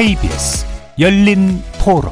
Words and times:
KBS 0.00 0.64
열린 0.98 1.62
토론 1.78 2.10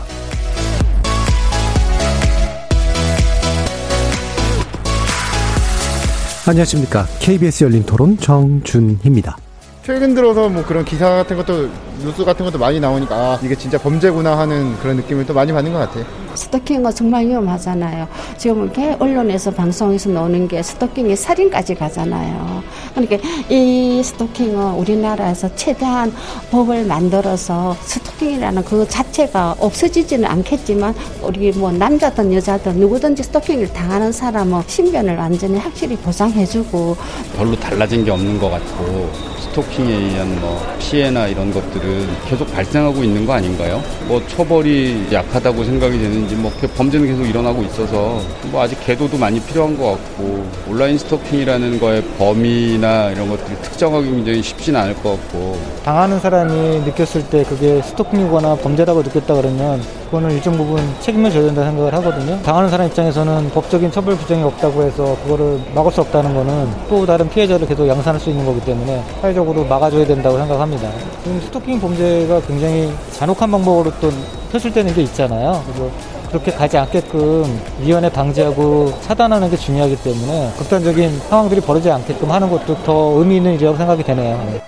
안녕하십니까. 6.46 7.06
KBS 7.18 7.64
열린 7.64 7.82
토론 7.86 8.18
정준희입니다. 8.18 9.38
최근 9.84 10.14
들어서 10.14 10.50
뭐 10.50 10.62
그런 10.66 10.84
기사 10.84 11.08
같은 11.08 11.38
것도 11.38 11.70
뉴스 12.04 12.26
같은 12.26 12.44
것도 12.44 12.58
많이 12.58 12.78
나오니까 12.78 13.14
아, 13.14 13.38
이게 13.42 13.54
진짜 13.54 13.78
범죄구나 13.78 14.36
하는 14.38 14.78
그런 14.80 14.96
느낌을 14.96 15.24
또 15.24 15.32
많이 15.32 15.50
받는 15.50 15.72
것 15.72 15.78
같아요. 15.78 16.04
스토킹은 16.38 16.94
정말 16.94 17.26
위험하잖아요. 17.26 18.08
지금 18.36 18.64
이렇게 18.64 18.96
언론에서 18.98 19.50
방송에서 19.50 20.08
나오는 20.10 20.46
게 20.48 20.62
스토킹이 20.62 21.16
살인까지 21.16 21.74
가잖아요. 21.74 22.62
그러니까 22.94 23.18
이 23.50 24.00
스토킹은 24.02 24.74
우리나라에서 24.74 25.54
최대한 25.56 26.12
법을 26.50 26.84
만들어서 26.84 27.76
스토킹이라는 27.82 28.64
그 28.64 28.86
자체가 28.88 29.56
없어지지는 29.58 30.24
않겠지만 30.26 30.94
우리 31.22 31.50
뭐 31.52 31.72
남자든 31.72 32.32
여자든 32.32 32.76
누구든지 32.76 33.24
스토킹을 33.24 33.72
당하는 33.72 34.12
사람은 34.12 34.62
신변을 34.66 35.16
완전히 35.16 35.58
확실히 35.58 35.96
보장해주고 35.96 36.96
별로 37.36 37.56
달라진 37.56 38.04
게 38.04 38.10
없는 38.10 38.38
것 38.38 38.50
같고 38.50 39.10
스토킹에 39.40 39.92
의한 39.92 40.40
뭐 40.40 40.60
피해나 40.78 41.26
이런 41.26 41.52
것들은 41.52 42.06
계속 42.28 42.52
발생하고 42.52 43.02
있는 43.02 43.26
거 43.26 43.32
아닌가요? 43.32 43.82
뭐 44.06 44.22
처벌이 44.28 45.06
약하다고 45.10 45.64
생각이 45.64 45.98
되는 45.98 46.27
지 46.28 46.34
뭐 46.36 46.52
범죄는 46.76 47.06
계속 47.08 47.24
일어나고 47.24 47.62
있어서 47.64 48.20
뭐 48.52 48.62
아직 48.62 48.78
계도도 48.84 49.16
많이 49.18 49.40
필요한 49.40 49.76
것 49.76 49.92
같고 49.92 50.44
온라인 50.68 50.96
스토킹이라는 50.98 51.80
거의 51.80 52.02
범위나 52.18 53.10
이런 53.10 53.28
것들이 53.28 53.56
특정하기 53.62 54.10
굉장히 54.10 54.42
쉽지는 54.42 54.80
않을 54.80 54.94
것 55.02 55.10
같고 55.12 55.58
당하는 55.84 56.20
사람이 56.20 56.80
느꼈을 56.80 57.24
때 57.28 57.42
그게 57.44 57.82
스토킹이거나 57.82 58.56
범죄라고 58.56 59.02
느꼈다 59.02 59.34
그러면 59.34 59.82
그거는 60.06 60.30
일정 60.30 60.56
부분 60.56 60.82
책임을 61.00 61.30
져야 61.30 61.44
된다 61.44 61.64
생각을 61.64 61.92
하거든요. 61.94 62.40
당하는 62.42 62.70
사람 62.70 62.86
입장에서는 62.86 63.50
법적인 63.50 63.90
처벌 63.90 64.16
규정이 64.16 64.42
없다고 64.42 64.82
해서 64.82 65.16
그거를 65.24 65.60
막을 65.74 65.92
수 65.92 66.00
없다는 66.00 66.34
거는 66.34 66.68
또 66.88 67.04
다른 67.04 67.28
피해자를 67.28 67.66
계속 67.66 67.86
양산할 67.86 68.18
수 68.20 68.30
있는 68.30 68.46
거기 68.46 68.60
때문에 68.60 69.02
사회적으로 69.20 69.64
막아줘야 69.64 70.06
된다고 70.06 70.38
생각합니다. 70.38 70.90
지금 71.24 71.40
스토킹 71.40 71.80
범죄가 71.80 72.40
굉장히 72.42 72.90
잔혹한 73.12 73.50
방법으로 73.50 73.92
또 74.00 74.10
표출되는 74.50 74.94
게 74.94 75.02
있잖아요. 75.02 75.62
그래서 75.66 75.90
그렇게 76.28 76.52
가지 76.52 76.76
않게끔 76.76 77.60
위원회 77.80 78.10
방지하고 78.10 78.92
차단하는 79.02 79.50
게 79.50 79.56
중요하기 79.56 79.96
때문에 80.02 80.52
극단적인 80.58 81.20
상황들이 81.28 81.60
벌어지지 81.60 81.90
않게끔 81.90 82.30
하는 82.30 82.50
것도 82.50 82.82
더 82.84 83.18
의미 83.18 83.36
있는 83.36 83.54
일이라고 83.54 83.76
생각이 83.76 84.02
되네요. 84.04 84.60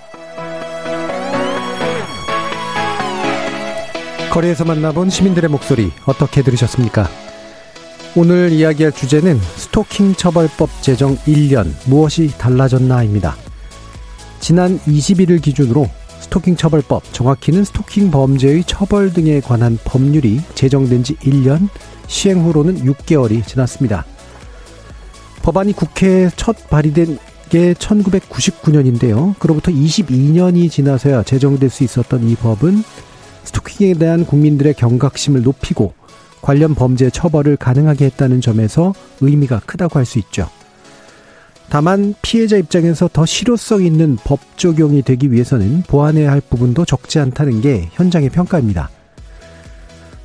거리에서 4.31 4.65
만나본 4.65 5.11
시민들의 5.11 5.51
목소리 5.51 5.91
어떻게 6.07 6.43
들으셨습니까? 6.43 7.09
오늘 8.17 8.51
이야기할 8.53 8.93
주제는 8.93 9.39
스토킹 9.39 10.15
처벌법 10.15 10.71
제정 10.83 11.17
1년 11.19 11.73
무엇이 11.87 12.37
달라졌나입니다. 12.39 13.37
지난 14.41 14.79
21일 14.81 15.43
기준으로 15.43 15.89
스토킹 16.21 16.57
처벌법, 16.57 17.13
정확히는 17.13 17.65
스토킹 17.65 18.11
범죄의 18.11 18.65
처벌 18.65 19.13
등에 19.13 19.41
관한 19.41 19.79
법률이 19.85 20.41
제정된 20.55 21.03
지 21.03 21.17
1년, 21.17 21.69
시행 22.07 22.45
후로는 22.45 22.85
6개월이 22.85 23.47
지났습니다. 23.47 24.05
법안이 25.43 25.73
국회에 25.73 26.31
첫 26.37 26.69
발의된 26.69 27.19
게 27.49 27.75
1999년인데요. 27.75 29.37
그로부터 29.39 29.73
22년이 29.73 30.71
지나서야 30.71 31.25
제정될 31.25 31.71
수 31.71 31.83
있었던 31.83 32.29
이 32.29 32.37
법은 32.37 32.85
스토킹에 33.45 33.95
대한 33.95 34.25
국민들의 34.25 34.75
경각심을 34.75 35.43
높이고 35.43 35.95
관련 36.43 36.75
범죄 36.75 37.11
처벌을 37.11 37.57
가능하게 37.57 38.05
했다는 38.07 38.41
점에서 38.41 38.95
의미가 39.21 39.61
크다고 39.67 39.99
할 39.99 40.07
수 40.07 40.19
있죠. 40.21 40.49
다만 41.71 42.15
피해자 42.21 42.57
입장에서 42.57 43.09
더 43.13 43.25
실효성 43.25 43.85
있는 43.85 44.17
법 44.25 44.41
적용이 44.59 45.03
되기 45.03 45.31
위해서는 45.31 45.83
보완해야 45.83 46.33
할 46.33 46.41
부분도 46.41 46.85
적지 46.85 47.21
않다는 47.21 47.61
게 47.61 47.89
현장의 47.93 48.31
평가입니다. 48.31 48.91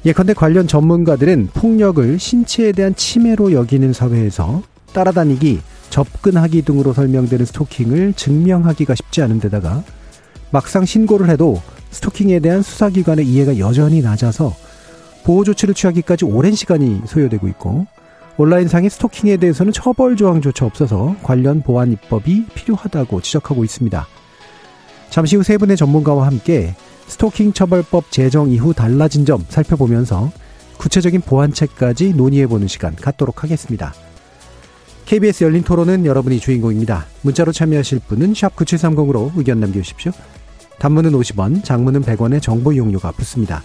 예컨대 0.06 0.34
관련 0.34 0.68
전문가들은 0.68 1.50
폭력을 1.54 2.18
신체에 2.18 2.72
대한 2.72 2.96
침해로 2.96 3.52
여기는 3.52 3.94
사회에서 3.94 4.64
따라다니기, 4.92 5.62
접근하기 5.92 6.64
등으로 6.64 6.94
설명되는 6.94 7.46
스토킹을 7.46 8.14
증명하기가 8.14 8.96
쉽지 8.96 9.22
않은 9.22 9.40
데다가 9.40 9.84
막상 10.50 10.84
신고를 10.84 11.30
해도 11.30 11.62
스토킹에 11.92 12.40
대한 12.40 12.64
수사기관의 12.64 13.28
이해가 13.28 13.60
여전히 13.60 14.02
낮아서 14.02 14.56
보호 15.24 15.44
조치를 15.44 15.76
취하기까지 15.76 16.26
오랜 16.26 16.56
시간이 16.56 17.02
소요되고 17.06 17.48
있고 17.50 17.86
온라인상의 18.38 18.90
스토킹에 18.90 19.38
대해서는 19.38 19.72
처벌 19.72 20.16
조항조차 20.18 20.66
없어서 20.66 21.16
관련 21.24 21.62
보안 21.62 21.92
입법이 21.92 22.48
필요하다고 22.54 23.22
지적하고 23.22 23.64
있습니다. 23.64 24.08
잠시 25.10 25.38
후 25.38 25.44
세 25.44 25.58
분의 25.58 25.78
전문가와 25.78 26.28
함께 26.28 26.76
스토킹 27.08 27.54
처벌법 27.54 28.12
제정 28.12 28.50
이후 28.50 28.74
달라진 28.74 29.26
점 29.26 29.46
살펴보면서 29.48 30.32
구체적인 30.78 31.22
보완책까지 31.22 32.14
논의해보는 32.16 32.68
시간 32.68 32.96
갖도록 32.96 33.44
하겠습니다. 33.44 33.94
KBS 35.06 35.44
열린 35.46 35.64
토론은 35.64 36.06
여러분이 36.06 36.40
주인공입니다. 36.40 37.06
문자로 37.22 37.52
참여하실 37.54 38.02
분은 38.08 38.34
9730으로 38.34 39.32
의견 39.36 39.60
남겨주십시오. 39.60 40.12
단문은 40.80 41.12
50원, 41.12 41.64
장문은 41.64 42.02
100원의 42.02 42.42
정보 42.42 42.74
이용료가 42.74 43.12
붙습니다. 43.12 43.64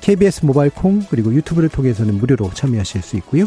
KBS 0.00 0.46
모바일 0.46 0.70
콩 0.70 1.04
그리고 1.10 1.34
유튜브를 1.34 1.68
통해서는 1.68 2.14
무료로 2.14 2.52
참여하실 2.54 3.02
수 3.02 3.16
있고요. 3.16 3.46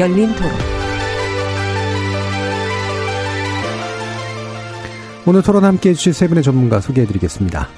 열린 0.00 0.28
토론. 0.34 0.50
오늘 5.26 5.42
토론 5.42 5.62
함께 5.62 5.90
해주실 5.90 6.14
세 6.14 6.26
분의 6.26 6.42
전문가 6.42 6.80
소개해드리겠습니다. 6.80 7.68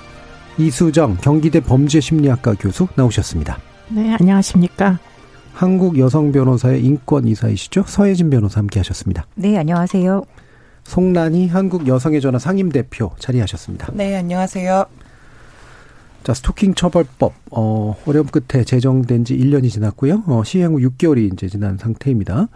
이수정 0.56 1.16
경기대 1.16 1.59
범죄심리학과 1.59 2.55
교수 2.60 2.87
나오셨습니다. 2.94 3.59
네, 3.88 4.15
안녕하십니까. 4.21 5.00
한국 5.53 5.99
여성 5.99 6.31
변호사의 6.31 6.84
인권 6.84 7.27
이사이시죠? 7.27 7.83
서혜진 7.88 8.31
변호사 8.31 8.60
함께 8.60 8.78
하셨습니다. 8.78 9.27
네, 9.34 9.59
안녕하세요. 9.59 10.22
송란희 10.84 11.49
한국 11.49 11.89
여성의 11.89 12.21
전화 12.21 12.39
상임 12.39 12.69
대표 12.69 13.10
자리하셨습니다. 13.19 13.89
네, 13.94 14.15
안녕하세요. 14.16 14.84
자, 16.22 16.34
스토킹 16.34 16.75
처벌법, 16.75 17.33
어, 17.51 17.97
어려움 18.07 18.27
끝에 18.28 18.63
제정된 18.65 19.24
지 19.24 19.36
1년이 19.36 19.71
지났고요. 19.71 20.22
어, 20.27 20.42
시행 20.45 20.72
후 20.74 20.78
6개월이 20.78 21.33
이제 21.33 21.48
지난 21.48 21.77
상태입니다. 21.78 22.48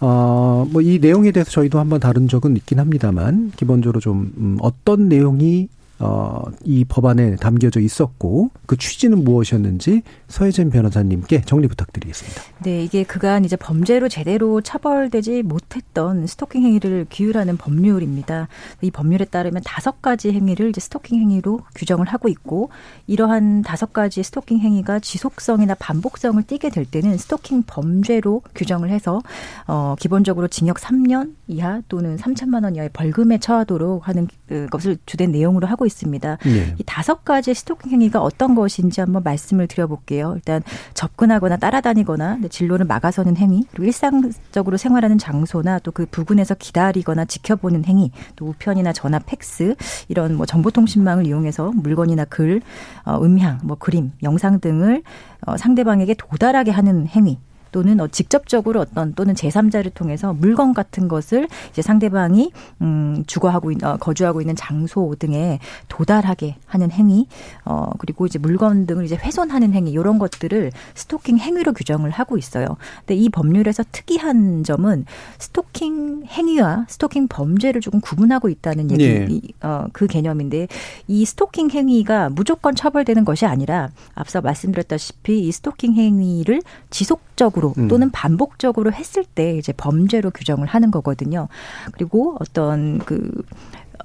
어, 0.00 0.66
뭐 0.70 0.82
이 0.82 0.98
내용에 0.98 1.30
대해서 1.30 1.50
저희도 1.50 1.78
한번 1.78 2.00
다룬 2.00 2.28
적은 2.28 2.56
있긴 2.56 2.80
합니다만, 2.80 3.52
기본적으로 3.56 4.00
좀, 4.00 4.32
음, 4.36 4.58
어떤 4.60 5.08
내용이 5.08 5.68
어, 6.00 6.42
이 6.64 6.84
법안에 6.84 7.36
담겨져 7.36 7.80
있었고 7.80 8.50
그 8.66 8.76
취지는 8.76 9.22
무엇이었는지 9.22 10.02
서혜진 10.28 10.70
변호사님께 10.70 11.42
정리 11.42 11.68
부탁드리겠습니다. 11.68 12.42
네, 12.64 12.82
이게 12.82 13.04
그간 13.04 13.44
이제 13.44 13.56
범죄로 13.56 14.08
제대로 14.08 14.60
처벌되지 14.60 15.42
못했던 15.44 16.26
스토킹 16.26 16.62
행위를 16.62 17.06
규율하는 17.10 17.56
법률입니다. 17.56 18.48
이 18.80 18.90
법률에 18.90 19.24
따르면 19.24 19.62
다섯 19.64 20.02
가지 20.02 20.32
행위를 20.32 20.70
이제 20.70 20.80
스토킹 20.80 21.20
행위로 21.20 21.60
규정을 21.76 22.06
하고 22.06 22.28
있고 22.28 22.70
이러한 23.06 23.62
다섯 23.62 23.92
가지 23.92 24.22
스토킹 24.22 24.58
행위가 24.58 24.98
지속성이나 24.98 25.74
반복성을 25.74 26.42
띠게 26.42 26.70
될 26.70 26.84
때는 26.84 27.16
스토킹 27.18 27.64
범죄로 27.66 28.42
규정을 28.54 28.90
해서 28.90 29.20
어 29.66 29.94
기본적으로 29.98 30.48
징역 30.48 30.78
3년 30.78 31.34
이하 31.46 31.82
또는 31.88 32.16
3천만 32.16 32.64
원 32.64 32.74
이하의 32.74 32.90
벌금에 32.92 33.38
처하도록 33.38 34.08
하는 34.08 34.26
그 34.48 34.66
것을 34.70 34.98
주된 35.06 35.30
내용으로 35.30 35.66
하고 35.66 35.83
하고 35.84 35.86
있습니다. 35.86 36.38
예. 36.46 36.74
이 36.78 36.82
다섯 36.84 37.24
가지 37.24 37.54
스토킹 37.54 37.92
행위가 37.92 38.20
어떤 38.20 38.54
것인지 38.54 39.00
한번 39.00 39.22
말씀을 39.22 39.66
드려볼게요. 39.66 40.32
일단 40.34 40.62
접근하거나 40.94 41.58
따라다니거나 41.58 42.38
진로를 42.50 42.86
막아서는 42.86 43.36
행위, 43.36 43.64
그리고 43.70 43.84
일상적으로 43.84 44.76
생활하는 44.76 45.18
장소나 45.18 45.78
또 45.80 45.94
그 45.94 46.06
부근에서 46.06 46.56
기다리거나 46.56 47.24
지켜보는 47.24 47.84
행위, 47.84 48.10
또 48.34 48.48
우편이나 48.48 48.92
전화, 48.92 49.20
팩스 49.20 49.76
이런 50.08 50.34
뭐 50.34 50.44
정보통신망을 50.44 51.24
이용해서 51.24 51.70
물건이나 51.72 52.24
글, 52.24 52.62
어, 53.04 53.20
음향, 53.22 53.60
뭐 53.62 53.76
그림, 53.78 54.10
영상 54.24 54.58
등을 54.58 55.04
어, 55.46 55.56
상대방에게 55.56 56.14
도달하게 56.14 56.72
하는 56.72 57.06
행위. 57.06 57.38
또는 57.74 57.98
어, 57.98 58.06
직접적으로 58.06 58.82
어떤 58.82 59.14
또는 59.14 59.34
제3자를 59.34 59.92
통해서 59.92 60.32
물건 60.32 60.74
같은 60.74 61.08
것을 61.08 61.48
이제 61.72 61.82
상대방이 61.82 62.52
음 62.82 63.24
주거하고 63.26 63.72
있, 63.72 63.82
어, 63.82 63.96
거주하고 63.96 64.40
있는 64.40 64.54
장소 64.54 65.16
등에 65.18 65.58
도달하게 65.88 66.54
하는 66.66 66.92
행위 66.92 67.26
어 67.64 67.90
그리고 67.98 68.26
이제 68.26 68.38
물건 68.38 68.86
등을 68.86 69.04
이제 69.04 69.16
훼손하는 69.16 69.72
행위 69.72 69.90
이런 69.90 70.20
것들을 70.20 70.70
스토킹 70.94 71.38
행위로 71.38 71.72
규정을 71.72 72.10
하고 72.10 72.38
있어요. 72.38 72.76
근데 73.00 73.16
이 73.16 73.28
법률에서 73.28 73.82
특이한 73.90 74.62
점은 74.62 75.04
스토킹 75.40 76.26
행위와 76.26 76.86
스토킹 76.88 77.26
범죄를 77.26 77.80
조금 77.80 78.00
구분하고 78.00 78.50
있다는 78.50 78.92
얘기 78.92 79.04
예. 79.04 79.26
이, 79.28 79.52
어, 79.62 79.86
그 79.92 80.06
개념인데 80.06 80.68
이 81.08 81.24
스토킹 81.24 81.70
행위가 81.70 82.28
무조건 82.28 82.76
처벌되는 82.76 83.24
것이 83.24 83.46
아니라 83.46 83.90
앞서 84.14 84.40
말씀드렸다시피 84.40 85.40
이 85.40 85.50
스토킹 85.50 85.94
행위를 85.94 86.62
지속 86.90 87.33
적으로 87.36 87.74
음. 87.78 87.88
또는 87.88 88.10
반복적으로 88.10 88.92
했을 88.92 89.24
때 89.24 89.56
이제 89.56 89.72
범죄로 89.72 90.30
규정을 90.30 90.66
하는 90.66 90.90
거거든요. 90.90 91.48
그리고 91.92 92.36
어떤 92.40 92.98
그 92.98 93.30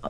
어, 0.02 0.10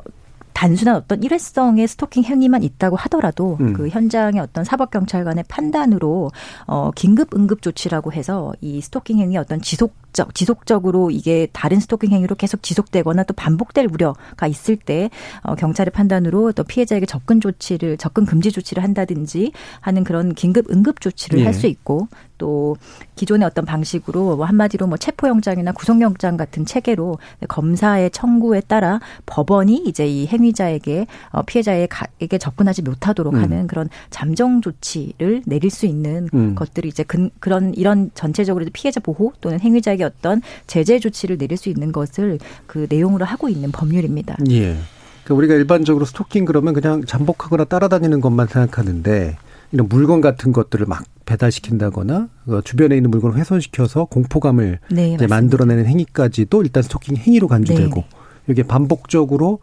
단순한 0.59 0.97
어떤 0.97 1.23
일회성의 1.23 1.87
스토킹 1.87 2.25
행위만 2.25 2.63
있다고 2.63 2.97
하더라도 2.97 3.55
음. 3.61 3.71
그 3.71 3.87
현장의 3.87 4.41
어떤 4.41 4.65
사법 4.65 4.91
경찰관의 4.91 5.45
판단으로 5.47 6.31
어 6.67 6.91
긴급 6.91 7.33
응급 7.33 7.61
조치라고 7.61 8.11
해서 8.11 8.51
이 8.59 8.81
스토킹 8.81 9.19
행위 9.19 9.37
어떤 9.37 9.61
지속적 9.61 10.35
지속적으로 10.35 11.11
이게 11.11 11.47
다른 11.53 11.79
스토킹 11.79 12.11
행위로 12.11 12.35
계속 12.35 12.61
지속되거나 12.61 13.23
또 13.23 13.33
반복될 13.35 13.87
우려가 13.89 14.47
있을 14.47 14.75
때 14.75 15.09
어, 15.43 15.55
경찰의 15.55 15.91
판단으로 15.91 16.51
또 16.51 16.65
피해자에게 16.65 17.05
접근 17.05 17.39
조치를 17.39 17.95
접근 17.95 18.25
금지 18.25 18.51
조치를 18.51 18.83
한다든지 18.83 19.53
하는 19.79 20.03
그런 20.03 20.33
긴급 20.33 20.69
응급 20.71 20.99
조치를 20.99 21.39
예. 21.39 21.45
할수 21.45 21.67
있고 21.67 22.09
또 22.39 22.77
기존의 23.15 23.45
어떤 23.45 23.65
방식으로 23.65 24.37
뭐 24.37 24.45
한마디로 24.45 24.87
뭐 24.87 24.97
체포영장이나 24.97 25.73
구속영장 25.73 26.37
같은 26.37 26.65
체계로 26.65 27.19
검사의 27.47 28.09
청구에 28.09 28.61
따라 28.61 28.99
법원이 29.27 29.83
이제 29.85 30.07
이 30.07 30.25
행위자에게 30.25 31.05
어, 31.29 31.43
피해자에게 31.43 32.37
접근하지 32.39 32.81
못하도록 32.81 33.35
음. 33.35 33.39
하는 33.39 33.67
그런 33.67 33.89
잠정 34.09 34.61
조치를 34.61 35.43
내릴 35.45 35.69
수 35.69 35.85
있는 35.85 36.27
음. 36.33 36.55
것들이 36.55 36.87
이제 36.87 37.03
근, 37.03 37.29
그런 37.39 37.75
이런 37.75 38.09
전체적으로 38.15 38.65
피해자 38.73 38.99
보호 38.99 39.33
또는 39.41 39.59
행위자에게 39.59 40.03
어떤 40.03 40.41
제재 40.65 40.97
조치를 40.97 41.37
내릴 41.37 41.57
수 41.57 41.69
있는 41.69 41.91
것을 41.91 42.39
그 42.65 42.87
내용으로 42.89 43.25
하고 43.25 43.49
있는 43.49 43.71
법률입니다. 43.71 44.37
예. 44.49 44.77
그러니까 45.23 45.35
우리가 45.35 45.53
일반적으로 45.55 46.05
스토킹 46.05 46.45
그러면 46.45 46.73
그냥 46.73 47.03
잠복하거나 47.05 47.65
따라다니는 47.65 48.21
것만 48.21 48.47
생각하는데 48.47 49.37
이런 49.71 49.87
물건 49.87 50.21
같은 50.21 50.51
것들을 50.51 50.85
막 50.87 51.03
배달시킨다거나 51.29 52.27
어, 52.47 52.61
주변에 52.63 52.95
있는 52.97 53.11
물건을 53.11 53.37
훼손시켜서 53.37 54.05
공포감을 54.05 54.79
네, 54.91 55.07
이제 55.07 55.11
맞습니다. 55.13 55.35
만들어내는 55.35 55.85
행위까지도 55.85 56.63
일단 56.63 56.83
스토킹 56.83 57.17
행위로 57.17 57.47
간주되고 57.47 57.95
네, 57.95 58.05
이게 58.47 58.63
반복적으로 58.63 59.59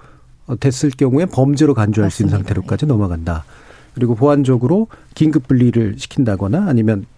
어, 0.47 0.57
됐을 0.59 0.91
경우에 0.91 1.27
범죄로 1.27 1.75
간주할 1.75 2.11
수 2.11 2.23
있는 2.23 2.33
맞습니다. 2.33 2.49
상태로까지 2.49 2.87
넘어간다. 2.87 3.45
그리고 3.95 4.15
보완적으로 4.15 4.89
긴급 5.15 5.49
분리를 5.49 5.95
시킨다거나 5.99 6.67
아니면 6.69 7.01
예, 7.01 7.16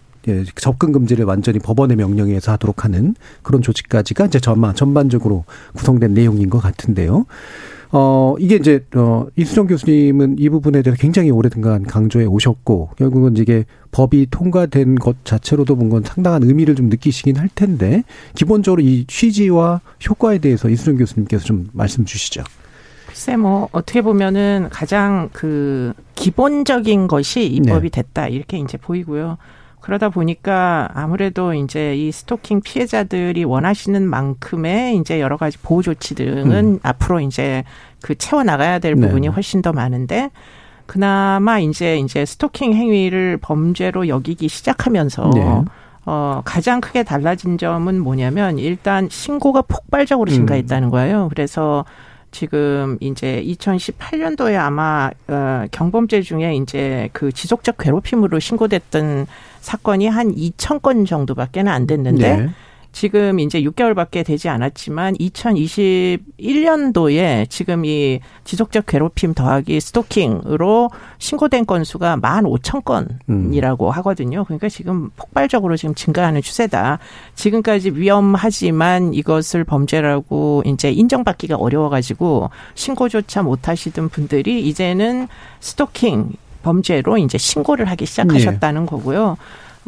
접근 0.55 0.93
금지를 0.93 1.25
완전히 1.25 1.59
법원의 1.59 1.97
명령에 1.97 2.31
의해서 2.31 2.53
하도록 2.53 2.85
하는 2.85 3.15
그런 3.43 3.63
조치까지가 3.63 4.27
이제 4.27 4.41
전반 4.41 4.75
전반적으로 4.75 5.45
구성된 5.75 6.15
내용인 6.15 6.51
것 6.51 6.59
같은데요. 6.59 7.27
어, 7.91 8.35
이게 8.39 8.57
이제, 8.57 8.85
어, 8.95 9.27
이수정 9.37 9.67
교수님은 9.67 10.37
이 10.39 10.51
부분에 10.51 10.83
대해서 10.83 11.01
굉장히 11.01 11.31
오래든간 11.31 11.85
강조해 11.85 12.27
오셨고, 12.27 12.91
결국은 12.97 13.37
이게 13.39 13.65
법이 13.93 14.27
통과된 14.31 14.97
것 14.97 15.25
자체로도 15.25 15.75
뭔가 15.75 16.07
상당한 16.07 16.43
의미를 16.43 16.75
좀 16.75 16.91
느끼시긴 16.91 17.37
할 17.37 17.49
텐데, 17.55 18.03
기본적으로 18.35 18.83
이 18.83 19.07
취지와 19.07 19.81
효과에 20.07 20.37
대해서 20.39 20.69
이수정 20.69 20.99
교수님께서 20.99 21.45
좀 21.45 21.69
말씀 21.73 22.05
주시죠. 22.05 22.45
글쎄 23.07 23.37
뭐 23.37 23.69
어떻게 23.73 24.03
보면은 24.03 24.69
가장 24.71 25.31
그 25.33 25.95
기본적인 26.15 27.09
것이 27.09 27.47
입법이 27.47 27.89
됐다 27.91 28.29
이렇게 28.29 28.59
이제 28.59 28.77
보이고요. 28.77 29.39
그러다 29.89 30.11
보니까 30.11 30.91
아무래도 30.93 31.55
이제 31.55 31.97
이 31.97 32.13
스토킹 32.13 32.61
피해자들이 32.61 33.45
원하시는 33.45 34.07
만큼의 34.07 34.99
이제 34.99 35.19
여러 35.19 35.39
가지 35.39 35.57
보호 35.57 35.81
조치 35.81 36.15
등은 36.15 36.53
음. 36.75 36.79
앞으로 36.83 37.21
이제 37.21 37.65
그 38.03 38.15
채워 38.15 38.45
나가야 38.45 38.81
될 38.81 38.97
네. 38.97 39.07
부분이 39.07 39.29
훨씬 39.29 39.63
더 39.63 39.73
많은데 39.73 40.31
그나마 40.85 41.59
이제 41.59 41.97
이제 41.97 42.27
스토킹 42.27 42.75
행위를 42.75 43.39
범죄로 43.39 44.09
여기기 44.09 44.49
시작하면서 44.49 45.31
네. 45.35 45.65
어, 46.05 46.43
가장 46.45 46.83
크게 46.83 47.03
달라진 47.03 47.57
점은 47.57 47.99
뭐냐면 47.99 48.59
일단 48.59 49.09
신고가 49.11 49.63
폭발적으로 49.63 50.31
음. 50.31 50.35
증가했다는 50.35 50.91
거예요. 50.91 51.29
그래서 51.31 51.87
지금 52.31 52.99
이제 53.01 53.43
2018년도에 53.43 54.59
아마 54.59 55.11
어, 55.29 55.65
경범죄 55.71 56.21
중에 56.21 56.57
이제 56.57 57.09
그 57.15 57.33
지속적 57.33 57.79
괴롭힘으로 57.79 58.39
신고됐던 58.39 59.27
사건이 59.61 60.09
한 60.09 60.35
2천 60.35 60.83
건 60.83 61.05
정도밖에 61.05 61.61
는 61.61 61.73
안 61.73 61.87
됐는데 61.87 62.37
네. 62.37 62.49
지금 62.91 63.39
이제 63.39 63.61
6개월밖에 63.63 64.25
되지 64.25 64.49
않았지만 64.49 65.17
2021년도에 65.17 67.51
지금 67.51 67.85
이 67.85 68.21
지속적 68.45 68.87
괴롭힘 68.87 69.35
더하기 69.35 69.79
스토킹으로 69.79 70.89
신고된 71.19 71.67
건수가 71.67 72.17
15,000건이라고 72.17 73.91
하거든요. 73.91 74.43
그러니까 74.45 74.69
지금 74.69 75.11
폭발적으로 75.17 75.77
지금 75.77 75.95
증가하는 75.95 76.43
추세다. 76.43 76.99
지금까지 77.35 77.91
위험하지만 77.91 79.13
이것을 79.15 79.65
범죄라고 79.65 80.63
이제 80.67 80.91
인정받기가 80.91 81.57
어려워 81.57 81.91
가지고 81.91 82.51
신고조차 82.75 83.43
못 83.43 83.69
하시던 83.69 84.09
분들이 84.09 84.67
이제는 84.67 85.29
스토킹 85.61 86.33
범죄로 86.69 87.17
이제 87.17 87.39
신고를 87.39 87.87
하기 87.87 88.05
시작하셨다는 88.05 88.85
거고요. 88.85 89.39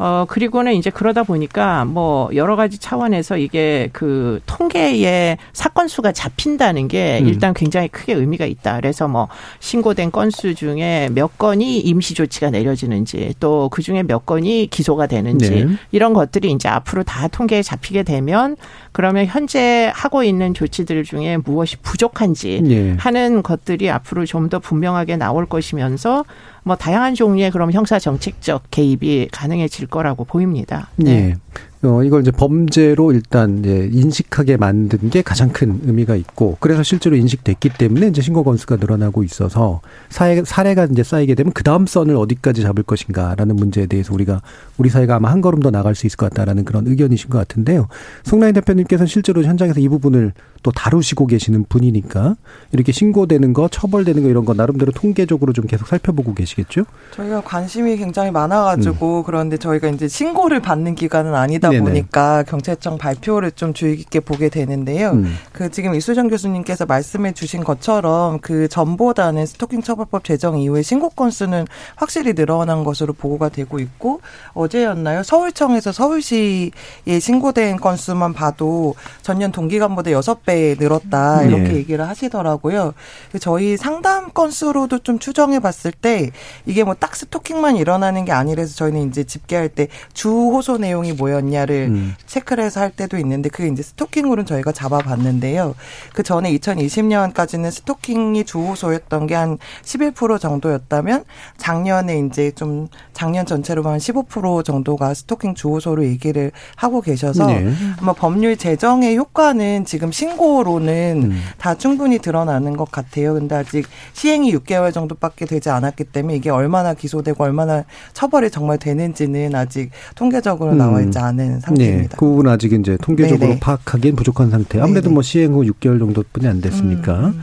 어, 0.03 0.25
그리고는 0.27 0.73
이제 0.73 0.89
그러다 0.89 1.21
보니까 1.21 1.85
뭐 1.85 2.27
여러 2.33 2.55
가지 2.55 2.79
차원에서 2.79 3.37
이게 3.37 3.87
그 3.93 4.39
통계의 4.47 5.37
사건 5.53 5.87
수가 5.87 6.11
잡힌다는 6.11 6.87
게 6.87 7.19
음. 7.21 7.27
일단 7.27 7.53
굉장히 7.53 7.87
크게 7.87 8.13
의미가 8.13 8.45
있다. 8.45 8.77
그래서 8.77 9.07
뭐 9.07 9.27
신고된 9.59 10.11
건수 10.11 10.55
중에 10.55 11.09
몇 11.13 11.37
건이 11.37 11.81
임시 11.81 12.15
조치가 12.15 12.49
내려지는지 12.49 13.35
또 13.39 13.69
그 13.69 13.83
중에 13.83 14.01
몇 14.01 14.25
건이 14.25 14.69
기소가 14.71 15.05
되는지 15.05 15.49
네. 15.51 15.67
이런 15.91 16.13
것들이 16.13 16.51
이제 16.51 16.67
앞으로 16.67 17.03
다 17.03 17.27
통계에 17.27 17.61
잡히게 17.61 18.01
되면 18.01 18.55
그러면 18.91 19.27
현재 19.27 19.91
하고 19.93 20.23
있는 20.23 20.55
조치들 20.55 21.03
중에 21.03 21.37
무엇이 21.37 21.77
부족한지 21.77 22.63
예. 22.65 22.95
하는 22.97 23.43
것들이 23.43 23.91
앞으로 23.91 24.25
좀 24.25 24.49
더 24.49 24.57
분명하게 24.57 25.17
나올 25.17 25.45
것이면서 25.45 26.25
뭐 26.63 26.75
다양한 26.75 27.15
종류의 27.15 27.51
그럼 27.51 27.71
형사 27.71 27.99
정책적 27.99 28.63
개입이 28.71 29.29
가능해질 29.31 29.87
거라고 29.87 30.25
보입니다. 30.25 30.89
네. 30.95 31.11
예. 31.11 31.35
어, 31.83 32.03
이걸 32.03 32.21
이제 32.21 32.29
범죄로 32.29 33.11
일단 33.11 33.59
이제 33.59 33.89
인식하게 33.91 34.57
만든 34.57 35.09
게 35.09 35.23
가장 35.23 35.49
큰 35.49 35.81
의미가 35.83 36.15
있고, 36.15 36.57
그래서 36.59 36.83
실제로 36.83 37.15
인식됐기 37.15 37.69
때문에 37.69 38.07
이제 38.07 38.21
신고 38.21 38.43
건수가 38.43 38.75
늘어나고 38.75 39.23
있어서 39.23 39.81
사회, 40.09 40.43
사례가 40.43 40.85
이제 40.85 41.01
쌓이게 41.01 41.33
되면 41.33 41.51
그 41.53 41.63
다음 41.63 41.87
선을 41.87 42.15
어디까지 42.15 42.61
잡을 42.61 42.83
것인가라는 42.83 43.55
문제에 43.55 43.87
대해서 43.87 44.13
우리가, 44.13 44.43
우리 44.77 44.89
사회가 44.89 45.15
아마 45.15 45.31
한 45.31 45.41
걸음 45.41 45.59
더 45.59 45.71
나갈 45.71 45.95
수 45.95 46.05
있을 46.05 46.17
것 46.17 46.29
같다라는 46.29 46.65
그런 46.65 46.85
의견이신 46.85 47.31
것 47.31 47.39
같은데요. 47.39 47.87
송라인 48.25 48.53
대표님께서는 48.53 49.07
실제로 49.07 49.41
현장에서 49.43 49.79
이 49.79 49.89
부분을 49.89 50.33
또 50.63 50.71
다루시고 50.71 51.25
계시는 51.25 51.65
분이니까 51.67 52.35
이렇게 52.71 52.91
신고되는 52.91 53.53
거, 53.53 53.67
처벌되는 53.67 54.21
거 54.21 54.29
이런 54.29 54.45
거 54.45 54.53
나름대로 54.53 54.91
통계적으로 54.91 55.53
좀 55.53 55.65
계속 55.65 55.87
살펴보고 55.87 56.35
계시겠죠? 56.35 56.83
저희가 57.15 57.41
관심이 57.41 57.97
굉장히 57.97 58.29
많아가지고 58.29 59.23
그런데 59.23 59.57
저희가 59.57 59.89
이제 59.89 60.07
신고를 60.07 60.59
받는 60.59 60.93
기관은 60.93 61.33
아니다 61.33 61.70
네네. 61.71 61.83
보니까 61.83 62.43
경찰청 62.43 62.97
발표를 62.97 63.51
좀 63.51 63.73
주의 63.73 63.97
깊게 63.97 64.21
보게 64.21 64.49
되는데요. 64.49 65.11
음. 65.11 65.35
그 65.51 65.69
지금 65.71 65.93
이수정 65.95 66.27
교수님께서 66.29 66.85
말씀해 66.85 67.33
주신 67.33 67.63
것처럼 67.63 68.39
그 68.39 68.67
전보다는 68.67 69.45
스토킹 69.45 69.81
처벌법 69.81 70.23
제정 70.23 70.57
이후에 70.57 70.81
신고 70.81 71.09
건수는 71.09 71.67
확실히 71.95 72.33
늘어난 72.33 72.83
것으로 72.83 73.13
보고가 73.13 73.49
되고 73.49 73.79
있고 73.79 74.21
어제였나요? 74.53 75.23
서울청에서 75.23 75.91
서울시에 75.91 76.71
신고된 77.19 77.77
건수만 77.77 78.33
봐도 78.33 78.95
전년 79.21 79.51
동기간보다 79.51 80.11
여섯 80.11 80.43
배 80.45 80.75
늘었다 80.79 81.43
이렇게 81.43 81.63
네. 81.69 81.75
얘기를 81.75 82.07
하시더라고요. 82.07 82.93
저희 83.39 83.77
상담 83.77 84.31
건수로도 84.31 84.99
좀 84.99 85.19
추정해 85.19 85.59
봤을 85.59 85.91
때 85.91 86.31
이게 86.65 86.83
뭐 86.83 86.95
딱 87.01 87.15
스토킹만 87.15 87.77
일어나는 87.77 88.25
게 88.25 88.31
아니라서 88.31 88.75
저희는 88.75 89.09
이제 89.09 89.23
집계할 89.23 89.69
때 89.69 89.87
주 90.13 90.29
호소 90.29 90.77
내용이 90.77 91.13
뭐였냐 91.13 91.60
를 91.65 91.87
음. 91.89 92.15
체크를 92.25 92.63
해서 92.63 92.79
할 92.79 92.91
때도 92.91 93.17
있는데 93.17 93.49
그게 93.49 93.67
이제 93.67 93.83
스토킹으로는 93.83 94.45
저희가 94.45 94.71
잡아봤는데요. 94.71 95.75
그 96.13 96.23
전에 96.23 96.51
2020년까지는 96.57 97.69
스토킹이 97.69 98.45
주 98.45 98.59
호소였던 98.59 99.27
게 99.27 99.41
한 99.41 99.57
11% 99.83 100.39
정도였다면 100.39 101.25
작년에 101.57 102.19
이제 102.19 102.51
좀 102.51 102.87
작년 103.13 103.45
전체로 103.45 103.83
보면 103.83 103.97
15% 103.97 104.63
정도가 104.63 105.13
스토킹 105.13 105.55
주 105.55 105.69
호소로 105.69 106.05
얘기를 106.05 106.51
하고 106.75 107.01
계셔서 107.01 107.47
네. 107.47 107.73
아마 107.99 108.13
법률 108.13 108.55
제정의 108.55 109.17
효과는 109.17 109.85
지금 109.85 110.11
신고로는 110.11 111.21
음. 111.31 111.41
다 111.57 111.75
충분히 111.75 112.19
드러나는 112.19 112.77
것 112.77 112.91
같아요. 112.91 113.33
근데 113.33 113.55
아직 113.55 113.87
시행이 114.13 114.53
6개월 114.55 114.93
정도밖에 114.93 115.45
되지 115.45 115.69
않았기 115.69 116.05
때문에 116.05 116.35
이게 116.35 116.49
얼마나 116.49 116.93
기소되고 116.93 117.43
얼마나 117.43 117.83
처벌이 118.13 118.49
정말 118.51 118.77
되는지는 118.77 119.55
아직 119.55 119.91
통계적으로 120.15 120.73
나와 120.75 120.99
음. 120.99 121.05
있지 121.05 121.17
않은 121.19 121.50
상태입니다. 121.59 122.09
네, 122.09 122.15
그 122.17 122.25
부분 122.25 122.47
아직 122.47 122.71
이제 122.73 122.97
통계적으로 123.01 123.47
네네. 123.49 123.59
파악하기엔 123.59 124.15
부족한 124.15 124.49
상태. 124.49 124.79
아무래도 124.79 125.05
네네. 125.05 125.13
뭐 125.13 125.21
시행 125.23 125.53
후 125.53 125.63
6개월 125.63 125.99
정도뿐이 125.99 126.47
안 126.47 126.61
됐으니까. 126.61 127.27
음. 127.27 127.39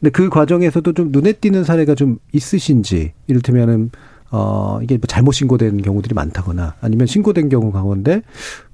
근데 0.00 0.10
그 0.10 0.28
과정에서도 0.28 0.92
좀 0.94 1.08
눈에 1.12 1.32
띄는 1.32 1.62
사례가 1.64 1.94
좀 1.94 2.18
있으신지 2.32 3.12
이를테면은 3.28 3.90
어, 4.34 4.80
이게 4.82 4.96
뭐 4.96 5.02
잘못 5.06 5.32
신고된 5.32 5.82
경우들이 5.82 6.14
많다거나 6.14 6.74
아니면 6.80 7.06
신고된 7.06 7.50
경우 7.50 7.70
가운데 7.70 8.22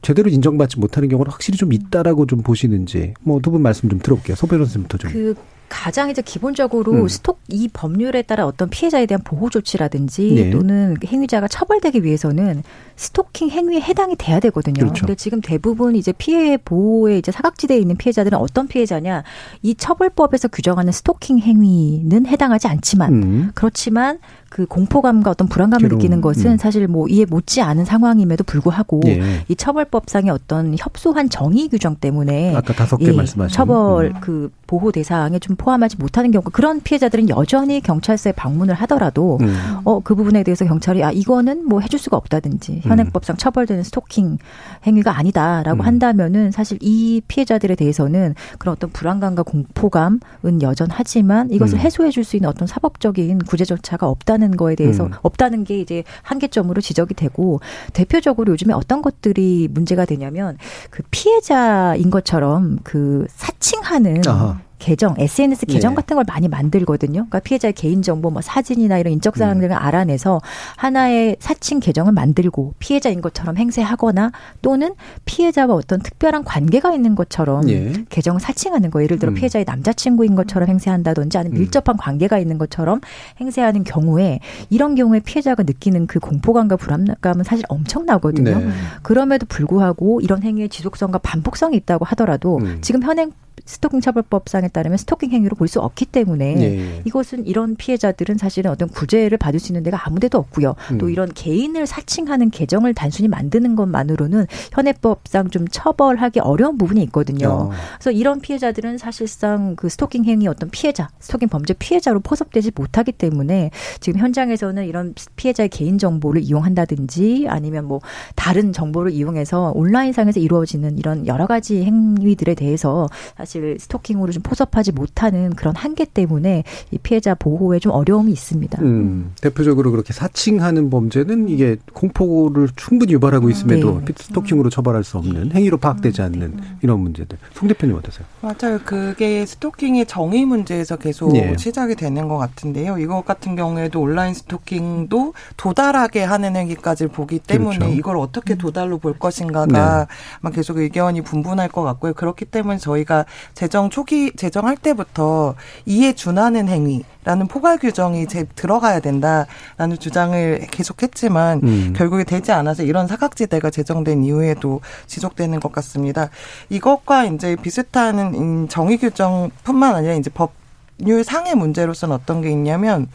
제대로 0.03 0.31
인정받지 0.31 0.79
못하는 0.79 1.09
경우는 1.09 1.31
확실히 1.33 1.59
좀 1.59 1.73
있다라고 1.73 2.27
좀 2.27 2.43
보시는지 2.43 3.15
뭐 3.23 3.41
두 3.41 3.51
분 3.51 3.61
말씀 3.63 3.89
좀 3.89 3.99
들어볼게요. 3.99 4.37
소 4.37 4.47
변호사님부터 4.47 4.99
좀. 4.99 5.11
그 5.13 5.35
가장 5.69 6.11
이제 6.11 6.23
기본적으로 6.23 6.93
음. 6.93 7.09
스톡 7.09 7.41
이 7.49 7.69
법률에 7.69 8.23
따라 8.23 8.47
어떤 8.47 8.69
피해자에 8.69 9.07
대한 9.07 9.23
보호 9.23 9.51
조치라든지 9.51 10.33
네. 10.35 10.51
또는 10.51 10.97
행위자가 11.05 11.49
처벌되기 11.49 12.03
위해서는 12.05 12.63
스토킹 12.97 13.51
행위에 13.51 13.81
해당이 13.81 14.17
돼야 14.17 14.41
되거든요. 14.41 14.81
그렇죠. 14.81 15.07
근데 15.07 15.15
지금 15.15 15.41
대부분 15.41 15.95
이제 15.95 16.13
피해 16.13 16.57
보호에 16.57 17.19
이제 17.19 17.31
사각지대에 17.31 17.79
있는 17.79 17.97
피해자들은 17.97 18.39
어떤 18.39 18.67
피해자냐? 18.67 19.23
이 19.63 19.75
처벌법에서 19.75 20.49
규정하는 20.49 20.93
스토킹 20.93 21.39
행위는 21.39 22.27
해당하지 22.27 22.67
않지만 22.69 23.13
음. 23.13 23.51
그렇지만 23.55 24.19
그 24.51 24.67
공포감과 24.67 25.31
어떤 25.31 25.49
불안감을 25.49 25.83
괴로움. 25.83 25.99
느끼는 25.99 26.21
것은 26.21 26.53
음. 26.53 26.57
사실 26.57 26.87
뭐 26.89 27.07
이에 27.09 27.25
못지 27.25 27.61
않은 27.61 27.85
상황임에도 27.85 28.45
불구하고 28.45 29.01
예. 29.07 29.45
이 29.49 29.57
처벌법상의 29.57 30.31
어떤 30.31 30.75
협소한 30.79 31.29
정의 31.29 31.69
규정 31.69 31.97
때문에 31.97 32.55
아까 32.55 32.73
다섯 32.73 32.97
개 32.97 33.09
예, 33.09 33.13
말씀하신 33.13 33.55
처벌 33.55 34.07
음. 34.07 34.21
그 34.21 34.51
보호 34.67 34.93
대상에 34.93 35.39
좀 35.39 35.57
포함하지 35.57 35.97
못하는 35.99 36.31
경우 36.31 36.45
그런 36.53 36.81
피해자들은 36.81 37.29
여전히 37.29 37.81
경찰서에 37.81 38.33
방문을 38.33 38.75
하더라도 38.75 39.39
음. 39.41 39.57
어그 39.85 40.15
부분에 40.15 40.43
대해서 40.43 40.65
경찰이 40.65 41.03
아 41.05 41.11
이거는 41.11 41.67
뭐 41.67 41.81
해줄 41.81 41.99
수가 41.99 42.17
없다든지 42.17 42.83
현행법상 42.85 43.37
처벌되는 43.37 43.83
스토킹 43.83 44.39
행위가 44.87 45.17
아니다라고 45.19 45.83
음. 45.83 45.87
한다면은 45.87 46.51
사실 46.53 46.79
이 46.81 47.21
피해자들에 47.29 47.75
대해서는 47.75 48.35
그런 48.59 48.75
어떤 48.75 48.91
불안감과 48.91 49.43
공포감은 49.43 50.63
여전하지만 50.63 51.51
이것을 51.51 51.79
음. 51.79 51.81
해소해 51.81 52.11
줄 52.11 52.29
수 52.29 52.37
있는 52.37 52.51
어떤 52.51 52.69
사법적인 52.69 53.39
구제 53.39 53.65
절차가 53.65 54.07
없다 54.07 54.38
는 54.39 54.57
거에 54.57 54.77
대해서 54.77 55.07
음. 55.07 55.11
없다는 55.23 55.65
게 55.65 55.81
이제 55.81 56.05
한계점으로 56.23 56.81
지적이 56.81 57.15
되고 57.15 57.61
대표적으로 57.93 58.53
요즘에 58.53 58.73
어떤 58.73 59.03
것들이 59.03 59.69
문제가 59.69 60.05
되냐면 60.05 60.57
그 60.91 61.03
피해자인 61.11 62.11
것처럼 62.11 62.79
그 62.85 63.27
사칭하는 63.31 64.23
아하. 64.29 64.61
계정, 64.79 65.15
SNS 65.19 65.67
계정 65.67 65.93
네. 65.93 65.97
같은 65.97 66.17
걸 66.17 66.25
많이 66.27 66.49
만들거든요. 66.49 67.13
그러니까 67.13 67.41
피해자의 67.41 67.73
개인 67.73 68.03
정보, 68.03 68.31
뭐 68.31 68.41
사진이나 68.43 68.99
이런 68.99 69.13
인적 69.13 69.37
사항 69.37 69.61
등을 69.61 69.77
음. 69.77 69.77
알아내서 69.77 70.41
하나의 70.77 71.37
사칭 71.41 71.81
계정을 71.81 72.13
만들고 72.13 72.75
피해자인 72.79 73.21
것처럼 73.21 73.57
행세하거나 73.57 74.33
또는 74.63 74.95
피해자와 75.25 75.75
어떤 75.75 76.01
특별한 76.01 76.45
관계가 76.45 76.95
있는 76.95 77.15
것처럼 77.15 77.67
네. 77.67 77.93
계정을 78.09 78.41
사칭하는 78.41 78.91
거. 78.91 79.03
예를 79.03 79.19
들어 79.19 79.33
음. 79.33 79.35
피해자의 79.35 79.65
남자친구인 79.67 80.35
것처럼 80.35 80.69
행세한다든지 80.69 81.39
아니면 81.39 81.57
음. 81.57 81.61
밀접한 81.61 81.97
관계가 81.97 82.39
있는 82.39 82.59
것처럼 82.59 83.01
행세하는 83.41 83.85
경우에 83.85 84.41
이런 84.71 84.95
경우에 84.95 85.21
피해자가 85.21 85.63
느끼는 85.63 86.07
그 86.07 86.19
공포감과 86.19 86.77
불안감은 86.77 87.45
사실 87.45 87.65
엄청나거든요. 87.69 88.59
네. 88.59 88.69
그럼에도 89.03 89.47
불구하고 89.47 90.21
이런 90.21 90.43
행위의 90.43 90.69
지속성과 90.69 91.19
반복성이 91.19 91.77
있다고 91.77 92.05
하더라도 92.05 92.59
음. 92.59 92.79
지금 92.81 93.03
현행 93.03 93.33
스토킹 93.69 94.01
처벌법상에 94.01 94.69
따르면 94.69 94.99
스토킹 94.99 95.31
행위로 95.31 95.55
볼 95.55 95.69
수 95.69 95.81
없기 95.81 96.07
때문에 96.07 96.55
네. 96.55 97.03
이것은 97.05 97.47
이런 97.47 97.77
피해자들은 97.77 98.39
사실은 98.39 98.71
어떤 98.71 98.89
구제를 98.89 99.37
받을 99.37 99.61
수 99.61 99.71
있는 99.71 99.83
데가 99.83 100.07
아무데도 100.07 100.39
없고요. 100.39 100.75
음. 100.93 100.99
또 100.99 101.11
이런 101.11 101.31
개인을 101.35 101.87
사칭하는 101.87 102.49
계정을 102.49 102.95
단순히 102.95 103.29
만드는 103.29 103.77
것만으로는 103.77 104.47
현행법상 104.73 105.51
좀 105.51 105.69
처벌하기 105.69 106.41
어려운 106.41 106.79
부분이 106.79 107.03
있거든요. 107.05 107.49
어. 107.49 107.71
그래서 107.99 108.11
이런 108.13 108.41
피해자들은 108.41 108.97
사실상 108.97 109.77
그 109.77 109.91
스토킹 109.91 110.25
행위 110.25 110.49
어떤 110.49 110.71
피해자, 110.71 111.11
스토킹 111.21 111.49
범죄 111.51 111.75
피해자로 111.75 112.21
포섭되지 112.21 112.73
못하기 112.75 113.13
때문에 113.13 113.71
지금 114.01 114.21
현장에서는 114.21 114.87
이런 114.87 115.15
피해자의 115.37 115.69
개인 115.69 115.99
정보를 115.99 116.43
이용한다든지 116.43 117.45
아니면 117.49 117.85
뭐 117.85 118.01
다른 118.37 118.73
정보를 118.73 119.13
이용해서 119.13 119.73
온라인상에서 119.75 120.41
이루어지는 120.41 120.97
이런 120.97 121.27
여러 121.27 121.47
가지 121.47 121.85
행위들에 121.85 122.55
대해서 122.55 123.07
사실 123.37 123.58
스토킹으로 123.79 124.33
좀 124.33 124.43
포섭하지 124.43 124.93
못하는 124.93 125.51
그런 125.51 125.75
한계 125.77 126.05
때문에 126.05 126.65
이 126.91 126.99
피해자 126.99 127.35
보호에 127.35 127.79
좀 127.79 127.93
어려움이 127.93 128.33
있습니다. 128.33 128.83
음, 128.83 129.33
대표적으로 129.41 129.91
그렇게 129.91 130.13
사칭하는 130.13 130.91
범죄는 130.91 131.49
이게 131.49 131.77
공포를 131.93 132.69
충분히 132.77 133.13
유발하고 133.13 133.51
있음에도 133.51 134.03
네. 134.05 134.13
스토킹으로 134.17 134.71
처벌할 134.71 135.05
수 135.05 135.19
없는 135.19 135.53
행위로 135.53 135.79
파악되지 135.79 136.23
않는 136.23 136.57
네. 136.57 136.63
이런 136.83 137.01
문제들. 137.01 137.39
송 137.53 137.69
대표님 137.69 137.97
어떠세요? 137.97 138.27
맞아요. 138.41 138.79
그게 138.85 139.45
스토킹의 139.47 140.07
정의 140.07 140.45
문제에서 140.45 140.97
계속 140.97 141.33
네. 141.33 141.55
시작이 141.57 141.95
되는 141.95 142.29
것 142.29 142.39
같은데요. 142.39 142.99
이것 142.99 143.25
같은 143.25 143.57
경우에도 143.57 144.01
온라인 144.01 144.35
스토킹도 144.35 145.35
도달하게 145.57 146.23
하는 146.23 146.57
행위까지 146.57 147.09
보기 147.09 147.39
때문에 147.39 147.79
그렇죠. 147.79 147.95
이걸 147.95 148.17
어떻게 148.19 148.55
도달로 148.55 148.99
볼 148.99 149.19
것인가가 149.19 150.07
네. 150.43 150.51
계속 150.51 150.79
의견이 150.79 151.23
분분할 151.23 151.69
것 151.69 151.83
같고요. 151.83 152.15
그렇기 152.15 152.45
때문에 152.47 152.79
저희가 152.79 153.25
재정 153.55 153.91
초기 153.91 154.33
재정할 154.37 154.77
때부터 154.77 155.55
이에 155.87 156.13
준하는 156.13 156.69
행위라는 156.69 157.49
포괄 157.49 157.79
규정이 157.79 158.27
제 158.29 158.45
들어가야 158.55 159.01
된다라는 159.01 159.99
주장을 159.99 160.67
계속했지만 160.71 161.61
음. 161.63 161.93
결국에 161.97 162.25
되지 162.25 162.53
않아서 162.53 162.83
이런 162.83 163.07
사각지대가 163.07 163.71
제정된 163.71 164.25
이후에도 164.25 164.81
지속되는 165.07 165.61
것 165.61 165.73
같습니다. 165.73 166.31
이것과 166.71 167.25
이제 167.25 167.57
비슷한 167.57 168.69
정의 168.69 168.99
규정뿐만 168.99 169.95
아니라 169.95 170.15
이제 170.15 170.31
법률 170.31 171.25
상의 171.25 171.55
문제로서는 171.55 172.15
어떤 172.15 172.41
게 172.41 172.51
있냐면 172.51 173.09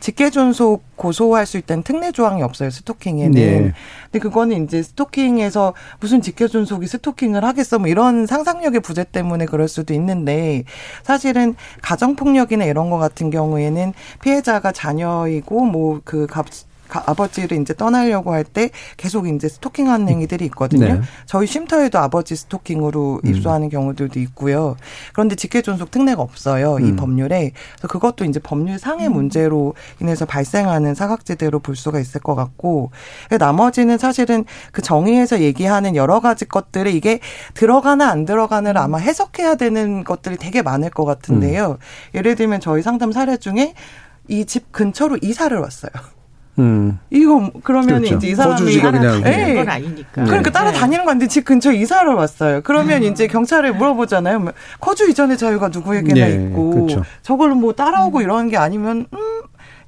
직계 0.00 0.30
존속 0.30 0.82
고소할 0.96 1.46
수 1.46 1.56
있다는 1.58 1.82
특례 1.82 2.12
조항이 2.12 2.42
없어요 2.42 2.70
스토킹에는. 2.70 3.32
네. 3.32 3.72
근데 4.04 4.18
그거는 4.18 4.64
이제 4.64 4.82
스토킹에서 4.82 5.74
무슨 6.00 6.20
직계 6.20 6.48
존속이 6.48 6.86
스토킹을 6.86 7.44
하겠어 7.44 7.78
뭐 7.78 7.88
이런 7.88 8.26
상상력의 8.26 8.80
부재 8.80 9.04
때문에 9.04 9.46
그럴 9.46 9.68
수도 9.68 9.94
있는데 9.94 10.64
사실은 11.02 11.54
가정 11.82 12.16
폭력이나 12.16 12.64
이런 12.64 12.90
거 12.90 12.98
같은 12.98 13.30
경우에는 13.30 13.92
피해자가 14.20 14.72
자녀이고 14.72 15.64
뭐 15.66 16.00
그 16.04 16.26
아버지를 16.92 17.60
이제 17.60 17.74
떠나려고 17.74 18.32
할 18.32 18.44
때 18.44 18.70
계속 18.96 19.28
이제 19.28 19.48
스토킹하는 19.48 20.08
행위들이 20.08 20.44
있거든요. 20.46 20.86
네. 20.94 21.00
저희 21.26 21.46
쉼터에도 21.46 21.98
아버지 21.98 22.34
스토킹으로 22.34 23.20
음. 23.24 23.30
입소하는 23.30 23.68
경우들도 23.68 24.18
있고요. 24.20 24.76
그런데 25.12 25.36
직계존속 25.36 25.90
특례가 25.90 26.22
없어요. 26.22 26.78
이 26.80 26.84
음. 26.84 26.96
법률에. 26.96 27.52
그래서 27.76 27.86
그것도 27.88 28.24
이제 28.24 28.40
법률상의 28.40 29.06
음. 29.06 29.12
문제로 29.12 29.74
인해서 30.00 30.24
발생하는 30.24 30.94
사각지대로 30.94 31.60
볼 31.60 31.76
수가 31.76 32.00
있을 32.00 32.20
것 32.20 32.34
같고 32.34 32.90
나머지는 33.38 33.98
사실은 33.98 34.44
그 34.72 34.82
정의에서 34.82 35.40
얘기하는 35.40 35.94
여러 35.96 36.18
가지 36.20 36.44
것들이 36.46 36.96
이게 36.96 37.20
들어가나 37.54 38.08
안 38.08 38.24
들어가나를 38.24 38.80
아마 38.80 38.98
해석해야 38.98 39.54
되는 39.54 40.02
것들이 40.02 40.36
되게 40.38 40.62
많을 40.62 40.90
것 40.90 41.04
같은데요. 41.04 41.72
음. 41.72 41.76
예를 42.14 42.34
들면 42.36 42.60
저희 42.60 42.82
상담 42.82 43.12
사례 43.12 43.36
중에 43.36 43.74
이 44.28 44.44
집 44.44 44.72
근처로 44.72 45.18
이사를 45.22 45.56
왔어요. 45.58 45.90
음. 46.58 46.98
이거 47.10 47.50
그러면 47.62 48.02
그렇죠. 48.02 48.16
이제 48.16 48.28
이 48.28 48.34
사람이 48.34 48.78
그냥 48.78 49.22
네. 49.22 49.54
건 49.54 49.68
아니니까. 49.68 50.24
그러니까 50.24 50.50
따라다니는 50.50 51.04
건데 51.04 51.26
집 51.26 51.44
근처 51.44 51.72
이사를 51.72 52.12
왔어요. 52.12 52.60
그러면 52.62 53.02
음. 53.02 53.10
이제 53.10 53.26
경찰에 53.26 53.70
물어보잖아요. 53.70 54.40
뭐 54.40 54.52
거주 54.80 55.08
이전의 55.08 55.38
자유가 55.38 55.68
누구에게나 55.68 56.26
네. 56.26 56.34
있고 56.34 56.70
그렇죠. 56.70 57.04
저걸 57.22 57.52
뭐 57.52 57.72
따라오고 57.72 58.18
음. 58.18 58.22
이러는 58.22 58.48
게 58.48 58.56
아니면 58.56 59.06
음 59.12 59.40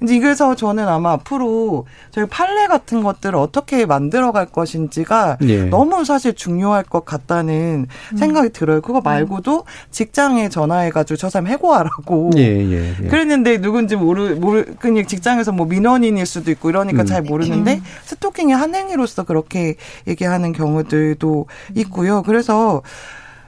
이제 0.03 0.19
그래서 0.19 0.55
저는 0.55 0.87
아마 0.87 1.13
앞으로 1.13 1.85
저희 2.11 2.25
판례 2.25 2.67
같은 2.67 3.03
것들을 3.03 3.35
어떻게 3.37 3.85
만들어갈 3.85 4.45
것인지가 4.45 5.37
예. 5.43 5.63
너무 5.65 6.03
사실 6.03 6.33
중요할 6.33 6.83
것 6.83 7.05
같다는 7.05 7.87
음. 8.11 8.17
생각이 8.17 8.49
들어요. 8.49 8.81
그거 8.81 8.99
음. 8.99 9.03
말고도 9.03 9.63
직장에 9.91 10.49
전화해가지고 10.49 11.17
저 11.17 11.29
사람 11.29 11.47
해고하라고. 11.47 12.31
예, 12.37 12.41
예, 12.41 12.95
예. 13.01 13.07
그랬는데 13.07 13.61
누군지 13.61 13.95
모르 13.95 14.35
모르 14.35 14.65
그냥 14.79 15.05
직장에서 15.05 15.51
뭐 15.53 15.65
민원인일 15.65 16.25
수도 16.25 16.51
있고 16.51 16.69
이러니까 16.69 17.03
음. 17.03 17.05
잘 17.05 17.21
모르는데 17.21 17.75
음. 17.75 17.83
스토킹의 18.03 18.55
한 18.55 18.75
행위로서 18.75 19.23
그렇게 19.23 19.75
얘기하는 20.07 20.51
경우들도 20.51 21.45
있고요. 21.75 22.23
그래서 22.23 22.81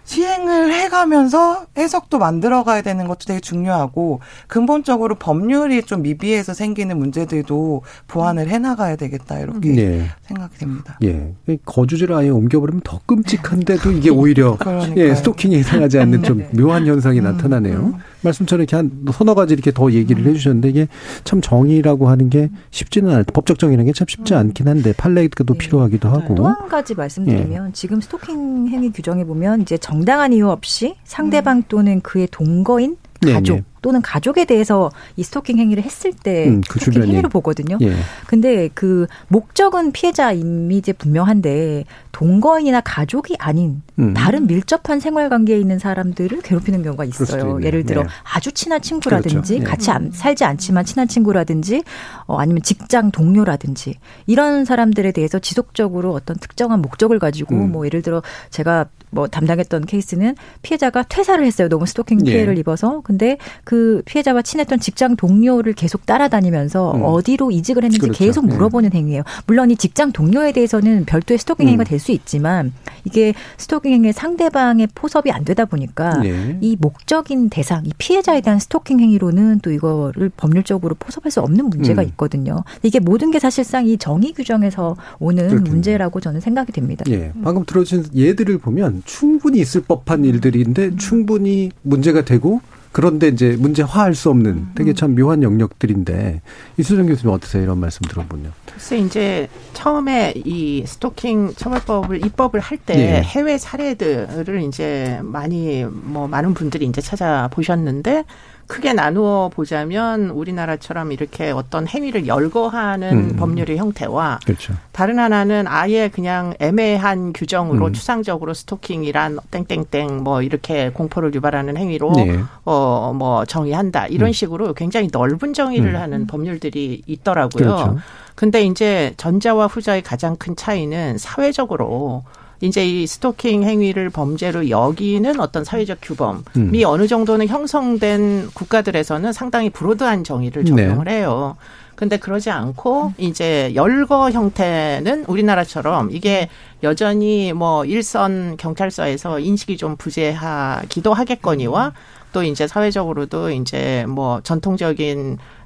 시행을 0.06 0.72
해가면서 0.74 1.66
해석도 1.78 2.20
만들어가야 2.20 2.82
되는 2.84 3.08
것도 3.08 3.26
되게 3.26 3.40
중요하고 3.40 4.22
근본적으로 4.48 5.16
법률이 5.16 5.84
좀 5.84 6.04
미비해서 6.04 6.54
생기는 6.54 6.98
문제들도 6.98 7.82
보완을 8.08 8.48
해나가야 8.48 8.96
되겠다 8.96 9.40
이렇게 9.40 9.72
네. 9.74 10.06
생각이 10.22 10.58
됩니다. 10.58 11.00
예, 11.04 11.34
거주지를 11.66 12.16
아예 12.16 12.30
옮겨버리면 12.30 12.82
더 12.84 13.02
끔찍한데도 13.06 13.92
이게 13.92 14.10
오히려 14.10 14.58
예 14.96 15.14
스토킹이 15.16 15.58
이상하지 15.60 16.00
않는 16.00 16.24
좀 16.24 16.38
네. 16.38 16.50
묘한 16.54 16.86
현상이 16.86 17.20
음, 17.20 17.24
나타나네요. 17.26 17.78
음. 17.78 17.94
말씀처럼 18.26 18.64
이렇게 18.64 18.76
한 18.76 18.92
서너 19.12 19.34
가지 19.34 19.54
이렇게 19.54 19.72
더 19.72 19.92
얘기를 19.92 20.24
음. 20.24 20.30
해주셨는데 20.30 20.70
이게 20.70 20.88
참 21.24 21.42
정의라고 21.42 22.10
하는 22.10 22.30
게 22.30 22.50
쉽지는 22.72 23.10
않을 23.12 23.24
법적 23.34 23.58
정의라는 23.60 23.86
게 23.92 23.96
참 23.96 24.06
쉽지 24.08 24.34
음. 24.34 24.40
않긴 24.40 24.68
한데 24.68 24.94
판례도 24.94 25.44
네. 25.46 25.58
필요하기도 25.58 26.10
하고 26.10 26.36
또 26.36 26.46
한 26.46 26.68
가지 26.68 26.94
말씀드리면 26.96 27.68
예. 27.70 27.72
지금 27.74 28.02
스토킹 28.02 28.68
행위 28.68 28.92
규정에 28.92 29.24
보면 29.24 29.62
이제 29.62 29.78
정당한 29.78 30.34
이유 30.34 30.50
없이 30.50 30.96
상대방 31.06 31.58
음. 31.58 31.64
또는 31.70 32.02
그의 32.02 32.28
동거인 32.32 32.98
네, 33.22 33.34
가족 33.34 33.56
네, 33.56 33.60
네. 33.62 33.66
또는 33.86 34.02
가족에 34.02 34.46
대해서 34.46 34.90
이 35.16 35.22
스토킹 35.22 35.60
행위를 35.60 35.84
했을 35.84 36.12
때 36.12 36.48
음, 36.48 36.62
그 36.68 36.80
스토킹 36.80 37.04
행위로 37.04 37.30
보거든요. 37.30 37.78
예. 37.82 37.94
근데 38.26 38.68
그 38.74 39.06
목적은 39.28 39.92
피해자 39.92 40.32
이미지 40.32 40.92
분명한데 40.92 41.84
동거인이나 42.12 42.82
가족이 42.82 43.36
아닌 43.38 43.84
음. 44.00 44.16
다른 44.16 44.48
밀접한 44.48 45.00
생활 45.00 45.30
관계에 45.30 45.60
있는 45.60 45.78
사람들을 45.78 46.42
괴롭히는 46.42 46.82
경우가 46.82 47.06
있어요. 47.06 47.62
예를 47.62 47.86
들어 47.86 48.02
네. 48.02 48.10
아주 48.34 48.52
친한 48.54 48.82
친구라든지 48.82 49.60
그렇죠. 49.60 49.70
같이 49.70 49.92
안, 49.92 50.10
살지 50.12 50.46
않지만 50.46 50.84
친한 50.86 51.08
친구라든지 51.08 51.84
어, 52.26 52.40
아니면 52.40 52.64
직장 52.64 53.12
동료라든지 53.12 54.00
이런 54.26 54.66
사람들에 54.66 55.12
대해서 55.12 55.38
지속적으로 55.38 56.12
어떤 56.14 56.38
특정한 56.38 56.82
목적을 56.82 57.20
가지고 57.20 57.54
음. 57.54 57.72
뭐 57.72 57.86
예를 57.86 58.02
들어 58.02 58.24
제가 58.50 58.88
뭐 59.16 59.28
담당했던 59.28 59.86
케이스는 59.86 60.36
피해자가 60.62 61.04
퇴사를 61.04 61.44
했어요. 61.44 61.70
너무 61.70 61.86
스토킹 61.86 62.20
예. 62.28 62.32
피해를 62.32 62.58
예. 62.58 62.60
입어서. 62.60 63.02
근데 63.02 63.38
그 63.64 64.02
피해자와 64.06 64.42
친했던 64.42 64.80
직장 64.80 65.16
동료를 65.16 65.74
계속 65.74 66.06
따라다니면서 66.06 66.96
음. 66.96 67.02
어디로 67.04 67.52
이직을 67.52 67.84
했는지 67.84 68.00
그렇죠. 68.00 68.18
계속 68.18 68.44
예. 68.44 68.48
물어보는 68.50 68.92
예. 68.94 68.98
행위예요. 68.98 69.24
물론 69.48 69.72
이 69.72 69.78
직장 69.78 70.12
동료에 70.12 70.52
대해서는 70.52 71.06
별도의 71.06 71.38
스토킹 71.40 71.68
행위가 71.68 71.84
음. 71.84 71.86
될수 71.86 72.12
있지만 72.12 72.74
이게 73.06 73.34
스토킹 73.58 73.94
행위 73.94 74.12
상대방의 74.12 74.90
포섭이 74.94 75.32
안 75.32 75.46
되다 75.46 75.66
보니까 75.66 76.22
예. 76.26 76.58
이 76.60 76.76
목적인 76.80 77.50
대상, 77.50 77.86
이 77.86 77.92
피해자에 77.98 78.42
대한 78.42 78.60
스토킹 78.60 79.00
행위로는 79.00 79.60
또 79.62 79.72
이거를 79.72 80.30
법률적으로 80.36 80.96
포섭할 81.00 81.32
수 81.32 81.40
없는 81.40 81.70
문제가 81.70 82.02
음. 82.02 82.08
있거든요. 82.10 82.64
이게 82.84 83.00
모든 83.00 83.32
게 83.32 83.40
사실상 83.40 83.88
이 83.88 83.98
정의 83.98 84.34
규정에서 84.34 84.98
오는 85.20 85.48
그렇군요. 85.48 85.72
문제라고 85.72 86.20
저는 86.20 86.42
생각이 86.42 86.74
됩니다. 86.74 87.06
예. 87.10 87.32
방금 87.44 87.64
들어주신 87.66 88.08
예들을 88.14 88.58
보면 88.58 89.04
충분히 89.06 89.60
있을 89.60 89.82
법한 89.82 90.26
일들인데 90.26 90.98
충분히 90.98 91.72
문제가 91.84 92.26
되고 92.26 92.60
그런데 92.96 93.28
이제 93.28 93.58
문제화할 93.60 94.16
수 94.16 94.30
없는 94.30 94.68
되게 94.74 94.94
참 94.94 95.16
묘한 95.16 95.44
영역들인데 95.44 96.42
이수정 96.78 97.08
교수님 97.08 97.34
어떠세요? 97.36 97.62
이런 97.64 97.78
말씀 97.78 98.04
들어보면. 98.08 98.54
글쎄 98.72 98.98
이제 98.98 99.50
처음에 99.74 100.34
이 100.38 100.86
스토킹 100.86 101.56
처벌법을 101.58 102.26
입법을 102.26 102.62
할때 102.62 102.96
네. 102.96 103.22
해외 103.22 103.58
사례들을 103.58 104.64
이제 104.64 105.20
많이 105.24 105.84
뭐 105.84 106.30
많은 106.30 106.54
분들이 106.54 106.86
이제 106.86 107.02
찾아보셨는데 107.02 108.24
크게 108.68 108.94
나누어 108.94 109.50
보자면 109.50 110.30
우리나라처럼 110.30 111.12
이렇게 111.12 111.52
어떤 111.52 111.88
행위를 111.88 112.28
열거하는 112.28 113.12
음. 113.14 113.36
법률의 113.36 113.78
형태와 113.78 114.40
그렇죠. 114.46 114.74
다른 114.92 115.20
하나는 115.20 115.66
아예 115.68 116.10
그냥 116.10 116.54
애매한 116.60 117.34
규정으로 117.34 117.88
음. 117.88 117.94
추상적으로 117.94 118.54
스토킹이란 118.54 119.38
땡땡땡 119.52 120.24
뭐 120.24 120.42
이렇게 120.42 120.90
공포를 120.90 121.34
유발하는 121.34 121.78
행위로 121.78 122.14
네. 122.16 122.40
어뭐 122.64 123.46
정의한다 123.46 124.08
이런 124.08 124.30
음. 124.30 124.34
식으로 124.34 124.74
굉장히 124.74 125.10
넓은 125.12 125.54
정의를 125.54 125.96
음. 125.96 126.02
하는 126.02 126.28
법률들이 126.28 127.04
있더라고요. 127.06 127.64
그렇죠. 127.64 127.98
근데 128.34 128.64
이제 128.64 129.14
전자와 129.18 129.68
후자의 129.68 130.02
가장 130.02 130.36
큰 130.36 130.56
차이는 130.56 131.18
사회적으로 131.18 132.24
이제 132.66 132.86
이 132.86 133.08
스토킹 133.08 133.64
행위를 133.64 134.10
범죄로 134.10 134.70
여기는 134.70 135.40
어떤 135.40 135.64
사회적 135.64 136.00
규범이 136.02 136.44
음. 136.58 136.72
어느 136.86 137.08
정도는 137.08 137.48
형성된 137.48 138.50
국가들에서는 138.54 139.32
상당히 139.34 139.70
브로드한 139.70 140.24
정의를 140.24 140.64
네. 140.64 140.70
적용을 140.70 141.06
네. 141.06 141.18
해요. 141.18 141.56
근데 141.96 142.18
그러지 142.18 142.50
않고 142.50 143.14
이제 143.18 143.72
열거 143.74 144.30
형태는 144.30 145.26
우리나라처럼 145.26 146.10
이게 146.12 146.50
여전히 146.84 147.54
뭐 147.54 147.86
일선 147.86 148.58
경찰서에서 148.58 149.40
인식이 149.40 149.78
좀 149.78 149.96
부재하기도 149.96 151.14
하겠거니와 151.14 151.94
또 152.34 152.44
이제 152.44 152.68
사회적으로도 152.68 153.52
이제 153.52 154.06
뭐 154.10 154.42
전통적인 154.42 155.38
어 155.38 155.65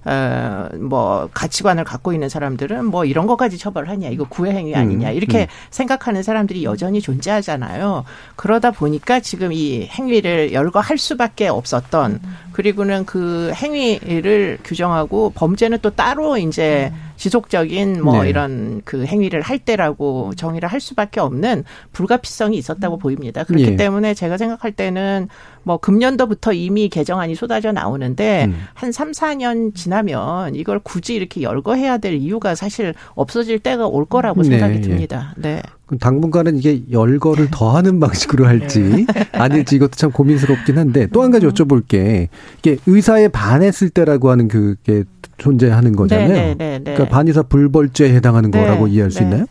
뭐 0.79 1.29
가치관을 1.33 1.83
갖고 1.83 2.13
있는 2.13 2.29
사람들은 2.29 2.85
뭐 2.85 3.05
이런 3.05 3.27
것까지 3.27 3.57
처벌하냐 3.57 4.09
이거 4.09 4.25
구애 4.27 4.51
행위 4.51 4.75
아니냐 4.75 5.09
음, 5.09 5.13
이렇게 5.13 5.41
음. 5.41 5.47
생각하는 5.69 6.23
사람들이 6.23 6.63
여전히 6.63 7.01
존재하잖아요. 7.01 8.05
그러다 8.35 8.71
보니까 8.71 9.19
지금 9.19 9.51
이 9.51 9.87
행위를 9.87 10.53
열거할 10.53 10.97
수밖에 10.97 11.47
없었던 11.47 12.19
그리고는 12.53 13.05
그 13.05 13.51
행위를 13.55 14.59
규정하고 14.63 15.31
범죄는 15.35 15.79
또 15.81 15.89
따로 15.89 16.37
이제 16.37 16.91
지속적인 17.19 18.01
뭐 18.01 18.23
네. 18.23 18.29
이런 18.29 18.81
그 18.85 19.05
행위를 19.05 19.41
할 19.41 19.59
때라고 19.59 20.33
정의를 20.35 20.69
할 20.69 20.79
수밖에 20.79 21.19
없는 21.19 21.65
불가피성이 21.91 22.57
있었다고 22.57 22.97
보입니다. 22.97 23.43
그렇기 23.43 23.65
예. 23.65 23.75
때문에 23.75 24.13
제가 24.13 24.37
생각할 24.37 24.71
때는 24.71 25.27
뭐 25.63 25.77
금년도부터 25.77 26.53
이미 26.53 26.87
개정안이 26.87 27.35
쏟아져 27.35 27.73
나오는데 27.73 28.45
음. 28.45 28.65
한 28.73 28.91
3, 28.91 29.11
4년 29.11 29.75
지 29.75 29.88
나면 29.89 30.55
이걸 30.55 30.79
굳이 30.79 31.15
이렇게 31.15 31.41
열거해야 31.41 31.97
될 31.97 32.13
이유가 32.13 32.55
사실 32.55 32.93
없어질 33.15 33.59
때가 33.59 33.87
올 33.87 34.05
거라고 34.05 34.43
네, 34.43 34.49
생각이 34.49 34.75
예. 34.75 34.81
듭니다. 34.81 35.33
네. 35.37 35.61
그럼 35.87 35.99
당분간은 35.99 36.57
이게 36.57 36.83
열거를 36.91 37.49
더하는 37.51 37.99
방식으로 37.99 38.45
할지 38.45 38.79
네. 38.79 39.05
아닐지 39.33 39.75
이것도 39.75 39.91
참 39.91 40.11
고민스럽긴 40.11 40.77
한데 40.77 41.07
또 41.07 41.23
한 41.23 41.31
가지 41.31 41.45
음. 41.45 41.51
여쭤볼 41.51 41.87
게 41.87 42.29
이게 42.59 42.77
의사에 42.85 43.27
반했을 43.27 43.89
때라고 43.89 44.29
하는 44.29 44.47
그게 44.47 45.03
존재하는 45.37 45.95
거잖아요. 45.95 46.29
네, 46.29 46.55
네, 46.57 46.79
그러니까 46.83 47.07
반의사 47.09 47.43
불벌죄에 47.43 48.13
해당하는 48.13 48.51
거라고 48.51 48.87
이해할 48.87 49.09
수 49.11 49.23
있나요? 49.23 49.45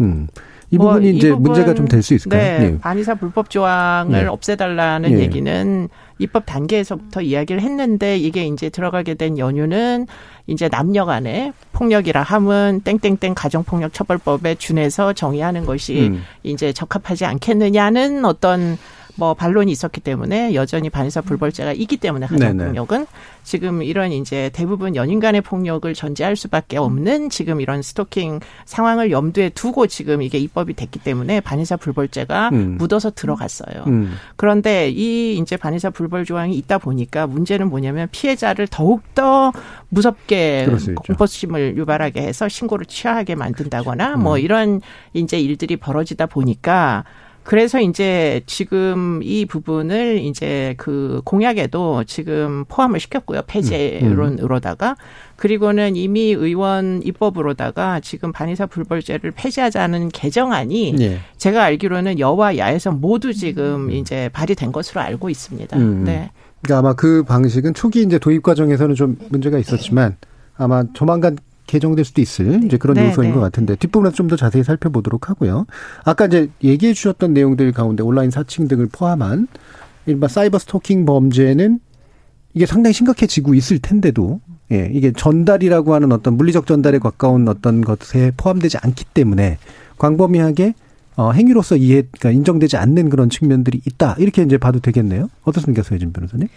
음. 0.00 0.28
이 0.72 0.76
뭐 0.78 0.92
부분이 0.92 1.10
이제 1.16 1.30
부분, 1.30 1.42
문제가 1.52 1.74
좀 1.74 1.86
될 1.88 2.02
수 2.02 2.14
있을까요? 2.14 2.40
네, 2.40 2.64
예. 2.74 2.78
반의사 2.78 3.16
불법 3.16 3.50
조항을 3.50 4.22
네. 4.22 4.26
없애달라는 4.28 5.12
예. 5.12 5.18
얘기는 5.20 5.88
입법 6.18 6.46
단계에서부터 6.46 7.22
이야기를 7.22 7.60
했는데 7.62 8.16
이게 8.18 8.44
이제 8.46 8.68
들어가게 8.68 9.14
된 9.14 9.38
연유는 9.38 10.06
이제 10.46 10.68
남녀 10.68 11.04
간의 11.06 11.52
폭력이라 11.72 12.22
함은 12.22 12.82
땡땡땡 12.84 13.34
가정폭력 13.34 13.92
처벌법에 13.94 14.54
준해서 14.56 15.12
정의하는 15.12 15.64
것이 15.66 16.08
음. 16.08 16.22
이제 16.42 16.72
적합하지 16.72 17.24
않겠느냐는 17.24 18.24
어떤 18.24 18.76
뭐 19.16 19.34
반론이 19.34 19.70
있었기 19.72 20.00
때문에 20.00 20.54
여전히 20.54 20.90
반의사 20.90 21.20
불벌죄가 21.22 21.72
있기 21.72 21.96
때문에 21.96 22.26
가정폭력은 22.26 23.06
지금 23.42 23.82
이런 23.82 24.12
이제 24.12 24.50
대부분 24.52 24.96
연인 24.96 25.20
간의 25.20 25.40
폭력을 25.40 25.92
전제할 25.92 26.36
수밖에 26.36 26.76
없는 26.78 27.30
지금 27.30 27.60
이런 27.60 27.82
스토킹 27.82 28.40
상황을 28.64 29.10
염두에 29.10 29.50
두고 29.50 29.86
지금 29.86 30.22
이게 30.22 30.38
입법이 30.38 30.74
됐기 30.74 31.00
때문에 31.00 31.40
반의사 31.40 31.76
불벌죄가 31.76 32.50
음. 32.52 32.76
묻어서 32.78 33.10
들어갔어요. 33.10 33.84
음. 33.86 34.14
그런데 34.36 34.90
이 34.90 35.36
이제 35.38 35.56
반의사 35.56 35.90
불벌 35.90 36.24
조항이 36.24 36.56
있다 36.56 36.78
보니까 36.78 37.26
문제는 37.26 37.68
뭐냐면 37.68 38.08
피해자를 38.10 38.68
더욱 38.68 39.02
더 39.14 39.52
무섭게 39.88 40.68
공포심을 41.06 41.76
유발하게 41.76 42.22
해서 42.22 42.48
신고를 42.48 42.86
취하하게 42.86 43.34
만든다거나 43.34 44.16
뭐 44.16 44.16
음. 44.16 44.30
뭐 44.30 44.38
이런 44.38 44.80
이제 45.12 45.40
일들이 45.40 45.76
벌어지다 45.76 46.26
보니까 46.26 47.04
그래서 47.42 47.80
이제 47.80 48.42
지금 48.46 49.20
이 49.22 49.46
부분을 49.46 50.18
이제 50.18 50.74
그 50.76 51.22
공약에도 51.24 52.04
지금 52.04 52.64
포함을 52.68 53.00
시켰고요. 53.00 53.42
폐지론으로다가 53.46 54.96
그리고는 55.36 55.96
이미 55.96 56.32
의원 56.32 57.00
입법으로다가 57.02 58.00
지금 58.00 58.30
반의사 58.30 58.66
불벌죄를 58.66 59.32
폐지하자는 59.32 60.10
개정안이 60.10 60.94
네. 60.98 61.18
제가 61.38 61.64
알기로는 61.64 62.18
여와 62.18 62.58
야에서 62.58 62.92
모두 62.92 63.32
지금 63.32 63.86
음. 63.86 63.90
이제 63.90 64.28
발의된 64.32 64.70
것으로 64.70 65.00
알고 65.00 65.30
있습니다. 65.30 65.76
음. 65.78 66.04
네. 66.04 66.30
그러니까 66.62 66.78
아마 66.78 66.94
그 66.94 67.22
방식은 67.22 67.72
초기 67.74 68.02
이제 68.02 68.18
도입 68.18 68.42
과정에서는 68.42 68.94
좀 68.94 69.16
문제가 69.30 69.58
있었지만 69.58 70.16
아마 70.56 70.84
조만간 70.92 71.38
개정될 71.70 72.04
수도 72.04 72.20
있을 72.20 72.64
이제 72.64 72.76
그런 72.76 72.94
네, 72.94 73.08
요소인 73.08 73.30
네. 73.30 73.34
것 73.34 73.40
같은데 73.40 73.76
뒷부분에서 73.76 74.16
좀 74.16 74.30
더 74.30 74.36
자세히 74.36 74.62
살펴보도록 74.62 75.28
하고요. 75.28 75.66
아까 76.04 76.26
이제 76.26 76.50
얘기해 76.62 76.92
주셨던 76.92 77.32
내용들 77.34 77.72
가운데 77.72 78.02
온라인 78.02 78.30
사칭 78.30 78.68
등을 78.68 78.88
포함한 78.92 79.48
일반 80.06 80.28
사이버 80.28 80.58
스토킹 80.58 81.04
범죄는 81.04 81.80
이게 82.54 82.66
상당히 82.66 82.94
심각해지고 82.94 83.54
있을 83.54 83.78
텐데도 83.78 84.40
예, 84.72 84.88
이게 84.92 85.12
전달이라고 85.12 85.94
하는 85.94 86.12
어떤 86.12 86.36
물리적 86.36 86.66
전달에 86.66 86.98
가까운 86.98 87.48
어떤 87.48 87.80
것에 87.80 88.32
포함되지 88.36 88.78
않기 88.82 89.04
때문에 89.14 89.58
광범위하게 89.98 90.74
어, 91.16 91.32
행위로서 91.32 91.76
이해, 91.76 92.02
그러니까 92.02 92.30
인정되지 92.30 92.76
않는 92.78 93.10
그런 93.10 93.28
측면들이 93.28 93.80
있다. 93.84 94.14
이렇게 94.18 94.42
이제 94.42 94.56
봐도 94.56 94.80
되겠네요. 94.80 95.28
어떻습니까, 95.44 95.82
소혜진 95.82 96.12
변호사님? 96.12 96.48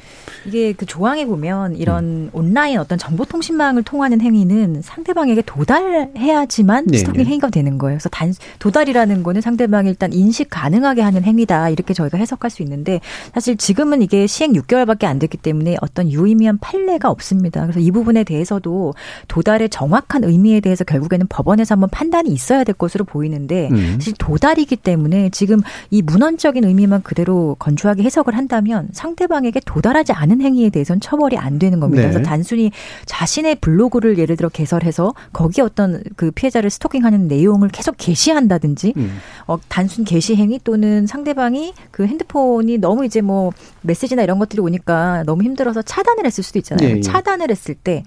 이게 0.45 0.73
그 0.73 0.85
조항에 0.85 1.25
보면 1.25 1.75
이런 1.75 2.03
음. 2.03 2.29
온라인 2.31 2.77
어떤 2.77 2.97
정보통신망을 2.97 3.83
통하는 3.83 4.21
행위는 4.21 4.81
상대방에게 4.81 5.41
도달해야지만 5.45 6.85
네, 6.87 6.99
스토킹 6.99 7.23
네. 7.23 7.29
행위가 7.29 7.49
되는 7.49 7.77
거예요. 7.77 7.97
그래서 7.97 8.09
단, 8.09 8.33
도달이라는 8.59 9.23
거는 9.23 9.41
상대방이 9.41 9.89
일단 9.89 10.13
인식 10.13 10.47
가능하게 10.49 11.01
하는 11.01 11.23
행위다. 11.23 11.69
이렇게 11.69 11.93
저희가 11.93 12.17
해석할 12.17 12.49
수 12.49 12.61
있는데 12.63 13.01
사실 13.33 13.57
지금은 13.57 14.01
이게 14.01 14.27
시행 14.27 14.53
6개월밖에 14.53 15.05
안 15.05 15.19
됐기 15.19 15.37
때문에 15.37 15.75
어떤 15.81 16.09
유의미한 16.09 16.57
판례가 16.59 17.09
없습니다. 17.09 17.63
그래서 17.63 17.79
이 17.79 17.91
부분에 17.91 18.23
대해서도 18.23 18.93
도달의 19.27 19.69
정확한 19.69 20.23
의미에 20.23 20.61
대해서 20.61 20.83
결국에는 20.83 21.27
법원에서 21.27 21.75
한번 21.75 21.89
판단이 21.89 22.29
있어야 22.29 22.63
될 22.63 22.75
것으로 22.75 23.03
보이는데 23.03 23.69
음. 23.71 23.95
사실 23.95 24.13
도달 24.17 24.52
도달이기 24.53 24.77
때문에 24.77 25.29
지금 25.31 25.61
이 25.89 26.01
문헌적인 26.01 26.63
의미만 26.63 27.01
그대로 27.03 27.55
건조하게 27.59 28.03
해석을 28.03 28.37
한다면 28.37 28.87
상대방에게 28.91 29.59
도달하지 29.65 30.13
않은 30.13 30.41
행위에 30.41 30.69
대해서는 30.69 30.99
처벌이 31.01 31.37
안 31.37 31.59
되는 31.59 31.79
겁니다. 31.79 32.03
네. 32.03 32.09
그래서 32.09 32.27
단순히 32.27 32.71
자신의 33.05 33.55
블로그를 33.55 34.17
예를 34.17 34.37
들어 34.37 34.49
개설해서 34.49 35.13
거기에 35.33 35.63
어떤 35.63 36.03
그 36.15 36.31
피해자를 36.31 36.69
스토킹하는 36.69 37.27
내용을 37.27 37.69
계속 37.69 37.95
게시한다든지 37.97 38.93
음. 38.97 39.17
어, 39.47 39.57
단순 39.67 40.05
게시 40.05 40.35
행위 40.35 40.59
또는 40.63 41.07
상대방이 41.07 41.73
그 41.91 42.05
핸드폰이 42.05 42.77
너무 42.77 43.05
이제 43.05 43.21
뭐 43.21 43.51
메시지나 43.81 44.23
이런 44.23 44.39
것들이 44.39 44.61
오니까 44.61 45.23
너무 45.25 45.43
힘들어서 45.43 45.81
차단을 45.81 46.25
했을 46.25 46.43
수도 46.43 46.59
있잖아요. 46.59 46.95
네. 46.95 47.01
차단을 47.01 47.49
했을 47.49 47.75
때 47.75 48.03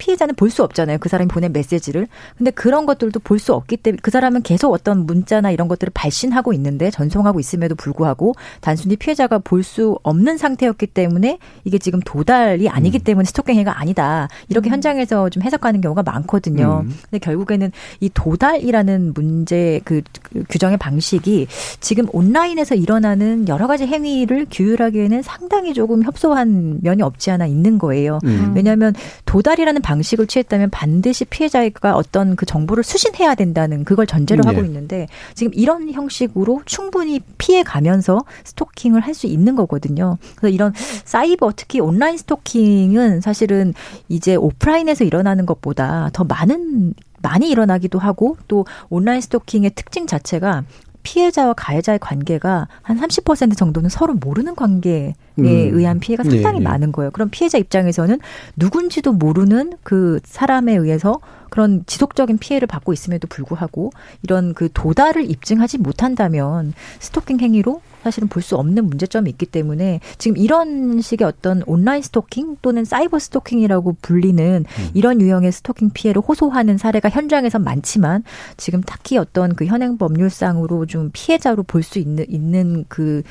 피해자는 0.00 0.34
볼 0.34 0.50
수 0.50 0.64
없잖아요. 0.64 0.98
그 0.98 1.08
사람이 1.08 1.28
보낸 1.28 1.52
메시지를. 1.52 2.08
근데 2.36 2.50
그런 2.50 2.84
것들도 2.86 3.20
볼 3.20 3.38
수 3.38 3.54
없기 3.54 3.76
때문에 3.76 4.00
그 4.02 4.10
사람은 4.10 4.42
계속 4.42 4.72
어떤 4.72 5.06
문자나 5.06 5.52
이런 5.52 5.68
것들을 5.68 5.92
발신하고 5.94 6.52
있는데 6.54 6.90
전송하고 6.90 7.38
있음에도 7.40 7.76
불구하고 7.76 8.34
단순히 8.60 8.96
피해자가 8.96 9.38
볼 9.38 9.62
수 9.62 9.98
없는 10.02 10.38
상태였기 10.38 10.86
때문에 10.88 11.38
이게 11.64 11.78
지금 11.78 12.00
도달이 12.00 12.68
아니기 12.68 12.98
음. 12.98 13.04
때문에 13.04 13.24
스토킹 13.26 13.54
행위가 13.54 13.78
아니다. 13.78 14.28
이렇게 14.48 14.70
음. 14.70 14.72
현장에서 14.72 15.28
좀 15.28 15.42
해석하는 15.42 15.80
경우가 15.82 16.02
많거든요. 16.02 16.82
음. 16.84 16.94
근데 17.02 17.18
결국에는 17.18 17.70
이 18.00 18.10
도달이라는 18.12 19.12
문제 19.14 19.80
그, 19.84 20.00
그 20.22 20.44
규정의 20.48 20.78
방식이 20.78 21.46
지금 21.80 22.06
온라인에서 22.12 22.74
일어나는 22.74 23.46
여러 23.48 23.66
가지 23.66 23.86
행위를 23.86 24.46
규율하기에는 24.50 25.22
상당히 25.22 25.74
조금 25.74 26.02
협소한 26.02 26.78
면이 26.82 27.02
없지 27.02 27.30
않아 27.30 27.46
있는 27.46 27.78
거예요. 27.78 28.18
음. 28.24 28.52
왜냐하면 28.56 28.94
도달이라는 29.26 29.82
방식을 29.90 30.28
취했다면 30.28 30.70
반드시 30.70 31.24
피해자가 31.24 31.96
어떤 31.96 32.36
그 32.36 32.46
정보를 32.46 32.84
수신해야 32.84 33.34
된다는 33.34 33.84
그걸 33.84 34.06
전제로 34.06 34.42
네. 34.42 34.48
하고 34.50 34.64
있는데 34.64 35.08
지금 35.34 35.52
이런 35.54 35.90
형식으로 35.90 36.62
충분히 36.64 37.20
피해 37.38 37.62
가면서 37.62 38.24
스토킹을 38.44 39.00
할 39.00 39.10
수 39.10 39.26
있는 39.26 39.56
거거든요. 39.56 40.16
그래서 40.36 40.54
이런 40.54 40.72
사이버 41.04 41.52
특히 41.56 41.80
온라인 41.80 42.16
스토킹은 42.16 43.20
사실은 43.20 43.74
이제 44.08 44.36
오프라인에서 44.36 45.02
일어나는 45.04 45.46
것보다 45.46 46.10
더 46.12 46.22
많은 46.22 46.94
많이 47.20 47.50
일어나기도 47.50 47.98
하고 47.98 48.36
또 48.46 48.64
온라인 48.88 49.20
스토킹의 49.20 49.72
특징 49.74 50.06
자체가 50.06 50.62
피해자와 51.02 51.54
가해자의 51.54 51.98
관계가 51.98 52.68
한 52.82 53.00
30% 53.00 53.56
정도는 53.56 53.90
서로 53.90 54.14
모르는 54.14 54.54
관계에 54.54 55.08
음. 55.08 55.29
의한 55.48 56.00
피해가 56.00 56.24
상당히 56.24 56.58
네, 56.58 56.64
네. 56.64 56.64
많은 56.64 56.92
거예요. 56.92 57.10
그럼 57.10 57.28
피해자 57.30 57.58
입장에서는 57.58 58.18
누군지도 58.56 59.12
모르는 59.12 59.72
그 59.82 60.20
사람에 60.24 60.74
의해서 60.74 61.20
그런 61.50 61.82
지속적인 61.86 62.38
피해를 62.38 62.68
받고 62.68 62.92
있음에도 62.92 63.26
불구하고 63.26 63.90
이런 64.22 64.54
그 64.54 64.68
도달을 64.72 65.28
입증하지 65.28 65.78
못한다면 65.78 66.74
스토킹 67.00 67.40
행위로 67.40 67.80
사실은 68.02 68.28
볼 68.28 68.40
수 68.40 68.56
없는 68.56 68.86
문제점이 68.86 69.28
있기 69.30 69.44
때문에 69.44 70.00
지금 70.16 70.38
이런 70.38 71.02
식의 71.02 71.26
어떤 71.28 71.62
온라인 71.66 72.02
스토킹 72.02 72.56
또는 72.62 72.86
사이버 72.86 73.18
스토킹이라고 73.18 73.96
불리는 74.00 74.64
음. 74.66 74.90
이런 74.94 75.20
유형의 75.20 75.52
스토킹 75.52 75.90
피해를 75.90 76.22
호소하는 76.26 76.78
사례가 76.78 77.10
현장에서 77.10 77.58
많지만 77.58 78.24
지금 78.56 78.80
딱히 78.80 79.18
어떤 79.18 79.54
그 79.54 79.66
현행 79.66 79.98
법률상으로 79.98 80.86
좀 80.86 81.10
피해자로 81.12 81.64
볼 81.64 81.82
수 81.82 81.98
있는 81.98 82.24
있는 82.28 82.84
그 82.88 83.22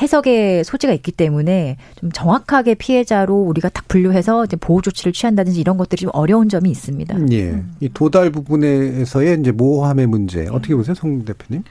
해석의 0.00 0.64
소지가 0.64 0.92
있기 0.94 1.12
때문에 1.12 1.47
좀 1.96 2.10
정확하게 2.12 2.74
피해자로 2.74 3.34
우리가 3.34 3.68
딱 3.68 3.86
분류해서 3.88 4.44
이제 4.44 4.56
보호 4.56 4.80
조치를 4.80 5.12
취한다든지 5.12 5.60
이런 5.60 5.76
것들이 5.76 6.02
좀 6.02 6.10
어려운 6.12 6.48
점이 6.48 6.70
있습니다. 6.70 7.16
예. 7.32 7.50
음. 7.50 7.74
이 7.80 7.88
도달 7.92 8.30
부분에서의 8.30 9.40
이제 9.40 9.52
모함의 9.52 10.06
문제 10.06 10.46
어떻게 10.50 10.74
보세요, 10.74 10.94
송 10.94 11.24
대표님? 11.24 11.64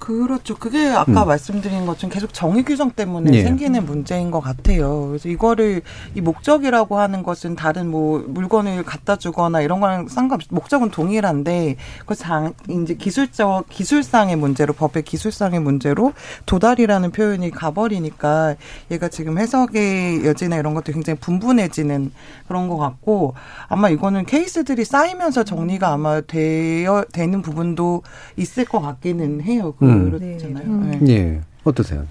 그렇죠. 0.00 0.56
그게 0.56 0.88
아까 0.88 1.24
음. 1.24 1.28
말씀드린 1.28 1.84
것처럼 1.84 2.10
계속 2.10 2.32
정의 2.32 2.64
규정 2.64 2.90
때문에 2.90 3.36
예. 3.36 3.42
생기는 3.42 3.84
문제인 3.84 4.30
것 4.30 4.40
같아요. 4.40 5.08
그래서 5.08 5.28
이거를 5.28 5.82
이 6.14 6.22
목적이라고 6.22 6.98
하는 6.98 7.22
것은 7.22 7.54
다른 7.54 7.90
뭐 7.90 8.24
물건을 8.26 8.82
갖다 8.82 9.16
주거나 9.16 9.60
이런 9.60 9.78
거랑 9.78 10.08
상관없이 10.08 10.48
목적은 10.50 10.90
동일한데 10.90 11.76
그 12.06 12.14
장, 12.14 12.54
이제 12.70 12.94
기술적 12.94 13.68
기술상의 13.68 14.36
문제로 14.36 14.72
법의 14.72 15.02
기술상의 15.02 15.60
문제로 15.60 16.14
도달이라는 16.46 17.10
표현이 17.10 17.50
가버리니까 17.50 18.56
얘가 18.90 19.08
지금 19.08 19.36
해석의 19.38 20.24
여지나 20.24 20.56
이런 20.56 20.72
것도 20.72 20.92
굉장히 20.92 21.18
분분해지는 21.20 22.10
그런 22.48 22.68
것 22.68 22.78
같고 22.78 23.34
아마 23.68 23.90
이거는 23.90 24.24
케이스들이 24.24 24.86
쌓이면서 24.86 25.44
정리가 25.44 25.92
아마 25.92 26.22
되어 26.22 27.04
되는 27.12 27.42
부분도 27.42 28.02
있을 28.38 28.64
것 28.64 28.80
같기는 28.80 29.42
해요. 29.42 29.74
그 29.78 29.89
음. 29.92 30.10
그렇잖아요. 30.10 30.64
음. 30.66 30.98
네. 31.00 31.12
예. 31.12 31.40
어떠세요? 31.64 32.06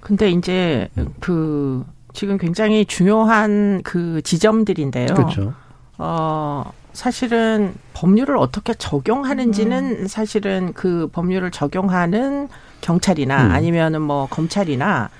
근데 0.00 0.30
이제 0.30 0.88
음. 0.98 1.08
그 1.20 1.84
지금 2.12 2.38
굉장히 2.38 2.84
중요한 2.84 3.82
그 3.82 4.22
지점들인데요. 4.22 5.08
그렇죠. 5.14 5.52
어, 5.98 6.72
사실은 6.92 7.74
법률을 7.92 8.36
어떻게 8.36 8.72
적용하는지는 8.74 10.02
음. 10.02 10.06
사실은 10.06 10.72
그 10.72 11.08
법률을 11.12 11.50
적용하는 11.50 12.48
경찰이나 12.80 13.46
음. 13.46 13.50
아니면은 13.50 14.02
뭐 14.02 14.26
검찰이나 14.30 15.10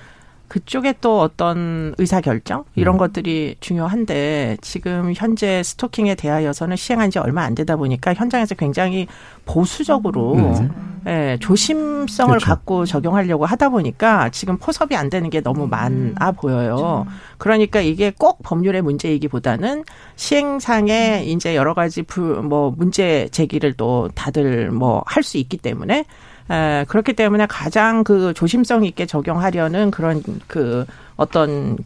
그쪽에 0.47 0.93
또 1.01 1.19
어떤 1.19 1.93
의사 1.97 2.21
결정 2.21 2.63
이런 2.75 2.95
음. 2.95 2.97
것들이 2.97 3.55
중요한데 3.59 4.57
지금 4.61 5.13
현재 5.15 5.61
스토킹에 5.63 6.15
대하여서는 6.15 6.75
시행한 6.75 7.11
지 7.11 7.19
얼마 7.19 7.43
안 7.43 7.53
되다 7.55 7.75
보니까 7.75 8.13
현장에서 8.13 8.55
굉장히 8.55 9.07
보수적으로 9.45 10.35
음. 10.35 11.01
예, 11.07 11.37
조심성을 11.39 12.31
그렇죠. 12.31 12.45
갖고 12.45 12.85
적용하려고 12.85 13.45
하다 13.45 13.69
보니까 13.69 14.29
지금 14.29 14.57
포섭이 14.57 14.95
안 14.95 15.09
되는 15.09 15.29
게 15.29 15.39
너무 15.41 15.67
많아 15.67 16.31
보여요. 16.33 16.75
그렇죠. 16.75 17.05
그러니까 17.37 17.79
이게 17.81 18.11
꼭 18.17 18.39
법률의 18.43 18.81
문제이기보다는 18.81 19.85
시행상에 20.17 21.21
음. 21.21 21.27
이제 21.27 21.55
여러 21.55 21.73
가지 21.73 22.01
불, 22.01 22.41
뭐 22.41 22.73
문제 22.75 23.29
제기를 23.31 23.73
또 23.73 24.09
다들 24.15 24.71
뭐 24.71 25.03
할 25.05 25.23
수 25.23 25.37
있기 25.37 25.57
때문에 25.57 26.05
에, 26.49 26.85
그렇기 26.87 27.13
때문에 27.13 27.45
가장 27.47 28.03
그 28.03 28.33
조심성 28.33 28.83
있게 28.85 29.05
적용하려는 29.05 29.91
그런 29.91 30.23
그 30.47 30.85
어떤 31.15 31.77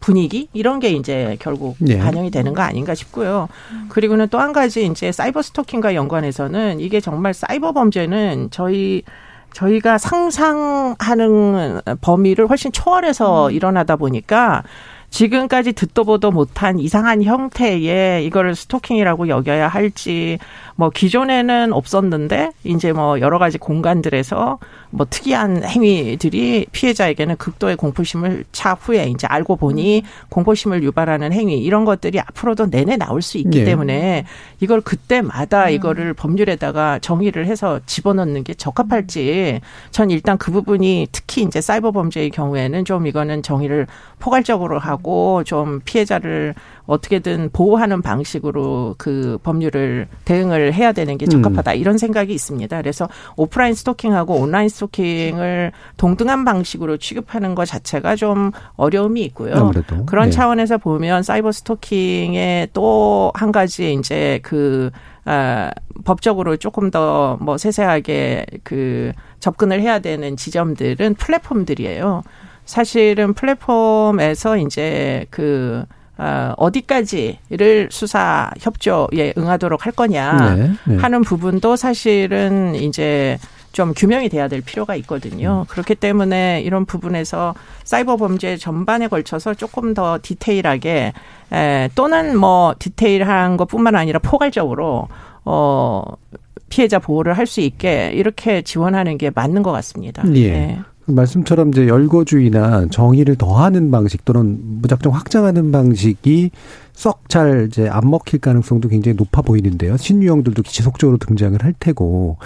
분위기 0.00 0.48
이런 0.52 0.80
게 0.80 0.90
이제 0.90 1.36
결국 1.40 1.76
네. 1.78 1.96
반영이 1.98 2.30
되는 2.32 2.54
거 2.54 2.62
아닌가 2.62 2.94
싶고요. 2.94 3.48
그리고는 3.88 4.28
또 4.28 4.40
한 4.40 4.52
가지 4.52 4.84
이제 4.86 5.12
사이버 5.12 5.42
스토킹과 5.42 5.94
연관해서는 5.94 6.80
이게 6.80 7.00
정말 7.00 7.32
사이버 7.32 7.72
범죄는 7.72 8.48
저희 8.50 9.02
저희가 9.52 9.98
상상하는 9.98 11.80
범위를 12.00 12.48
훨씬 12.48 12.72
초월해서 12.72 13.48
음. 13.48 13.52
일어나다 13.52 13.96
보니까 13.96 14.62
지금까지 15.12 15.74
듣도 15.74 16.04
보도 16.04 16.30
못한 16.30 16.78
이상한 16.78 17.22
형태의 17.22 18.24
이거를 18.24 18.54
스토킹이라고 18.56 19.28
여겨야 19.28 19.68
할지 19.68 20.38
뭐 20.74 20.88
기존에는 20.88 21.74
없었는데 21.74 22.50
이제 22.64 22.92
뭐 22.92 23.20
여러 23.20 23.38
가지 23.38 23.58
공간들에서 23.58 24.58
뭐 24.94 25.06
특이한 25.08 25.64
행위들이 25.64 26.66
피해자에게는 26.70 27.36
극도의 27.36 27.76
공포심을 27.76 28.44
차후에 28.52 29.06
이제 29.06 29.26
알고 29.26 29.56
보니 29.56 30.02
공포심을 30.28 30.82
유발하는 30.82 31.32
행위 31.32 31.58
이런 31.58 31.86
것들이 31.86 32.20
앞으로도 32.20 32.66
내내 32.66 32.98
나올 32.98 33.22
수 33.22 33.38
있기 33.38 33.60
네. 33.60 33.64
때문에 33.64 34.26
이걸 34.60 34.82
그때마다 34.82 35.64
음. 35.64 35.70
이거를 35.70 36.12
법률에다가 36.12 36.98
정의를 36.98 37.46
해서 37.46 37.80
집어넣는 37.86 38.44
게 38.44 38.52
적합할지 38.52 39.60
전 39.90 40.10
일단 40.10 40.36
그 40.36 40.52
부분이 40.52 41.08
특히 41.10 41.42
이제 41.42 41.62
사이버 41.62 41.90
범죄의 41.92 42.28
경우에는 42.28 42.84
좀 42.84 43.06
이거는 43.06 43.42
정의를 43.42 43.86
포괄적으로 44.18 44.78
하고 44.78 45.42
좀 45.44 45.80
피해자를 45.86 46.54
어떻게든 46.86 47.50
보호하는 47.52 48.02
방식으로 48.02 48.94
그 48.98 49.38
법률을 49.42 50.08
대응을 50.24 50.74
해야 50.74 50.92
되는 50.92 51.16
게 51.18 51.26
적합하다 51.26 51.72
음. 51.72 51.76
이런 51.76 51.98
생각이 51.98 52.32
있습니다. 52.34 52.76
그래서 52.76 53.08
오프라인 53.36 53.74
스토킹하고 53.74 54.34
온라인 54.34 54.68
스토킹을 54.68 55.72
동등한 55.96 56.44
방식으로 56.44 56.96
취급하는 56.96 57.54
것 57.54 57.64
자체가 57.66 58.16
좀 58.16 58.50
어려움이 58.76 59.22
있고요. 59.22 59.54
아무래도. 59.54 60.04
그런 60.06 60.26
네. 60.26 60.30
차원에서 60.30 60.78
보면 60.78 61.22
사이버 61.22 61.52
스토킹의 61.52 62.68
또 62.72 63.32
한 63.34 63.52
가지 63.52 63.94
이제 63.94 64.40
그 64.42 64.90
아, 65.24 65.70
법적으로 66.04 66.56
조금 66.56 66.90
더 66.90 67.36
뭐 67.40 67.56
세세하게 67.58 68.46
그 68.64 69.12
접근을 69.40 69.80
해야 69.80 69.98
되는 70.00 70.36
지점들은 70.36 71.14
플랫폼들이에요. 71.14 72.22
사실은 72.64 73.32
플랫폼에서 73.34 74.56
이제 74.58 75.26
그 75.30 75.84
어, 76.18 76.52
어디까지를 76.56 77.88
수사 77.90 78.50
협조에 78.60 79.34
응하도록 79.38 79.84
할 79.86 79.92
거냐 79.92 80.54
네, 80.54 80.70
네. 80.86 80.96
하는 80.96 81.22
부분도 81.22 81.76
사실은 81.76 82.74
이제 82.74 83.38
좀 83.72 83.94
규명이 83.96 84.28
돼야 84.28 84.48
될 84.48 84.60
필요가 84.60 84.94
있거든요. 84.96 85.64
음. 85.66 85.70
그렇기 85.70 85.94
때문에 85.94 86.60
이런 86.60 86.84
부분에서 86.84 87.54
사이버 87.84 88.16
범죄 88.18 88.58
전반에 88.58 89.08
걸쳐서 89.08 89.54
조금 89.54 89.94
더 89.94 90.18
디테일하게 90.20 91.12
에, 91.52 91.88
또는 91.94 92.36
뭐 92.38 92.74
디테일한 92.78 93.56
것뿐만 93.56 93.96
아니라 93.96 94.18
포괄적으로 94.18 95.08
어 95.44 96.02
피해자 96.68 96.98
보호를 96.98 97.32
할 97.36 97.46
수 97.46 97.60
있게 97.60 98.12
이렇게 98.14 98.62
지원하는 98.62 99.18
게 99.18 99.30
맞는 99.34 99.62
것 99.62 99.72
같습니다. 99.72 100.22
예. 100.34 100.50
네. 100.50 100.80
말씀처럼 101.06 101.70
이제 101.70 101.88
열거주의나 101.88 102.86
정의를 102.90 103.36
더하는 103.36 103.90
방식 103.90 104.24
또는 104.24 104.58
무작정 104.82 105.14
확장하는 105.14 105.72
방식이 105.72 106.50
썩 106.92 107.28
잘 107.28 107.66
이제 107.68 107.88
안 107.88 108.08
먹힐 108.10 108.38
가능성도 108.40 108.88
굉장히 108.88 109.16
높아 109.16 109.42
보이는데요. 109.42 109.96
신유형들도 109.96 110.62
지속적으로 110.62 111.16
등장을 111.16 111.62
할 111.62 111.74
테고. 111.78 112.36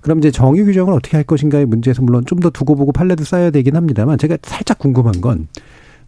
그럼 0.00 0.18
이제 0.18 0.30
정의 0.30 0.64
규정을 0.64 0.94
어떻게 0.94 1.16
할 1.18 1.24
것인가의 1.24 1.66
문제에서 1.66 2.02
물론 2.02 2.24
좀 2.26 2.40
더 2.40 2.48
두고 2.48 2.74
보고 2.74 2.90
판례도 2.90 3.22
쌓아야 3.24 3.50
되긴 3.50 3.76
합니다만 3.76 4.16
제가 4.16 4.38
살짝 4.42 4.78
궁금한 4.78 5.20
건 5.20 5.46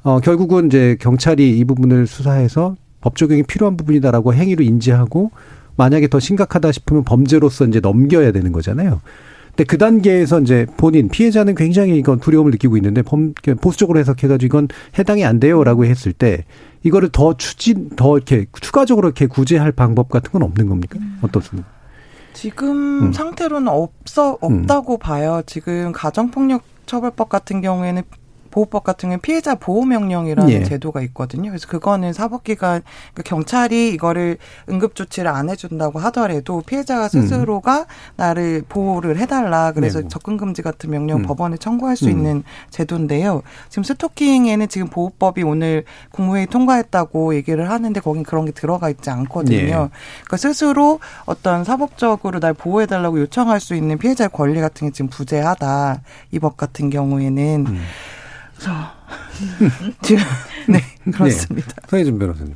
어, 0.03 0.19
결국은 0.21 0.67
이제 0.69 0.97
경찰이 0.99 1.59
이 1.59 1.65
부분을 1.65 2.07
수사해서 2.07 2.77
법 3.03 3.17
적용이 3.17 3.43
필요한 3.43 3.77
부분이다라고 3.77 4.33
행위로 4.33 4.65
인지하고 4.65 5.31
만약에 5.77 6.09
더 6.09 6.19
심각하다 6.21 6.73
싶으면 6.73 7.05
범죄로서 7.05 7.67
이제 7.67 7.81
넘겨야 7.81 8.33
되는 8.33 8.51
거잖아요. 8.53 9.01
근데 9.53 9.65
그 9.65 9.77
단계에서 9.77 10.41
이제 10.41 10.67
본인 10.79 11.09
피해자는 11.09 11.55
굉장히 11.55 11.99
이건 11.99 12.21
두려움을 12.21 12.53
느끼고 12.53 12.77
있는데 12.79 13.03
범 13.03 13.35
보수적으로 13.61 13.99
해석해가지고 13.99 14.47
이건 14.47 14.69
해당이 14.99 15.25
안 15.25 15.41
돼요라고 15.41 15.85
했을 15.85 16.13
때 16.13 16.45
이거를 16.83 17.11
더 17.11 17.37
추진 17.37 17.91
더 17.91 18.17
이렇게 18.17 18.47
추가적으로 18.61 19.09
이렇게 19.09 19.27
구제할 19.27 19.73
방법 19.73 20.09
같은 20.09 20.33
건 20.33 20.43
없는 20.43 20.69
겁니까? 20.69 20.99
음. 20.99 21.19
어떻습니까? 21.21 21.69
지금 22.33 23.09
음. 23.09 23.13
상태로는 23.13 23.69
없어 23.69 24.39
없다고 24.41 24.95
음. 24.95 24.99
봐요. 24.99 25.43
지금 25.45 25.93
가정폭력 25.93 26.63
처벌법 26.87 27.29
같은 27.29 27.61
경우에는 27.61 28.03
보호법 28.53 28.85
같은 28.85 29.09
경우는 29.09 29.21
피해자 29.23 29.55
보호 29.57 29.85
명령이라는 29.85 30.51
예. 30.51 30.63
제도가 30.63 31.01
있거든요. 31.03 31.51
그래서 31.51 31.67
그거는 31.67 32.13
사법기관 32.13 32.83
그러니까 33.15 33.23
경찰이 33.25 33.89
이거를 33.95 34.39
응급 34.69 34.95
조치를 34.95 35.29
안 35.29 35.51
해준다고 35.51 35.99
하더라도 35.99 36.63
피해자가 36.65 37.09
스스로가 37.09 37.81
음. 37.81 37.85
나를 38.17 38.63
보호를 38.69 39.19
해달라. 39.19 39.73
그래서 39.73 40.03
네. 40.03 40.09
접근 40.09 40.37
금지 40.37 40.63
같은 40.63 40.91
명령 40.91 41.19
음. 41.19 41.23
법원에 41.23 41.57
청구할 41.57 41.97
수 41.97 42.05
음. 42.05 42.11
있는 42.11 42.45
제도인데요. 42.71 43.43
지금 43.71 43.83
스토킹에는 43.83 44.69
지금 44.69 44.89
보호법이 44.89 45.43
오늘 45.43 45.85
국무회의 46.13 46.47
통과했다고 46.47 47.35
얘기를 47.35 47.71
하는데 47.71 47.99
거긴 48.01 48.23
그런 48.23 48.45
게 48.45 48.53
들어가 48.53 48.91
있지 48.91 49.11
않거든요. 49.11 49.57
예. 49.59 49.67
그러니까 49.71 50.37
스스로 50.37 51.01
어떤 51.25 51.65
사법적으로 51.65 52.39
날 52.39 52.53
보호해달라고 52.53 53.19
요청할 53.21 53.59
수 53.61 53.75
있는 53.75 53.97
피해자의 53.99 54.29
권리 54.33 54.61
같은 54.61 54.87
게 54.89 54.93
지금 54.93 55.09
부재하다. 55.09 56.03
이 56.33 56.39
법 56.43 56.57
같은 56.57 56.91
경우에는. 56.91 57.67
음. 57.69 57.81
지금 60.03 60.23
네 60.69 60.81
그렇습니다. 61.13 61.69
네. 61.69 61.89
서혜준 61.89 62.19
변호사님. 62.19 62.55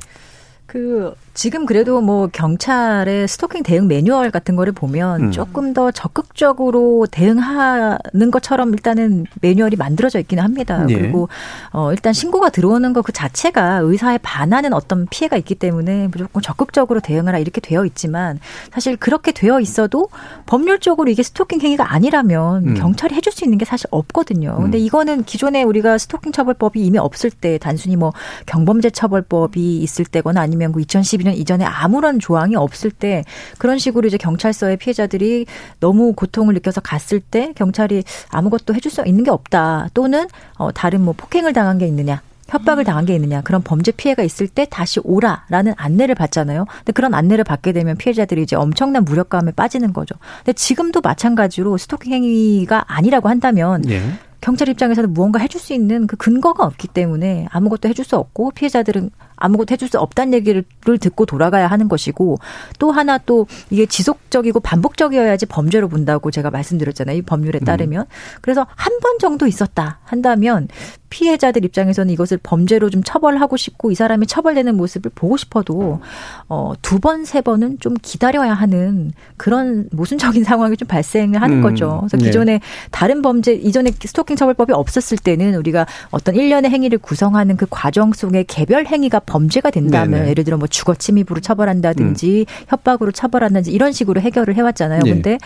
그 0.67 1.15
지금 1.37 1.67
그래도 1.67 2.01
뭐 2.01 2.27
경찰의 2.31 3.27
스토킹 3.27 3.61
대응 3.61 3.87
매뉴얼 3.87 4.31
같은 4.31 4.55
거를 4.55 4.73
보면 4.73 5.21
음. 5.21 5.31
조금 5.31 5.71
더 5.71 5.91
적극적으로 5.91 7.05
대응하는 7.11 8.31
것처럼 8.31 8.73
일단은 8.73 9.27
매뉴얼이 9.41 9.75
만들어져 9.75 10.19
있기는 10.19 10.43
합니다. 10.43 10.83
예. 10.89 10.95
그리고 10.95 11.29
어 11.71 11.91
일단 11.91 12.11
신고가 12.11 12.49
들어오는 12.49 12.91
거그 12.91 13.11
자체가 13.11 13.81
의사에 13.83 14.17
반하는 14.17 14.73
어떤 14.73 15.05
피해가 15.05 15.37
있기 15.37 15.53
때문에 15.55 16.07
무조건 16.07 16.41
적극적으로 16.41 16.99
대응하라 17.01 17.37
이렇게 17.37 17.61
되어 17.61 17.85
있지만 17.85 18.39
사실 18.73 18.97
그렇게 18.97 19.31
되어 19.31 19.59
있어도 19.59 20.09
법률적으로 20.47 21.09
이게 21.09 21.21
스토킹 21.21 21.61
행위가 21.61 21.93
아니라면 21.93 22.69
음. 22.69 22.73
경찰이 22.73 23.13
해줄 23.13 23.31
수 23.31 23.45
있는 23.45 23.59
게 23.59 23.63
사실 23.63 23.85
없거든요. 23.91 24.57
근데 24.57 24.79
음. 24.79 24.83
이거는 24.83 25.23
기존에 25.23 25.61
우리가 25.61 25.99
스토킹 25.99 26.31
처벌법이 26.31 26.83
이미 26.83 26.97
없을 26.97 27.29
때 27.29 27.59
단순히 27.59 27.95
뭐 27.95 28.11
경범죄 28.47 28.89
처벌법이 28.89 29.77
있을 29.77 30.03
때거나 30.03 30.41
아니면 30.41 30.56
2012년 30.57 30.67
뭐 30.69 30.81
2000년 30.81 31.37
이전에 31.37 31.65
아무런 31.65 32.19
조항이 32.19 32.55
없을 32.55 32.91
때 32.91 33.23
그런 33.57 33.77
식으로 33.77 34.07
이제 34.07 34.17
경찰서의 34.17 34.77
피해자들이 34.77 35.45
너무 35.79 36.13
고통을 36.13 36.53
느껴서 36.53 36.81
갔을 36.81 37.19
때 37.19 37.53
경찰이 37.55 38.03
아무것도 38.29 38.75
해줄 38.75 38.91
수 38.91 39.03
있는 39.05 39.23
게 39.23 39.31
없다 39.31 39.89
또는 39.93 40.27
어 40.57 40.71
다른 40.71 41.01
뭐 41.01 41.13
폭행을 41.15 41.53
당한 41.53 41.77
게 41.77 41.87
있느냐 41.87 42.21
협박을 42.47 42.83
당한 42.83 43.05
게 43.05 43.15
있느냐 43.15 43.41
그런 43.41 43.61
범죄 43.61 43.91
피해가 43.91 44.23
있을 44.23 44.47
때 44.47 44.65
다시 44.69 44.99
오라라는 45.03 45.73
안내를 45.75 46.15
받잖아요. 46.15 46.65
근데 46.77 46.91
그런 46.93 47.13
안내를 47.13 47.43
받게 47.43 47.73
되면 47.73 47.97
피해자들이 47.97 48.43
이제 48.43 48.55
엄청난 48.55 49.03
무력감에 49.03 49.51
빠지는 49.51 49.93
거죠. 49.93 50.15
근데 50.39 50.53
지금도 50.53 51.01
마찬가지로 51.01 51.77
스토킹 51.77 52.13
행위가 52.13 52.85
아니라고 52.87 53.29
한다면 53.29 53.83
예. 53.89 54.01
경찰 54.39 54.69
입장에서는 54.69 55.13
무언가 55.13 55.39
해줄 55.39 55.59
수 55.59 55.73
있는 55.73 56.07
그 56.07 56.15
근거가 56.15 56.65
없기 56.65 56.87
때문에 56.87 57.47
아무것도 57.51 57.89
해줄 57.89 58.05
수 58.05 58.15
없고 58.17 58.51
피해자들은 58.51 59.09
아무것도 59.37 59.71
해줄 59.71 59.87
수 59.87 59.99
없다는 59.99 60.33
얘기를 60.33 60.63
듣고 60.99 61.25
돌아가야 61.25 61.67
하는 61.67 61.87
것이고 61.87 62.37
또 62.79 62.91
하나 62.91 63.17
또 63.19 63.47
이게 63.69 63.85
지속적이고 63.85 64.59
반복적이어야지 64.59 65.45
범죄로 65.45 65.87
본다고 65.87 66.31
제가 66.31 66.49
말씀드렸잖아요. 66.51 67.17
이 67.17 67.21
법률에 67.21 67.59
음. 67.61 67.65
따르면. 67.65 68.01
음. 68.01 68.39
그래서 68.41 68.67
한 68.75 68.97
번 68.99 69.19
정도 69.19 69.45
있었다 69.45 69.99
한다면 70.03 70.67
피해자들 71.09 71.63
입장에서는 71.63 72.11
이것을 72.13 72.39
범죄로 72.41 72.89
좀 72.89 73.01
처벌하고 73.03 73.57
싶고 73.57 73.91
이 73.91 73.95
사람이 73.95 74.27
처벌되는 74.27 74.75
모습을 74.75 75.11
보고 75.15 75.37
싶어도 75.37 76.01
어, 76.49 76.73
두 76.81 76.99
번, 76.99 77.23
세 77.25 77.41
번은 77.41 77.77
좀 77.79 77.93
기다려야 78.01 78.53
하는 78.53 79.11
그런 79.37 79.87
모순적인 79.91 80.43
상황이 80.45 80.75
좀 80.75 80.87
발생을 80.87 81.41
하는 81.41 81.57
음. 81.57 81.61
거죠. 81.61 81.99
그래서 82.01 82.17
네. 82.17 82.25
기존에 82.25 82.51
네. 82.53 82.59
다른 82.91 83.21
범죄 83.21 83.53
이전에 83.53 83.91
스토킹 83.91 84.35
처벌법이 84.35 84.73
없었을 84.73 85.17
때는 85.17 85.55
우리가 85.55 85.85
어떤 86.11 86.35
일련의 86.35 86.71
행위를 86.71 86.97
구성하는 86.97 87.55
그 87.55 87.67
과정 87.69 88.11
속에 88.13 88.43
개별 88.43 88.85
행위가 88.85 89.19
범죄가 89.27 89.69
된다면 89.69 90.21
네네. 90.21 90.31
예를 90.31 90.43
들어 90.43 90.57
뭐 90.57 90.67
주거 90.67 90.95
침입으로 90.95 91.41
처벌한다든지 91.41 92.45
음. 92.47 92.65
협박으로 92.67 93.11
처벌한다든지 93.11 93.71
이런 93.71 93.91
식으로 93.91 94.19
해결을 94.21 94.55
해왔잖아요. 94.55 95.01
네. 95.03 95.11
근데 95.11 95.37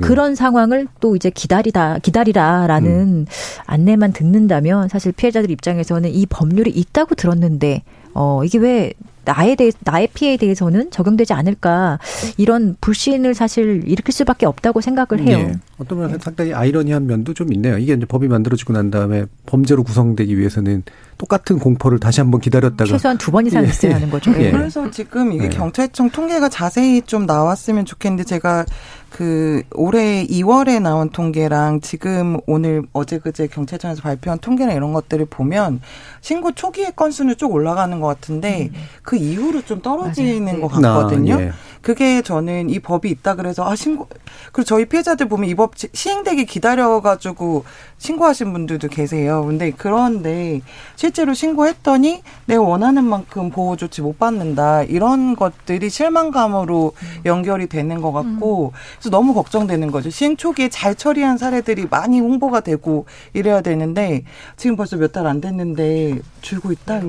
그런 0.00 0.34
상황을 0.34 0.88
또 0.98 1.14
이제 1.14 1.30
기다리다 1.30 2.00
기다리라라는 2.00 2.90
음. 2.90 3.26
안내만 3.66 4.12
듣는다면 4.12 4.88
사실 4.88 5.12
피해자들 5.12 5.50
입장에서는 5.50 6.10
이 6.10 6.26
법률이 6.26 6.70
있다고 6.70 7.14
들었는데 7.14 7.82
어 8.14 8.42
이게 8.44 8.58
왜 8.58 8.92
나에 9.26 9.54
대해 9.56 9.70
나의 9.80 10.08
피해에 10.14 10.36
대해서는 10.36 10.90
적용되지 10.90 11.32
않을까 11.34 11.98
이런 12.36 12.76
불신을 12.80 13.34
사실 13.34 13.82
일으킬 13.86 14.12
수밖에 14.14 14.46
없다고 14.46 14.80
생각을 14.80 15.26
해요. 15.26 15.38
네. 15.38 15.52
어떤 15.78 15.98
면에서 15.98 16.18
상당히 16.20 16.54
아이러니한 16.54 17.06
면도 17.06 17.34
좀 17.34 17.52
있네요. 17.52 17.76
이게 17.76 17.92
이제 17.92 18.06
법이 18.06 18.28
만들어지고 18.28 18.72
난 18.72 18.90
다음에 18.90 19.26
범죄로 19.44 19.82
구성되기 19.84 20.38
위해서는 20.38 20.84
똑같은 21.18 21.58
공포를 21.58 21.98
다시 21.98 22.20
한번 22.20 22.40
기다렸다가 22.40 22.86
최소한 22.86 23.18
두 23.18 23.30
번 23.30 23.46
이상 23.46 23.64
예. 23.64 23.68
있어야 23.68 23.96
하는 23.96 24.08
거죠. 24.10 24.32
예. 24.38 24.50
그래서 24.50 24.90
지금 24.90 25.32
이게 25.32 25.44
예. 25.46 25.48
경찰청 25.48 26.08
통계가 26.10 26.48
자세히 26.48 27.02
좀 27.02 27.26
나왔으면 27.26 27.84
좋겠는데 27.84 28.24
제가 28.24 28.64
그 29.10 29.62
올해 29.74 30.26
2월에 30.26 30.80
나온 30.82 31.08
통계랑 31.10 31.80
지금 31.80 32.38
오늘 32.46 32.82
어제 32.92 33.18
그제 33.18 33.46
경찰청에서 33.46 34.02
발표한 34.02 34.38
통계나 34.40 34.72
이런 34.72 34.92
것들을 34.92 35.24
보면 35.26 35.80
신고 36.20 36.52
초기의 36.52 36.92
건수는 36.96 37.36
쭉 37.38 37.52
올라가는 37.52 37.98
것 37.98 38.06
같은데 38.08 38.70
음. 38.74 38.80
그 39.02 39.15
이후로 39.16 39.62
좀 39.62 39.80
떨어지는 39.80 40.44
맞아요. 40.44 40.60
것 40.60 40.68
같거든요. 40.68 41.34
아, 41.34 41.42
예. 41.42 41.52
그게 41.86 42.20
저는 42.20 42.68
이 42.68 42.80
법이 42.80 43.08
있다 43.10 43.36
그래서 43.36 43.64
아 43.64 43.76
신고 43.76 44.08
그리고 44.50 44.64
저희 44.64 44.86
피해자들 44.86 45.28
보면 45.28 45.48
이 45.48 45.54
법 45.54 45.74
시행되기 45.76 46.44
기다려 46.44 47.00
가지고 47.00 47.64
신고하신 47.98 48.52
분들도 48.52 48.88
계세요. 48.88 49.44
근데 49.46 49.70
그런데 49.70 50.62
실제로 50.96 51.32
신고했더니 51.32 52.22
내가 52.46 52.60
원하는 52.60 53.04
만큼 53.04 53.50
보호 53.50 53.76
조치 53.76 54.02
못 54.02 54.18
받는다. 54.18 54.82
이런 54.82 55.36
것들이 55.36 55.88
실망감으로 55.88 56.92
연결이 57.24 57.68
되는 57.68 58.00
것 58.00 58.10
같고 58.10 58.72
그래서 58.96 59.10
너무 59.10 59.32
걱정되는 59.32 59.92
거죠. 59.92 60.10
시행 60.10 60.36
초기에 60.36 60.68
잘 60.68 60.96
처리한 60.96 61.38
사례들이 61.38 61.86
많이 61.88 62.18
홍보가 62.18 62.60
되고 62.60 63.06
이래야 63.32 63.60
되는데 63.60 64.24
지금 64.56 64.74
벌써 64.74 64.96
몇 64.96 65.12
달 65.12 65.26
안 65.28 65.40
됐는데 65.40 66.18
줄고 66.42 66.72
있다. 66.72 67.00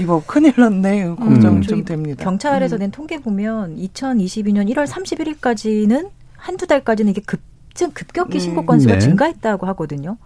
이거 0.00 0.20
큰일 0.26 0.52
났네. 0.56 1.14
걱정 1.14 1.56
음. 1.58 1.62
좀 1.62 1.84
됩니다. 1.84 2.24
경찰에서 2.24 2.76
낸 2.76 2.90
통계 2.90 3.18
보면 3.18 3.78
2022년 4.18 4.70
1월 4.72 4.86
31일까지는 4.86 6.10
한두 6.36 6.66
달까지는 6.66 7.10
이게 7.10 7.20
급증 7.20 7.90
급격히 7.92 8.40
신고 8.40 8.64
건수가 8.64 8.94
네. 8.94 8.98
증가했다고 8.98 9.66
하거든요. 9.66 10.16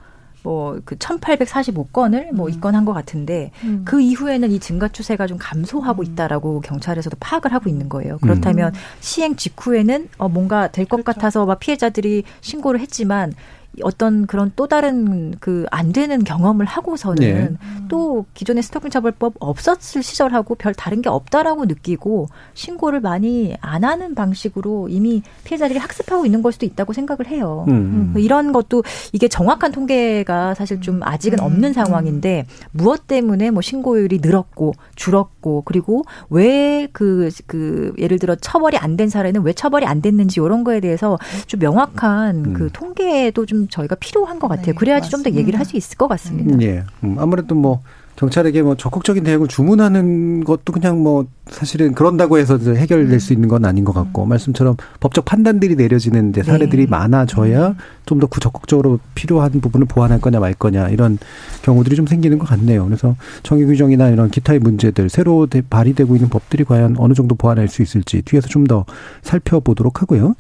뭐그 0.43 0.97
1845건을 0.97 2.33
뭐 2.33 2.47
음. 2.47 2.53
입건한 2.53 2.85
것 2.85 2.93
같은데 2.93 3.51
음. 3.65 3.83
그 3.85 4.01
이후에는 4.01 4.51
이 4.51 4.59
증가 4.59 4.89
추세가 4.89 5.27
좀 5.27 5.39
감소하고 5.39 6.03
음. 6.03 6.07
있다라고 6.07 6.61
경찰에서도 6.61 7.17
파악을 7.21 7.53
하고 7.53 7.69
있는 7.69 7.89
거예요. 7.89 8.19
그렇다면 8.19 8.73
음. 8.75 8.81
시행 9.01 9.37
직후에는 9.37 10.09
어 10.19 10.29
뭔가 10.29 10.69
될것 10.69 11.05
그렇죠. 11.05 11.15
같아서 11.15 11.47
막 11.47 11.59
피해자들이 11.59 12.25
신고를 12.41 12.81
했지만 12.81 13.35
어떤 13.83 14.27
그런 14.27 14.53
또 14.57 14.67
다른 14.67 15.35
그 15.39 15.61
안 15.71 15.93
되는 15.93 16.25
경험을 16.25 16.67
하고서는 16.67 17.17
네. 17.19 17.87
또 17.89 18.27
기존의 18.35 18.63
스토킹 18.63 18.91
처벌법 18.91 19.35
없었을 19.39 20.03
시절하고 20.03 20.55
별 20.57 20.75
다른 20.75 21.03
게 21.03 21.09
없다라고 21.09 21.67
느끼고 21.67 22.29
신고를 22.55 23.01
많이 23.01 23.57
안 23.61 23.85
하는 23.85 24.15
방식으로 24.15 24.89
이미 24.89 25.23
피해자들이 25.45 25.79
학습하고 25.79 26.27
있는 26.27 26.43
걸 26.43 26.53
수도 26.53 26.67
있다고 26.67 26.93
생각을 26.93 27.27
해요. 27.29 27.65
음. 27.69 28.13
음. 28.15 28.19
이런 28.19 28.53
것도 28.53 28.83
이게 29.13 29.29
정확한 29.29 29.73
통계가 29.73 30.55
사실 30.55 30.81
좀 30.81 31.03
아직은 31.03 31.39
음. 31.39 31.45
없는 31.45 31.73
상황인데 31.73 32.47
무엇 32.73 33.07
때문에 33.07 33.51
뭐 33.51 33.63
신고율이 33.63 34.19
늘었고 34.23 34.75
줄었고 34.97 35.40
그리고 35.65 36.05
왜 36.29 36.87
그그 36.93 37.31
그 37.47 37.93
예를 37.99 38.19
들어 38.19 38.35
처벌이 38.37 38.77
안 38.77 38.97
된 38.97 39.09
사례는 39.09 39.43
왜 39.43 39.53
처벌이 39.53 39.87
안 39.87 40.03
됐는지 40.03 40.41
이런 40.41 40.65
거에 40.65 40.81
대해서 40.81 41.17
좀 41.47 41.61
명확한 41.61 42.45
음. 42.45 42.53
그 42.55 42.69
통계도 42.73 43.47
좀 43.47 43.69
저희가 43.69 43.95
필요한 43.95 44.39
것 44.39 44.49
같아요. 44.49 44.67
네, 44.67 44.73
그래야지 44.75 45.09
좀 45.11 45.23
더 45.23 45.31
얘기를 45.31 45.59
할 45.59 45.65
수 45.65 45.77
있을 45.77 45.97
것 45.97 46.09
같습니다. 46.09 46.55
음, 46.57 46.63
예. 46.63 46.83
음, 47.05 47.17
아무래도 47.19 47.55
뭐 47.55 47.83
경찰에게 48.21 48.61
뭐 48.61 48.75
적극적인 48.77 49.25
대응을 49.25 49.49
주문하는 49.49 50.45
것도 50.45 50.75
그냥 50.75 51.03
뭐 51.03 51.25
사실은 51.49 51.95
그런다고 51.95 52.37
해서 52.37 52.59
해결될 52.59 53.19
수 53.19 53.33
있는 53.33 53.49
건 53.49 53.65
아닌 53.65 53.83
것 53.83 53.95
같고 53.95 54.25
음. 54.25 54.29
말씀처럼 54.29 54.77
법적 55.01 55.25
판단들이 55.25 55.75
내려지는 55.75 56.31
데 56.31 56.43
사례들이 56.43 56.85
네. 56.85 56.91
많아져야 56.91 57.69
음. 57.69 57.75
좀더 58.05 58.29
적극적으로 58.41 59.01
필요한 59.15 59.53
부분을 59.63 59.87
보완할 59.87 60.21
거냐 60.21 60.39
말 60.39 60.53
거냐 60.53 60.91
이런 60.91 61.17
경우들이 61.63 61.97
좀 61.97 62.07
생기는 62.07 62.39
것 62.39 62.47
같네요. 62.47 62.85
그래서 62.85 63.17
정의 63.43 63.65
규정이나 63.65 64.11
이런 64.11 64.31
기타의 64.31 64.59
문제들 64.59 65.09
새로 65.09 65.47
발의되고 65.71 66.15
있는 66.15 66.29
법들이 66.29 66.65
과연 66.65 66.97
어느 66.99 67.15
정도 67.15 67.35
보완할 67.35 67.69
수 67.69 67.81
있을지 67.83 68.23
뒤에서 68.23 68.49
좀 68.49 68.61
더 68.71 68.85
살펴보도록 69.23 70.03
하고요. 70.03 70.37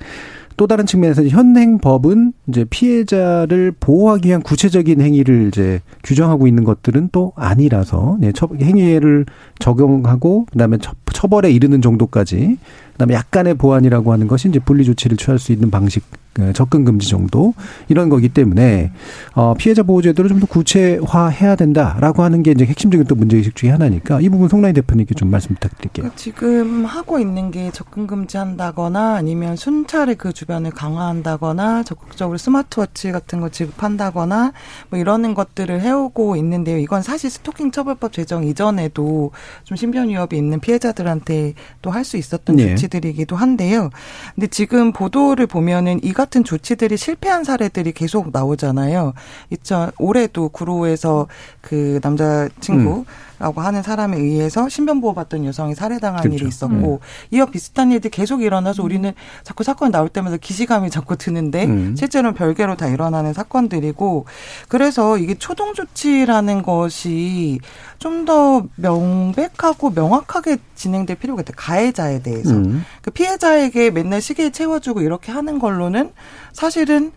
또 0.60 0.66
다른 0.66 0.84
측면에서 0.84 1.26
현행 1.26 1.78
법은 1.78 2.34
이제 2.48 2.66
피해자를 2.68 3.72
보호하기 3.80 4.28
위한 4.28 4.42
구체적인 4.42 5.00
행위를 5.00 5.48
이제 5.48 5.80
규정하고 6.04 6.46
있는 6.46 6.64
것들은 6.64 7.08
또 7.12 7.32
아니라서 7.34 8.18
네, 8.20 8.30
행위를 8.60 9.24
적용하고 9.58 10.44
그다음에 10.52 10.76
처 11.14 11.28
벌에 11.28 11.50
이르는 11.50 11.80
정도까지 11.80 12.58
그다음에 12.92 13.14
약간의 13.14 13.54
보완이라고 13.54 14.12
하는 14.12 14.28
것이 14.28 14.50
이제 14.50 14.58
분리 14.58 14.84
조치를 14.84 15.16
취할 15.16 15.38
수 15.38 15.52
있는 15.52 15.70
방식 15.70 16.04
그 16.10 16.18
접근 16.54 16.84
금지 16.84 17.08
정도 17.08 17.54
이런 17.88 18.08
거기 18.08 18.28
때문에 18.28 18.92
어 19.34 19.54
피해자 19.58 19.82
보호 19.82 20.00
제도를 20.02 20.28
좀 20.28 20.40
더 20.40 20.46
구체화해야 20.46 21.54
된다라고 21.56 22.22
하는 22.22 22.42
게 22.42 22.52
이제 22.52 22.64
핵심적인 22.64 23.06
또 23.06 23.14
문제 23.14 23.36
의식 23.36 23.54
중에 23.56 23.70
하나니까 23.70 24.20
이 24.20 24.28
부분 24.28 24.48
송라인 24.48 24.74
대표님께 24.74 25.14
좀 25.14 25.30
말씀 25.30 25.54
부탁드릴게요. 25.54 26.08
그 26.08 26.16
지금 26.16 26.84
하고 26.86 27.18
있는 27.18 27.50
게 27.50 27.70
접근 27.72 28.06
금지한다거나 28.06 29.14
아니면 29.16 29.56
순찰의 29.56 30.14
그 30.16 30.32
주변을 30.32 30.70
강화한다거나 30.70 31.82
적극적으로 31.82 32.38
스마트워치 32.38 33.12
같은 33.12 33.40
거 33.40 33.48
지급한다거나 33.50 34.52
뭐 34.88 34.98
이러는 34.98 35.34
것들을 35.34 35.80
해오고 35.80 36.36
있는데요. 36.36 36.78
이건 36.78 37.02
사실 37.02 37.28
스토킹 37.30 37.70
처벌법 37.70 38.12
제정 38.12 38.44
이전에도 38.44 39.32
좀 39.64 39.76
신변 39.76 40.08
위협이 40.08 40.36
있는 40.36 40.60
피해자들한테 40.60 41.54
또 41.82 41.90
할 41.90 42.04
수 42.04 42.16
있었던 42.16 42.56
네. 42.56 42.68
조치들이기도 42.76 43.36
한데요. 43.36 43.90
근데 44.34 44.46
지금 44.46 44.92
보도를 44.92 45.46
보면은 45.46 46.00
이 46.02 46.12
같은 46.20 46.44
조치들이 46.44 46.98
실패한 46.98 47.44
사례들이 47.44 47.92
계속 47.92 48.30
나오잖아요. 48.30 49.14
2000 49.48 49.92
올해도 49.98 50.50
구로에서 50.50 51.28
그 51.62 51.98
남자 52.02 52.46
친구 52.60 52.98
음. 52.98 53.04
라고 53.40 53.60
하는 53.60 53.82
사람에 53.82 54.16
의해서 54.18 54.68
신변보호 54.68 55.14
받던 55.14 55.44
여성이 55.44 55.74
살해당한 55.74 56.22
그렇죠. 56.22 56.36
일이 56.36 56.46
있었고 56.48 57.00
음. 57.02 57.06
이와 57.32 57.46
비슷한 57.46 57.90
일들이 57.90 58.10
계속 58.10 58.42
일어나서 58.42 58.82
우리는 58.84 59.12
자꾸 59.42 59.64
사건이 59.64 59.90
나올 59.90 60.08
때마다 60.08 60.36
기시감이 60.36 60.90
자꾸 60.90 61.16
드는데 61.16 61.64
음. 61.64 61.96
실제로는 61.96 62.34
별개로 62.34 62.76
다 62.76 62.86
일어나는 62.86 63.32
사건들이고 63.32 64.26
그래서 64.68 65.18
이게 65.18 65.34
초동 65.34 65.74
조치라는 65.74 66.62
것이 66.62 67.58
좀 67.98 68.20
더 68.20 68.64
명백하고 68.76 69.90
명확하게 69.90 70.58
진행될 70.74 71.16
필요가 71.16 71.42
있다. 71.42 71.52
가해자에 71.56 72.22
대해서. 72.22 72.50
음. 72.50 72.84
그 73.02 73.10
피해자에게 73.10 73.90
맨날 73.90 74.20
시계에 74.20 74.50
채워주고 74.50 75.00
이렇게 75.00 75.32
하는 75.32 75.58
걸로는 75.58 76.12
사실은 76.52 77.12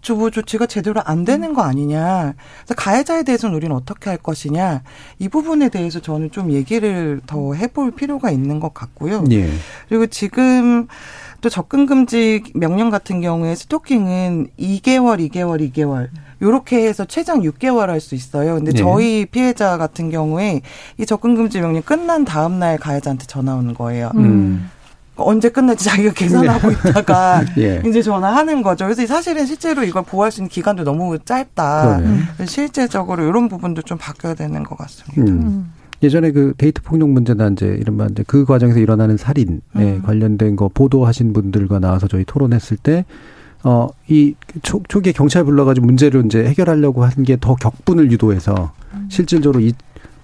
주부 0.00 0.30
조치가 0.30 0.66
제대로 0.66 1.00
안 1.04 1.24
되는 1.24 1.54
거 1.54 1.62
아니냐. 1.62 2.34
그래서 2.64 2.74
가해자에 2.76 3.22
대해서는 3.22 3.54
우리는 3.54 3.74
어떻게 3.74 4.10
할 4.10 4.18
것이냐. 4.18 4.82
이 5.18 5.28
부분에 5.28 5.68
대해서 5.68 6.00
저는 6.00 6.30
좀 6.32 6.52
얘기를 6.52 7.20
더 7.26 7.54
해볼 7.54 7.92
필요가 7.92 8.30
있는 8.30 8.60
것 8.60 8.74
같고요. 8.74 9.24
예. 9.30 9.48
그리고 9.88 10.06
지금 10.06 10.88
또 11.40 11.48
접근 11.48 11.86
금지 11.86 12.42
명령 12.54 12.90
같은 12.90 13.20
경우에 13.20 13.54
스토킹은 13.54 14.48
2개월, 14.58 15.30
2개월, 15.30 15.70
2개월 15.70 16.08
요렇게 16.42 16.86
해서 16.86 17.04
최장 17.04 17.40
6개월 17.42 17.86
할 17.86 18.00
수 18.00 18.14
있어요. 18.14 18.56
근데 18.56 18.72
네. 18.72 18.78
저희 18.78 19.24
피해자 19.26 19.78
같은 19.78 20.10
경우에 20.10 20.60
이 20.98 21.06
접근 21.06 21.34
금지 21.34 21.60
명령 21.60 21.82
끝난 21.82 22.24
다음 22.24 22.58
날 22.58 22.76
가해자한테 22.78 23.26
전화 23.26 23.54
오는 23.54 23.72
거예요. 23.74 24.10
음. 24.16 24.70
언제 25.16 25.48
끝날지 25.48 25.84
자기가 25.84 26.12
계산하고 26.12 26.68
네. 26.70 26.74
있다가 26.90 27.44
예. 27.58 27.82
이제 27.86 28.02
전화하는 28.02 28.62
거죠. 28.62 28.84
그래서 28.84 29.06
사실은 29.06 29.46
실제로 29.46 29.82
이걸 29.84 30.02
보호할 30.02 30.30
수 30.30 30.40
있는 30.40 30.48
기간도 30.48 30.84
너무 30.84 31.18
짧다. 31.18 31.98
음. 31.98 32.26
실제적으로 32.46 33.24
이런 33.26 33.48
부분도 33.48 33.82
좀 33.82 33.96
바뀌어야 33.98 34.34
되는 34.34 34.62
것 34.62 34.76
같습니다. 34.76 35.32
음. 35.32 35.38
음. 35.42 35.72
예전에 36.02 36.30
그 36.32 36.52
데이트 36.58 36.82
폭력 36.82 37.08
문제나 37.08 37.48
이제 37.48 37.66
이른바 37.80 38.06
이제 38.10 38.22
그 38.26 38.44
과정에서 38.44 38.78
일어나는 38.78 39.16
살인에 39.16 39.58
음. 39.76 40.02
관련된 40.04 40.54
거 40.56 40.68
보도하신 40.72 41.32
분들과 41.32 41.78
나와서 41.78 42.06
저희 42.06 42.24
토론했을 42.24 42.76
때 42.76 43.06
어, 43.64 43.88
이 44.06 44.34
초, 44.62 44.82
초기에 44.88 45.12
경찰 45.12 45.42
불러가지고 45.44 45.86
문제를 45.86 46.26
이제 46.26 46.44
해결하려고 46.44 47.04
한 47.04 47.24
게 47.24 47.36
더 47.40 47.54
격분을 47.54 48.12
유도해서 48.12 48.72
음. 48.92 49.08
실질적으로 49.10 49.60
이 49.60 49.72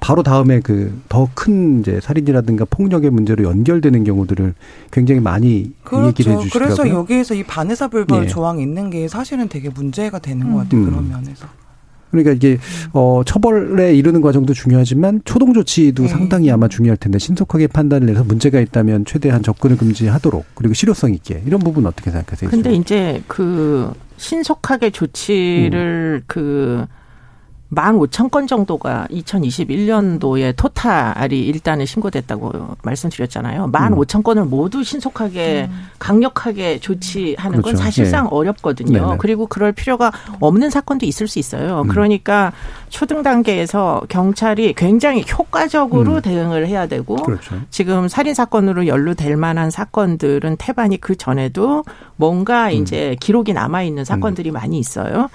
바로 0.03 0.23
다음에 0.23 0.61
그 0.61 0.93
더 1.09 1.29
큰 1.35 1.81
이제 1.81 2.01
살인이라든가 2.03 2.65
폭력의 2.67 3.11
문제로 3.11 3.45
연결되는 3.45 4.05
경우들을 4.05 4.55
굉장히 4.91 5.21
많이 5.21 5.73
그렇죠. 5.85 6.09
얘기를 6.09 6.33
해주시더라고요. 6.33 6.77
그래서 6.77 6.95
여기에서 6.95 7.35
이 7.35 7.43
반의사 7.45 7.89
불벌 7.89 8.25
예. 8.25 8.27
조항이 8.27 8.63
있는 8.63 8.91
게 8.91 9.09
사실은 9.09 9.49
되게 9.49 9.69
문제가 9.71 10.19
되는 10.19 10.47
음. 10.47 10.53
것 10.53 10.59
같아요. 10.59 10.85
그런 10.85 11.09
면에서. 11.09 11.47
그러니까 12.11 12.33
이게 12.33 12.59
어 12.93 13.23
처벌에 13.25 13.95
이르는 13.95 14.21
과정도 14.21 14.53
중요하지만 14.53 15.23
초동 15.25 15.55
조치도 15.55 16.03
네. 16.03 16.09
상당히 16.09 16.51
아마 16.51 16.69
중요할 16.69 16.99
텐데 16.99 17.19
신속하게 17.19 17.69
판단을 17.69 18.11
해서 18.11 18.23
문제가 18.23 18.61
있다면 18.61 19.07
최대한 19.07 19.43
접근을 19.43 19.79
금지하도록 19.79 20.45
그리고 20.55 20.75
실효성 20.75 21.15
있게 21.15 21.43
이런 21.47 21.61
부분 21.61 21.87
어떻게 21.87 22.11
생각하세요? 22.11 22.51
근데 22.51 22.75
이제 22.75 23.23
그 23.29 23.91
신속하게 24.19 24.91
조치를 24.91 26.21
음. 26.23 26.25
그 26.27 26.85
만 27.75 27.95
오천 27.97 28.29
건 28.29 28.47
정도가 28.47 29.07
2021년도에 29.11 30.55
토탈이 30.55 31.41
일단은 31.41 31.87
신고됐다고 31.87 32.53
말씀드렸잖아요. 32.83 33.69
만 33.69 33.95
음. 33.95 33.99
오천 33.99 34.23
건을 34.23 34.45
모두 34.45 34.85
신속하게 34.85 35.69
음. 35.71 35.87
강력하게 35.99 36.81
조치하는 36.81 37.63
그렇죠. 37.63 37.63
건 37.63 37.77
사실상 37.77 38.25
네. 38.25 38.29
어렵거든요. 38.31 39.07
네네. 39.07 39.17
그리고 39.19 39.47
그럴 39.47 39.73
필요가 39.73 40.13
없는 40.39 40.69
사건도 40.69 41.07
있을 41.07 41.29
수 41.29 41.39
있어요. 41.39 41.81
음. 41.81 41.89
그러니까 41.89 42.53
초등 42.91 43.23
단계에서 43.23 44.03
경찰이 44.11 44.75
굉장히 44.75 45.25
효과적으로 45.27 46.17
음. 46.17 46.21
대응을 46.21 46.67
해야 46.69 46.87
되고 46.87 47.17
그렇죠. 47.17 47.59
지금 47.71 48.07
살인 48.07 48.35
사건으로 48.35 48.87
연루될 48.87 49.39
만한 49.39 49.71
사건들은 49.71 50.57
태반이 50.59 51.01
그 51.01 51.17
전에도 51.17 51.85
뭔가 52.17 52.67
음. 52.67 52.73
이제 52.73 53.17
기록이 53.19 53.55
남아 53.55 53.83
있는 53.85 54.05
사건들이 54.05 54.51
많이 54.51 54.79
있어요. 54.79 55.31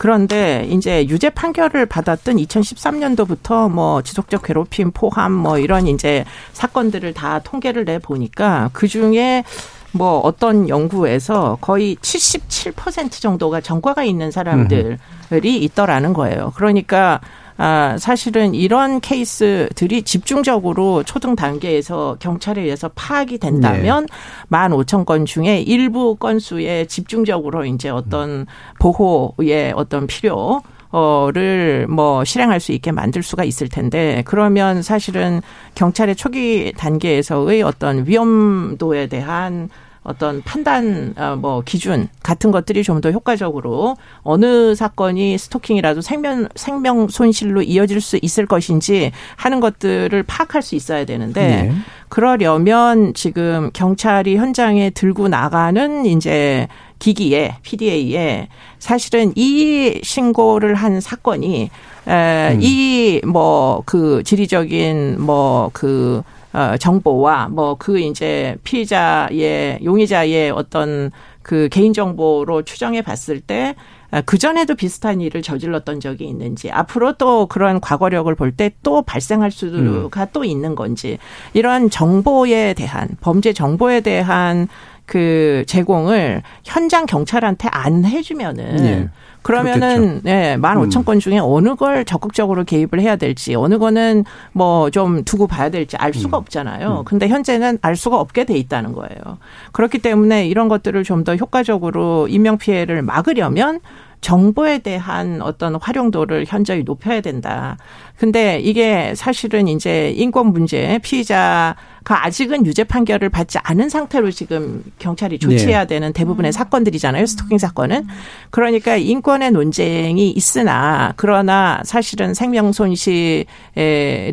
그런데 0.00 0.66
이제 0.70 1.06
유죄 1.08 1.28
판결을 1.28 1.84
받았던 1.84 2.36
2013년도부터 2.36 3.70
뭐 3.70 4.00
지속적 4.00 4.42
괴롭힘 4.44 4.92
포함 4.92 5.30
뭐 5.30 5.58
이런 5.58 5.86
이제 5.86 6.24
사건들을 6.54 7.12
다 7.12 7.40
통계를 7.40 7.84
내 7.84 7.98
보니까 7.98 8.70
그 8.72 8.88
중에 8.88 9.44
뭐 9.92 10.20
어떤 10.20 10.70
연구에서 10.70 11.58
거의 11.60 11.96
77% 11.96 13.20
정도가 13.20 13.60
전과가 13.60 14.02
있는 14.02 14.30
사람들이 14.30 14.96
있더라는 15.42 16.14
거예요. 16.14 16.54
그러니까 16.56 17.20
아, 17.62 17.98
사실은 17.98 18.54
이런 18.54 19.00
케이스들이 19.00 20.02
집중적으로 20.02 21.02
초등 21.02 21.36
단계에서 21.36 22.16
경찰에 22.18 22.62
의해서 22.62 22.88
파악이 22.94 23.36
된다면 23.36 24.06
만 24.48 24.72
오천 24.72 25.04
건 25.04 25.26
중에 25.26 25.60
일부 25.60 26.16
건수에 26.16 26.86
집중적으로 26.86 27.66
이제 27.66 27.90
어떤 27.90 28.46
보호의 28.78 29.74
어떤 29.76 30.06
필요 30.06 30.62
어를 30.88 31.86
뭐 31.86 32.24
실행할 32.24 32.60
수 32.60 32.72
있게 32.72 32.92
만들 32.92 33.22
수가 33.22 33.44
있을 33.44 33.68
텐데 33.68 34.22
그러면 34.24 34.80
사실은 34.80 35.42
경찰의 35.74 36.16
초기 36.16 36.72
단계에서의 36.78 37.60
어떤 37.60 38.06
위험도에 38.06 39.08
대한 39.08 39.68
어떤 40.02 40.42
판단 40.42 41.14
어, 41.18 41.36
뭐 41.36 41.62
기준 41.62 42.08
같은 42.22 42.50
것들이 42.50 42.82
좀 42.82 43.00
더 43.00 43.10
효과적으로 43.10 43.96
어느 44.22 44.74
사건이 44.74 45.38
스토킹이라도 45.38 46.00
생명 46.02 46.48
생명 46.54 47.08
손실로 47.08 47.62
이어질 47.62 48.00
수 48.00 48.18
있을 48.20 48.44
것인지 48.46 49.12
하는 49.36 49.60
것들을 49.60 50.22
파악할 50.24 50.60
수 50.62 50.74
있어야 50.74 51.04
되는데 51.06 51.40
네. 51.46 51.72
그러려면 52.10 53.14
지금 53.14 53.70
경찰이 53.72 54.36
현장에 54.36 54.90
들고 54.90 55.28
나가는 55.28 56.04
이제 56.04 56.68
기기에 56.98 57.56
PDA에 57.62 58.48
사실은 58.78 59.32
이 59.34 60.00
신고를 60.02 60.74
한 60.74 61.00
사건이 61.00 61.70
에, 62.06 62.52
음. 62.54 62.60
이뭐 62.60 63.82
그 63.86 64.22
지리적인 64.24 65.20
뭐그 65.22 66.22
어, 66.52 66.76
정보와 66.78 67.48
뭐 67.48 67.76
그 67.78 67.98
이제 68.00 68.56
피의자의 68.64 69.80
용의자의 69.84 70.50
어떤 70.50 71.10
그 71.42 71.68
개인 71.70 71.92
정보로 71.92 72.62
추정해 72.62 73.02
봤을 73.02 73.40
때 73.40 73.74
아, 74.10 74.20
그전에도 74.22 74.74
비슷한 74.74 75.20
일을 75.20 75.40
저질렀던 75.42 76.00
적이 76.00 76.24
있는지 76.26 76.70
앞으로 76.70 77.12
또 77.14 77.46
그런 77.46 77.80
과거력을 77.80 78.34
볼 78.34 78.56
때 78.56 78.72
또 78.82 79.02
발생할 79.02 79.50
수가 79.52 79.78
음. 79.78 80.26
또 80.32 80.44
있는 80.44 80.74
건지 80.74 81.18
이런 81.54 81.88
정보에 81.90 82.74
대한 82.74 83.08
범죄 83.20 83.52
정보에 83.52 84.00
대한 84.00 84.66
그 85.06 85.64
제공을 85.66 86.42
현장 86.64 87.06
경찰한테 87.06 87.68
안 87.70 88.04
해주면은 88.04 88.76
네. 88.76 89.08
그러면은 89.42 90.20
네, 90.22 90.56
만 90.56 90.76
오천 90.76 91.04
건 91.04 91.18
중에 91.18 91.38
어느 91.38 91.74
걸 91.74 92.04
적극적으로 92.04 92.64
개입을 92.64 93.00
해야 93.00 93.16
될지 93.16 93.54
어느 93.54 93.78
거는 93.78 94.24
뭐 94.52 94.90
좀 94.90 95.24
두고 95.24 95.46
봐야 95.46 95.68
될지 95.68 95.96
알 95.96 96.12
수가 96.12 96.38
음. 96.38 96.40
없잖아요. 96.40 96.98
음. 97.00 97.04
근데 97.04 97.28
현재는 97.28 97.78
알 97.82 97.96
수가 97.96 98.18
없게 98.18 98.44
돼 98.44 98.56
있다는 98.56 98.92
거예요. 98.92 99.38
그렇기 99.72 99.98
때문에 99.98 100.46
이런 100.46 100.68
것들을 100.68 101.02
좀 101.04 101.20
더 101.24 101.36
효과적으로 101.36 102.28
인명 102.28 102.56
피해를 102.56 103.02
막으려면 103.02 103.80
정보에 104.22 104.78
대한 104.78 105.40
어떤 105.42 105.74
활용도를 105.76 106.44
현저히 106.46 106.82
높여야 106.82 107.20
된다. 107.20 107.76
근데 108.20 108.60
이게 108.60 109.14
사실은 109.14 109.66
이제 109.66 110.12
인권 110.14 110.48
문제 110.52 110.98
피의자가 111.02 111.74
아직은 112.04 112.66
유죄 112.66 112.84
판결을 112.84 113.30
받지 113.30 113.56
않은 113.62 113.88
상태로 113.88 114.30
지금 114.30 114.84
경찰이 114.98 115.38
조치해야 115.38 115.86
네. 115.86 115.94
되는 115.94 116.12
대부분의 116.12 116.52
사건들이잖아요. 116.52 117.24
스토킹 117.24 117.56
사건은. 117.56 118.06
그러니까 118.50 118.96
인권의 118.96 119.52
논쟁이 119.52 120.28
있으나 120.32 121.14
그러나 121.16 121.80
사실은 121.86 122.34
생명 122.34 122.72
손실이 122.72 123.46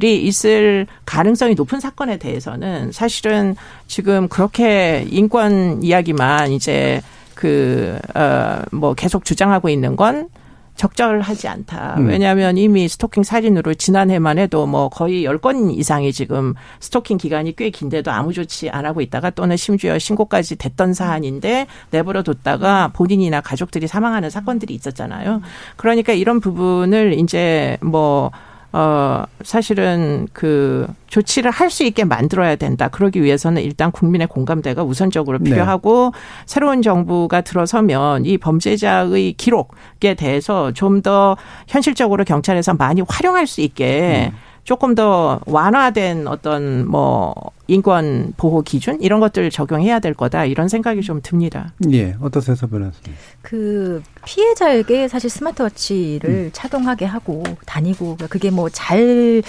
있을 0.01 0.85
가능성이 1.05 1.55
높은 1.55 1.79
사건에 1.79 2.17
대해서는 2.17 2.91
사실은 2.91 3.55
지금 3.87 4.27
그렇게 4.27 5.07
인권 5.09 5.81
이야기만 5.81 6.51
이제 6.51 7.01
그, 7.35 7.97
어, 8.15 8.63
뭐 8.73 8.93
계속 8.95 9.23
주장하고 9.23 9.69
있는 9.69 9.95
건 9.95 10.27
적절하지 10.77 11.47
않다. 11.47 11.95
음. 11.97 12.07
왜냐하면 12.07 12.57
이미 12.57 12.87
스토킹 12.87 13.23
살인으로 13.23 13.73
지난해만 13.73 14.37
해도 14.37 14.65
뭐 14.65 14.89
거의 14.89 15.25
10건 15.25 15.75
이상이 15.77 16.13
지금 16.13 16.53
스토킹 16.79 17.17
기간이 17.17 17.55
꽤 17.55 17.69
긴데도 17.69 18.11
아무 18.11 18.31
조치 18.31 18.69
안 18.69 18.85
하고 18.85 19.01
있다가 19.01 19.31
또는 19.31 19.57
심지어 19.57 19.99
신고까지 19.99 20.55
됐던 20.55 20.93
사안인데 20.93 21.67
내버려 21.89 22.23
뒀다가 22.23 22.89
본인이나 22.93 23.41
가족들이 23.41 23.87
사망하는 23.87 24.29
사건들이 24.29 24.73
있었잖아요. 24.75 25.41
그러니까 25.75 26.13
이런 26.13 26.39
부분을 26.39 27.19
이제 27.19 27.77
뭐 27.81 28.31
어, 28.73 29.23
사실은 29.43 30.27
그 30.33 30.87
조치를 31.07 31.51
할 31.51 31.69
수 31.69 31.83
있게 31.83 32.03
만들어야 32.03 32.55
된다. 32.57 32.87
그러기 32.89 33.21
위해서는 33.23 33.61
일단 33.61 33.91
국민의 33.91 34.27
공감대가 34.27 34.83
우선적으로 34.83 35.37
네. 35.39 35.49
필요하고 35.51 36.11
네. 36.13 36.19
새로운 36.45 36.81
정부가 36.81 37.41
들어서면 37.41 38.25
이 38.25 38.37
범죄자의 38.37 39.33
기록에 39.33 40.13
대해서 40.15 40.71
좀 40.73 41.01
더 41.01 41.37
현실적으로 41.67 42.23
경찰에서 42.23 42.73
많이 42.73 43.01
활용할 43.07 43.45
수 43.45 43.61
있게 43.61 44.31
음. 44.33 44.37
조금 44.67 44.95
더 44.95 45.39
완화된 45.45 46.27
어떤 46.27 46.85
뭐 46.89 47.33
인권 47.69 48.33
보호 48.35 48.61
기준 48.61 49.01
이런 49.01 49.21
것들 49.21 49.49
적용해야 49.49 49.99
될 49.99 50.13
거다 50.13 50.43
이런 50.43 50.67
생각이 50.67 51.01
좀 51.01 51.21
듭니다. 51.21 51.73
예, 51.91 52.17
어떠세요, 52.21 52.55
변호사님? 52.55 53.15
그 53.41 54.03
피해자에게 54.25 55.07
사실 55.07 55.29
스마트워치를 55.29 56.29
음. 56.29 56.49
착용하게 56.51 57.05
하고 57.05 57.43
다니고 57.65 58.17
그게 58.29 58.51
뭐 58.51 58.67
잘 58.69 59.41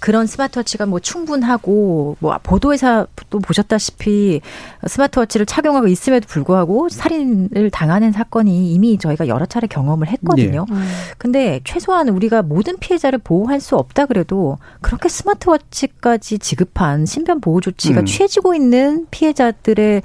그런 0.00 0.26
스마트워치가 0.26 0.86
뭐 0.86 0.98
충분하고 0.98 2.16
뭐 2.18 2.38
보도에서도 2.42 3.38
보셨다시피 3.40 4.40
스마트워치를 4.86 5.46
착용하고 5.46 5.86
있음에도 5.86 6.26
불구하고 6.28 6.88
살인을 6.88 7.70
당하는 7.70 8.10
사건이 8.10 8.72
이미 8.72 8.98
저희가 8.98 9.28
여러 9.28 9.46
차례 9.46 9.68
경험을 9.68 10.08
했거든요. 10.08 10.66
예. 10.68 10.74
음. 10.74 10.88
근데 11.16 11.60
최소한 11.64 12.08
우리가 12.08 12.42
모든 12.42 12.76
피해자를 12.78 13.20
보호할 13.20 13.60
수 13.60 13.76
없다 13.76 14.06
그래도 14.06 14.58
그렇게 14.80 15.08
스마트워치까지 15.08 16.38
지급한 16.38 17.06
신변 17.06 17.40
보호 17.40 17.60
조치가 17.60 18.00
음. 18.00 18.04
취해지고 18.04 18.54
있는 18.54 19.06
피해자들의 19.10 20.02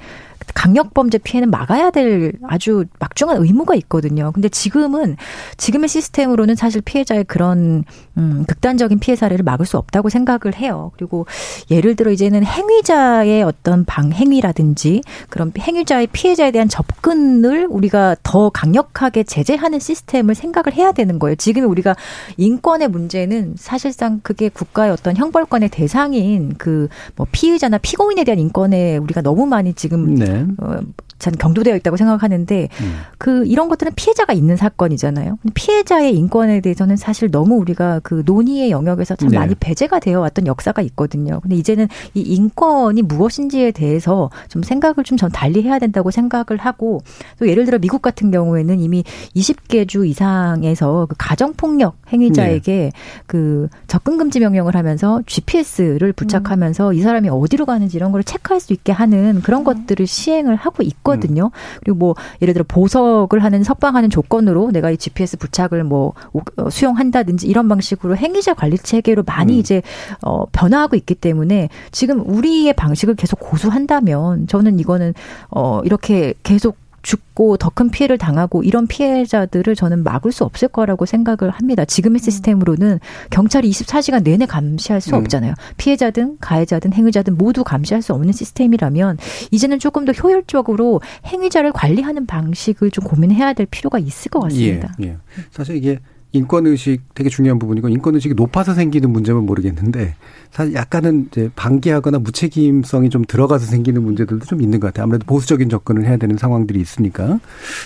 강력 0.54 0.94
범죄 0.94 1.18
피해는 1.18 1.50
막아야 1.50 1.90
될 1.90 2.32
아주 2.48 2.84
막중한 2.98 3.42
의무가 3.42 3.74
있거든요. 3.76 4.32
근데 4.32 4.48
지금은 4.48 5.16
지금의 5.56 5.88
시스템으로는 5.88 6.54
사실 6.54 6.80
피해자의 6.80 7.24
그런 7.24 7.84
음, 8.16 8.44
극단적인 8.46 8.98
피해 8.98 9.16
사례를 9.16 9.44
막을 9.44 9.66
수 9.66 9.76
없다고 9.78 10.08
생각을 10.08 10.56
해요. 10.56 10.92
그리고 10.96 11.26
예를 11.70 11.96
들어 11.96 12.10
이제는 12.10 12.44
행위자의 12.44 13.42
어떤 13.42 13.84
방행위라든지 13.84 15.02
그런 15.28 15.52
행위자의 15.58 16.08
피해자에 16.08 16.50
대한 16.50 16.68
접근을 16.68 17.66
우리가 17.68 18.16
더 18.22 18.50
강력하게 18.50 19.22
제재하는 19.22 19.78
시스템을 19.78 20.34
생각을 20.34 20.74
해야 20.74 20.92
되는 20.92 21.18
거예요. 21.18 21.36
지금 21.36 21.68
우리가 21.70 21.96
인권의 22.36 22.88
문제는 22.88 23.54
사실상 23.56 24.20
그게 24.22 24.48
국가의 24.48 24.90
어떤 24.92 25.16
형벌권의 25.16 25.70
대상인 25.70 26.54
그 26.56 26.88
뭐 27.16 27.26
피의자나 27.30 27.78
피고인에 27.78 28.24
대한 28.24 28.38
인권에 28.38 28.96
우리가 28.98 29.22
너무 29.22 29.46
많이 29.46 29.74
지금 29.74 30.14
네. 30.14 30.39
어, 30.58 30.80
전 31.20 31.36
경도되어 31.36 31.76
있다고 31.76 31.96
생각하는데 31.96 32.68
음. 32.80 33.00
그 33.18 33.46
이런 33.46 33.68
것들은 33.68 33.92
피해자가 33.94 34.32
있는 34.32 34.56
사건이잖아요. 34.56 35.38
피해자의 35.54 36.16
인권에 36.16 36.60
대해서는 36.60 36.96
사실 36.96 37.30
너무 37.30 37.54
우리가 37.56 38.00
그 38.02 38.24
논의의 38.26 38.72
영역에서 38.72 39.14
참 39.14 39.28
네. 39.28 39.38
많이 39.38 39.54
배제가 39.54 40.00
되어 40.00 40.18
왔던 40.20 40.48
역사가 40.48 40.82
있거든요. 40.82 41.38
근데 41.40 41.54
이제는 41.54 41.86
이 42.14 42.20
인권이 42.20 43.02
무엇인지에 43.02 43.70
대해서 43.70 44.30
좀 44.48 44.64
생각을 44.64 45.04
좀 45.04 45.20
전 45.20 45.30
달리 45.30 45.62
해야 45.62 45.78
된다고 45.78 46.10
생각을 46.10 46.56
하고 46.58 47.02
또 47.38 47.46
예를 47.46 47.66
들어 47.66 47.78
미국 47.78 48.00
같은 48.00 48.30
경우에는 48.30 48.80
이미 48.80 49.04
20개 49.36 49.86
주 49.86 50.06
이상에서 50.06 51.06
그 51.10 51.14
가정 51.18 51.52
폭력 51.52 51.96
행위자에게 52.10 52.72
네. 52.72 52.90
그 53.26 53.68
접근 53.86 54.16
금지 54.16 54.40
명령을 54.40 54.76
하면서 54.76 55.20
GPS를 55.26 56.14
부착하면서 56.14 56.88
음. 56.88 56.94
이 56.94 57.02
사람이 57.02 57.28
어디로 57.28 57.66
가는지 57.66 57.98
이런 57.98 58.12
걸 58.12 58.24
체크할 58.24 58.60
수 58.60 58.72
있게 58.72 58.92
하는 58.92 59.42
그런 59.42 59.60
음. 59.60 59.64
것들을 59.64 60.06
시행을 60.06 60.56
하고 60.56 60.82
있고 60.82 61.09
하거든요. 61.10 61.46
음. 61.46 61.78
그리고 61.80 61.98
뭐 61.98 62.14
예를 62.42 62.54
들어 62.54 62.64
보석을 62.66 63.42
하는 63.42 63.62
석방하는 63.62 64.10
조건으로 64.10 64.70
내가 64.70 64.90
이 64.90 64.96
GPS 64.96 65.36
부착을 65.36 65.84
뭐 65.84 66.14
어, 66.56 66.70
수용한다든지 66.70 67.46
이런 67.46 67.68
방식으로 67.68 68.16
행위자 68.16 68.54
관리 68.54 68.78
체계로 68.78 69.24
많이 69.26 69.54
음. 69.54 69.58
이제 69.58 69.82
어 70.22 70.46
변화하고 70.52 70.96
있기 70.96 71.14
때문에 71.14 71.68
지금 71.90 72.20
우리의 72.26 72.72
방식을 72.74 73.14
계속 73.16 73.40
고수한다면 73.40 74.46
저는 74.46 74.78
이거는 74.78 75.14
어 75.50 75.80
이렇게 75.84 76.34
계속 76.42 76.76
죽고 77.02 77.56
더 77.56 77.70
큰 77.70 77.90
피해를 77.90 78.18
당하고 78.18 78.62
이런 78.62 78.86
피해자들을 78.86 79.74
저는 79.74 80.02
막을 80.02 80.32
수 80.32 80.44
없을 80.44 80.68
거라고 80.68 81.06
생각을 81.06 81.50
합니다. 81.50 81.84
지금의 81.84 82.18
음. 82.18 82.22
시스템으로는 82.22 82.98
경찰이 83.30 83.70
24시간 83.70 84.22
내내 84.22 84.46
감시할 84.46 85.00
수 85.00 85.14
음. 85.14 85.20
없잖아요. 85.20 85.54
피해자든 85.76 86.38
가해자든 86.40 86.92
행위자든 86.92 87.38
모두 87.38 87.62
감시할 87.64 88.02
수 88.02 88.12
없는 88.12 88.32
시스템이라면 88.32 89.18
이제는 89.50 89.78
조금 89.78 90.04
더 90.04 90.12
효율적으로 90.12 91.00
행위자를 91.26 91.72
관리하는 91.72 92.26
방식을 92.26 92.90
좀 92.90 93.04
고민해야 93.04 93.52
될 93.52 93.66
필요가 93.66 93.98
있을 93.98 94.30
것 94.30 94.40
같습니다. 94.40 94.94
예, 95.00 95.06
예. 95.06 95.16
사실 95.50 95.76
이게 95.76 96.00
인권의식 96.32 97.14
되게 97.14 97.28
중요한 97.28 97.58
부분이고 97.58 97.88
인권의식이 97.88 98.34
높아서 98.34 98.74
생기는 98.74 99.10
문제면 99.10 99.46
모르겠는데 99.46 100.14
사실 100.50 100.74
약간은 100.74 101.28
이제 101.30 101.50
방기하거나 101.56 102.18
무책임성이 102.18 103.10
좀 103.10 103.24
들어가서 103.24 103.66
생기는 103.66 104.02
문제들도 104.02 104.44
좀 104.46 104.62
있는 104.62 104.80
것 104.80 104.88
같아요. 104.88 105.04
아무래도 105.04 105.24
보수적인 105.26 105.68
접근을 105.68 106.06
해야 106.06 106.16
되는 106.16 106.36
상황들이 106.36 106.80
있으니까. 106.80 107.38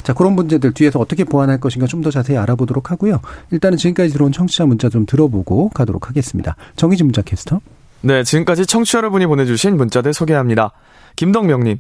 자, 0.03 0.13
그런 0.15 0.35
문제들 0.35 0.73
뒤에서 0.73 0.99
어떻게 0.99 1.25
보완할 1.25 1.59
것인가 1.59 1.87
좀 1.87 2.05
더 2.05 2.11
자세히 2.11 2.37
알아보도록 2.37 2.91
하고요. 2.91 3.21
일단은 3.51 3.79
지금까지 3.79 4.13
들어온 4.13 4.31
청취자 4.31 4.67
문자 4.67 4.91
좀 4.91 5.07
들어보고 5.07 5.71
가도록 5.71 6.11
하겠습니다. 6.11 6.55
정희진 6.77 7.07
문자 7.07 7.23
캐스터. 7.23 7.61
네, 8.03 8.23
지금까지 8.23 8.67
청취자 8.67 8.99
여러분이 8.99 9.25
보내주신 9.27 9.79
문자들 9.79 10.13
소개합니다. 10.13 10.73
김덕명님. 11.17 11.79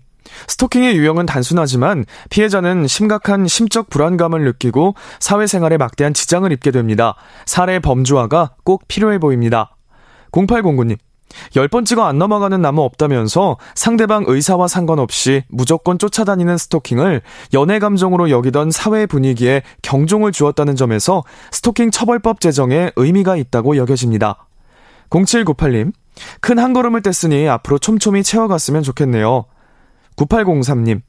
스토킹의 0.48 0.96
유형은 0.96 1.26
단순하지만 1.26 2.04
피해자는 2.30 2.86
심각한 2.86 3.46
심적 3.46 3.90
불안감을 3.90 4.44
느끼고 4.44 4.94
사회생활에 5.20 5.76
막대한 5.76 6.14
지장을 6.14 6.50
입게 6.52 6.70
됩니다. 6.70 7.14
사례 7.46 7.78
범주화가 7.78 8.56
꼭 8.64 8.88
필요해 8.88 9.18
보입니다. 9.18 9.76
0809님. 10.32 10.96
10번 11.52 11.84
찍어 11.84 12.04
안 12.04 12.18
넘어가는 12.18 12.60
나무 12.60 12.82
없다면서 12.82 13.56
상대방 13.74 14.24
의사와 14.26 14.68
상관없이 14.68 15.42
무조건 15.48 15.98
쫓아다니는 15.98 16.56
스토킹을 16.58 17.22
연애 17.54 17.78
감정으로 17.78 18.30
여기던 18.30 18.70
사회 18.70 19.06
분위기에 19.06 19.62
경종을 19.82 20.32
주었다는 20.32 20.76
점에서 20.76 21.24
스토킹 21.50 21.90
처벌법 21.90 22.40
제정에 22.40 22.92
의미가 22.96 23.36
있다고 23.36 23.76
여겨집니다. 23.76 24.46
0798님. 25.10 25.92
큰 26.40 26.58
한 26.58 26.72
걸음을 26.72 27.02
뗐으니 27.02 27.48
앞으로 27.48 27.78
촘촘히 27.78 28.22
채워갔으면 28.22 28.82
좋겠네요. 28.84 29.46
9803님. 30.16 31.00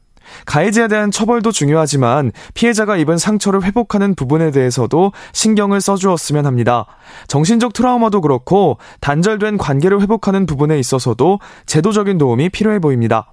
가해자에 0.45 0.87
대한 0.87 1.11
처벌도 1.11 1.51
중요하지만 1.51 2.31
피해자가 2.53 2.97
입은 2.97 3.17
상처를 3.17 3.63
회복하는 3.63 4.15
부분에 4.15 4.51
대해서도 4.51 5.11
신경을 5.33 5.81
써주었으면 5.81 6.45
합니다. 6.45 6.85
정신적 7.27 7.73
트라우마도 7.73 8.21
그렇고 8.21 8.77
단절된 9.01 9.57
관계를 9.57 10.01
회복하는 10.01 10.45
부분에 10.45 10.79
있어서도 10.79 11.39
제도적인 11.65 12.17
도움이 12.17 12.49
필요해 12.49 12.79
보입니다. 12.79 13.31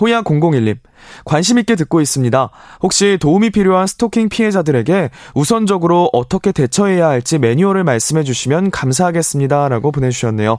호야 0.00 0.22
001님, 0.22 0.78
관심 1.24 1.58
있게 1.58 1.74
듣고 1.74 2.00
있습니다. 2.00 2.50
혹시 2.82 3.18
도움이 3.20 3.50
필요한 3.50 3.86
스토킹 3.86 4.28
피해자들에게 4.28 5.10
우선적으로 5.34 6.08
어떻게 6.12 6.52
대처해야 6.52 7.08
할지 7.08 7.38
매뉴얼을 7.38 7.82
말씀해 7.82 8.22
주시면 8.22 8.70
감사하겠습니다. 8.70 9.68
라고 9.68 9.90
보내주셨네요. 9.90 10.58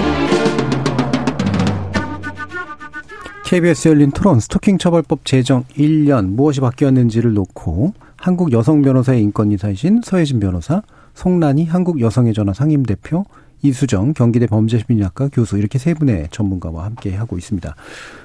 KBS 3.51 3.89
열린 3.89 4.11
토론 4.11 4.39
스토킹 4.39 4.77
처벌법 4.77 5.25
제정 5.25 5.65
1년 5.77 6.35
무엇이 6.35 6.61
바뀌었는지를 6.61 7.33
놓고 7.33 7.93
한국 8.15 8.53
여성 8.53 8.81
변호사의 8.81 9.21
인권이사이신 9.23 10.03
서혜진 10.05 10.39
변호사, 10.39 10.83
송란이 11.15 11.65
한국 11.65 11.99
여성의 11.99 12.33
전화 12.33 12.53
상임 12.53 12.83
대표, 12.83 13.25
이수정 13.61 14.13
경기대 14.13 14.47
범죄심리학과 14.47 15.31
교수 15.33 15.57
이렇게 15.57 15.79
세 15.79 15.93
분의 15.93 16.29
전문가와 16.31 16.85
함께 16.85 17.13
하고 17.13 17.37
있습니다. 17.37 17.75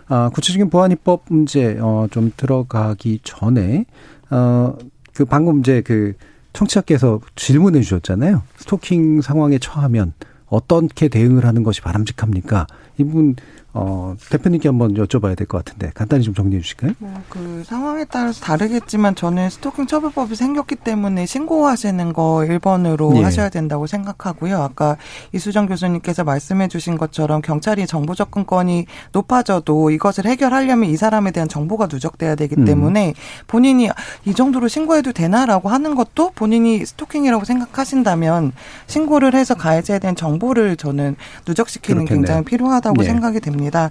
아, 0.06 0.30
구체적인 0.32 0.70
보안입법 0.70 1.24
문제 1.26 1.76
어, 1.80 2.06
좀 2.12 2.30
들어가기 2.36 3.18
전에 3.24 3.84
어, 4.30 4.76
그 5.12 5.24
방금 5.24 5.58
이제 5.58 5.80
그 5.80 6.12
청취자께서 6.52 7.20
질문해 7.34 7.80
주셨잖아요. 7.80 8.42
스토킹 8.58 9.22
상황에 9.22 9.58
처하면 9.58 10.12
어떻게 10.46 11.08
대응을 11.08 11.44
하는 11.44 11.64
것이 11.64 11.80
바람직합니까? 11.80 12.68
이분 12.98 13.34
어, 13.76 14.14
대표님께 14.30 14.68
한번 14.68 14.94
여쭤봐야 14.94 15.36
될 15.36 15.46
것 15.46 15.64
같은데 15.64 15.90
간단히 15.94 16.22
좀 16.24 16.34
정리해 16.34 16.60
주실까요? 16.62 16.92
뭐, 16.98 17.12
그 17.28 17.62
상황에 17.66 18.04
따라서 18.10 18.40
다르겠지만 18.40 19.14
저는 19.14 19.50
스토킹 19.50 19.86
처벌법이 19.86 20.34
생겼기 20.34 20.76
때문에 20.76 21.26
신고하시는 21.26 22.12
거 22.12 22.44
1번으로 22.48 23.16
예. 23.18 23.22
하셔야 23.22 23.48
된다고 23.48 23.86
생각하고요. 23.86 24.60
아까 24.62 24.96
이수정 25.32 25.66
교수님께서 25.66 26.24
말씀해 26.24 26.68
주신 26.68 26.96
것처럼 26.96 27.42
경찰이 27.42 27.86
정보 27.86 28.14
접근권이 28.14 28.86
높아져도 29.12 29.90
이것을 29.90 30.24
해결하려면 30.26 30.88
이 30.90 30.96
사람에 30.96 31.30
대한 31.30 31.48
정보가 31.48 31.88
누적돼야 31.90 32.34
되기 32.34 32.54
음. 32.58 32.64
때문에 32.64 33.14
본인이 33.46 33.88
이 34.24 34.34
정도로 34.34 34.68
신고해도 34.68 35.12
되나라고 35.12 35.68
하는 35.68 35.94
것도 35.94 36.30
본인이 36.34 36.84
스토킹이라고 36.84 37.44
생각하신다면 37.44 38.52
신고를 38.86 39.34
해서 39.34 39.54
가해자에 39.54 39.98
대한 39.98 40.16
정보를 40.16 40.76
저는 40.76 41.16
누적시키는 41.46 42.04
그렇겠네요. 42.06 42.24
굉장히 42.26 42.44
필요하다고 42.44 43.02
예. 43.02 43.06
생각이 43.06 43.40
됩니다. 43.40 43.65
있습니다. 43.66 43.90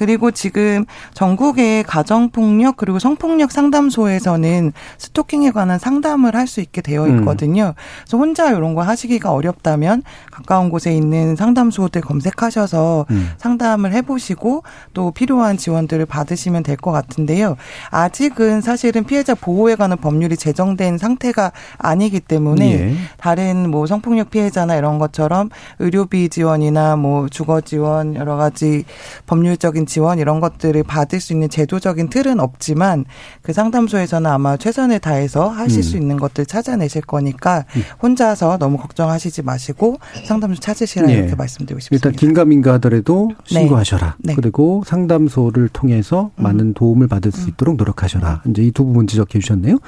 그리고 0.00 0.30
지금 0.30 0.86
전국의 1.12 1.82
가정폭력 1.84 2.78
그리고 2.78 2.98
성폭력 2.98 3.52
상담소에서는 3.52 4.72
스토킹에 4.96 5.50
관한 5.50 5.78
상담을 5.78 6.34
할 6.34 6.50
수 6.50 6.60
있게 6.62 6.80
되어 6.80 7.04
음. 7.04 7.18
있거든요. 7.18 7.74
그래서 8.00 8.16
혼자 8.16 8.48
이런 8.50 8.74
거 8.74 8.80
하시기가 8.82 9.30
어렵다면 9.30 10.02
가까운 10.32 10.68
곳에 10.70 10.92
있는 10.92 11.36
상담소들 11.36 12.00
검색하셔서 12.00 13.06
음. 13.10 13.30
상담을 13.36 13.92
해보시고 13.92 14.64
또 14.94 15.10
필요한 15.12 15.58
지원들을 15.58 16.06
받으시면 16.06 16.62
될 16.64 16.76
것 16.78 16.92
같은데요. 16.92 17.56
아직은 17.90 18.62
사실은 18.62 19.04
피해자 19.04 19.34
보호에 19.34 19.74
관한 19.74 19.98
법률이 19.98 20.36
제정된 20.38 20.96
상태가 20.96 21.52
아니기 21.76 22.20
때문에 22.20 22.72
예. 22.72 22.94
다른 23.18 23.70
뭐 23.70 23.86
성폭력 23.86 24.30
피해자나 24.30 24.76
이런 24.76 24.98
것처럼 24.98 25.50
의료비 25.78 26.30
지원이나 26.30 26.96
뭐 26.96 27.28
주거 27.28 27.60
지원 27.60 28.14
여러 28.14 28.36
가지 28.36 28.84
법률적인 29.26 29.86
지원 29.90 30.20
이런 30.20 30.38
것들을 30.38 30.84
받을 30.84 31.20
수 31.20 31.32
있는 31.32 31.48
제도적인 31.48 32.10
틀은 32.10 32.38
없지만 32.38 33.04
그 33.42 33.52
상담소에서는 33.52 34.30
아마 34.30 34.56
최선을 34.56 35.00
다해서 35.00 35.48
하실 35.48 35.80
음. 35.80 35.82
수 35.82 35.96
있는 35.96 36.16
것들 36.16 36.46
찾아내실 36.46 37.02
거니까 37.02 37.64
음. 37.76 37.82
혼자서 38.00 38.58
너무 38.58 38.78
걱정하시지 38.78 39.42
마시고 39.42 39.98
상담소 40.26 40.60
찾으시라 40.60 41.06
네. 41.08 41.14
이렇게 41.14 41.34
말씀드리고 41.34 41.80
싶습니다. 41.80 42.08
일단 42.08 42.18
긴가민가 42.18 42.74
하더라도 42.74 43.32
네. 43.52 43.60
신고하셔라. 43.60 44.14
네. 44.20 44.34
그리고 44.36 44.84
상담소를 44.86 45.68
통해서 45.70 46.30
음. 46.36 46.42
많은 46.44 46.74
도움을 46.74 47.08
받을 47.08 47.32
수 47.32 47.46
음. 47.46 47.48
있도록 47.48 47.76
노력하셔라. 47.76 48.42
이제 48.48 48.62
이 48.62 48.70
두 48.70 48.84
부분 48.84 49.08
지적해 49.08 49.40
주셨네요. 49.40 49.78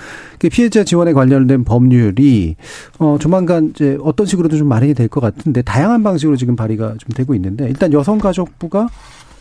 그 0.40 0.48
피해자 0.48 0.82
지원에 0.82 1.12
관련된 1.12 1.62
법률이 1.64 2.57
어 2.98 3.16
조만간 3.20 3.70
이제 3.72 3.96
어떤 4.03 4.26
식으로도 4.26 4.57
좀 4.59 4.66
마련이 4.68 4.94
될 4.94 5.09
것 5.09 5.20
같은데 5.20 5.62
다양한 5.62 6.03
방식으로 6.03 6.36
지금 6.36 6.57
발의가 6.57 6.94
좀 6.98 7.11
되고 7.14 7.34
있는데 7.34 7.66
일단 7.68 7.92
여성가족부가 7.92 8.88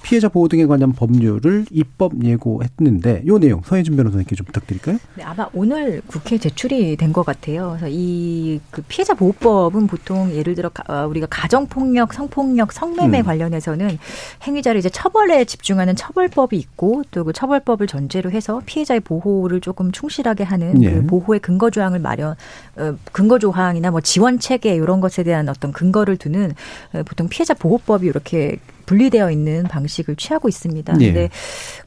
피해자 0.03 0.27
보호 0.29 0.47
등에 0.47 0.65
관한 0.65 0.93
법률을 0.93 1.65
입법 1.71 2.13
예고했는데 2.23 3.23
요 3.27 3.37
내용 3.39 3.61
서혜준 3.63 3.95
변호사님께 3.95 4.35
좀 4.35 4.45
부탁드릴까요? 4.45 4.97
네, 5.15 5.23
아마 5.23 5.47
오늘 5.53 6.01
국회 6.07 6.37
제출이 6.37 6.95
된 6.97 7.11
것 7.11 7.25
같아요. 7.25 7.75
그래서 7.77 7.87
이 7.89 8.59
그 8.71 8.81
피해자 8.87 9.13
보호법은 9.13 9.87
보통 9.87 10.31
예를 10.33 10.55
들어 10.55 10.71
어, 10.87 11.05
우리가 11.07 11.27
가정 11.29 11.67
폭력, 11.67 12.13
성폭력, 12.13 12.71
성매매 12.71 13.19
음. 13.19 13.23
관련해서는 13.25 13.97
행위자를 14.43 14.79
이제 14.79 14.89
처벌에 14.89 15.45
집중하는 15.45 15.95
처벌법이 15.95 16.57
있고 16.57 17.03
또 17.11 17.23
그 17.23 17.33
처벌법을 17.33 17.85
전제로 17.87 18.31
해서 18.31 18.61
피해자의 18.65 18.99
보호를 19.01 19.61
조금 19.61 19.91
충실하게 19.91 20.43
하는 20.43 20.73
네. 20.75 20.93
그 20.93 21.05
보호의 21.05 21.39
근거 21.39 21.69
조항을 21.69 21.99
마련 21.99 22.35
어, 22.77 22.95
근거 23.11 23.37
조항이나 23.39 23.91
뭐 23.91 24.01
지원 24.01 24.39
체계 24.39 24.73
이런 24.75 25.01
것에 25.01 25.23
대한 25.23 25.47
어떤 25.49 25.71
근거를 25.71 26.17
두는 26.17 26.53
어, 26.93 27.03
보통 27.03 27.27
피해자 27.29 27.53
보호법이 27.53 28.07
이렇게 28.07 28.57
분리되어 28.85 29.31
있는 29.31 29.63
방식을 29.63 30.15
취하고 30.15 30.49
있습니다. 30.49 30.93
예. 31.01 31.05
근데 31.05 31.29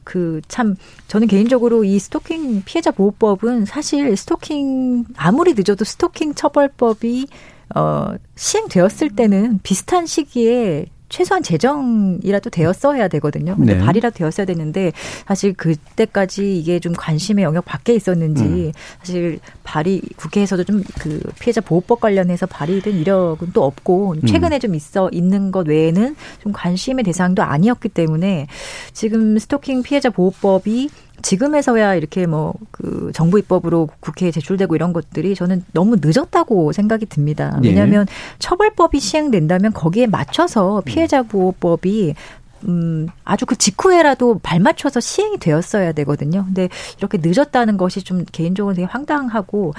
그 0.03 0.41
참 0.47 0.75
저는 1.07 1.27
개인적으로 1.27 1.83
이 1.83 1.99
스토킹 1.99 2.63
피해자 2.65 2.91
보호법은 2.91 3.65
사실 3.65 4.15
스토킹 4.15 5.05
아무리 5.17 5.53
늦어도 5.53 5.83
스토킹 5.85 6.35
처벌법이 6.35 7.27
어 7.75 8.13
시행되었을 8.35 9.15
때는 9.15 9.59
비슷한 9.63 10.05
시기에 10.05 10.85
최소한 11.15 11.43
재정이라도 11.43 12.49
되었어야 12.49 13.07
되거든요. 13.07 13.55
근데 13.55 13.75
네. 13.75 13.79
발의라도 13.79 14.17
되었어야 14.17 14.45
되는데 14.45 14.91
사실 15.25 15.53
그때까지 15.53 16.59
이게 16.59 16.81
좀 16.81 16.91
관심의 16.93 17.45
영역 17.45 17.63
밖에 17.63 17.95
있었는지 17.95 18.43
음. 18.43 18.71
사실 18.99 19.39
발의 19.63 20.01
국회에서도 20.17 20.65
좀 20.65 20.83
그 20.99 21.19
피해자 21.39 21.61
보호법 21.61 21.99
관련해서 21.99 22.45
발의된 22.45 22.95
이력은 22.95 23.51
또 23.53 23.63
없고 23.63 24.15
음. 24.15 24.25
최근에 24.25 24.57
음. 24.57 24.59
좀 24.59 24.75
있어 24.75 25.09
있는 25.11 25.51
것 25.51 25.67
외에는 25.67 26.15
좀 26.41 26.51
관심의 26.51 27.03
대상도 27.03 27.43
아니었기 27.43 27.89
때문에 27.89 28.47
지금 28.93 29.37
스토킹 29.37 29.83
피해자 29.83 30.09
보호법이 30.09 30.89
지금에서야 31.25 31.95
이렇게 31.95 32.25
뭐 32.25 32.53
그 32.77 33.11
정부 33.13 33.39
입법으로 33.39 33.89
국회에 33.99 34.31
제출되고 34.31 34.75
이런 34.75 34.93
것들이 34.93 35.33
저는 35.33 35.63
너무 35.71 35.95
늦었다고 36.01 36.71
생각이 36.71 37.05
듭니다. 37.05 37.57
네. 37.61 37.69
왜냐하면 37.69 38.05
네. 38.05 38.13
처벌법이 38.39 38.99
시행된다면 38.99 39.71
거기에 39.73 40.07
맞춰서 40.07 40.81
피해자 40.85 41.23
보호법이 41.23 42.15
음, 42.67 43.07
아주 43.23 43.45
그 43.45 43.55
직후에라도 43.55 44.39
발맞춰서 44.39 44.99
시행이 44.99 45.39
되었어야 45.39 45.91
되거든요. 45.93 46.45
근데 46.45 46.69
이렇게 46.97 47.17
늦었다는 47.21 47.77
것이 47.77 48.03
좀 48.03 48.23
개인적으로 48.31 48.75
되게 48.75 48.85
황당하고 48.85 49.73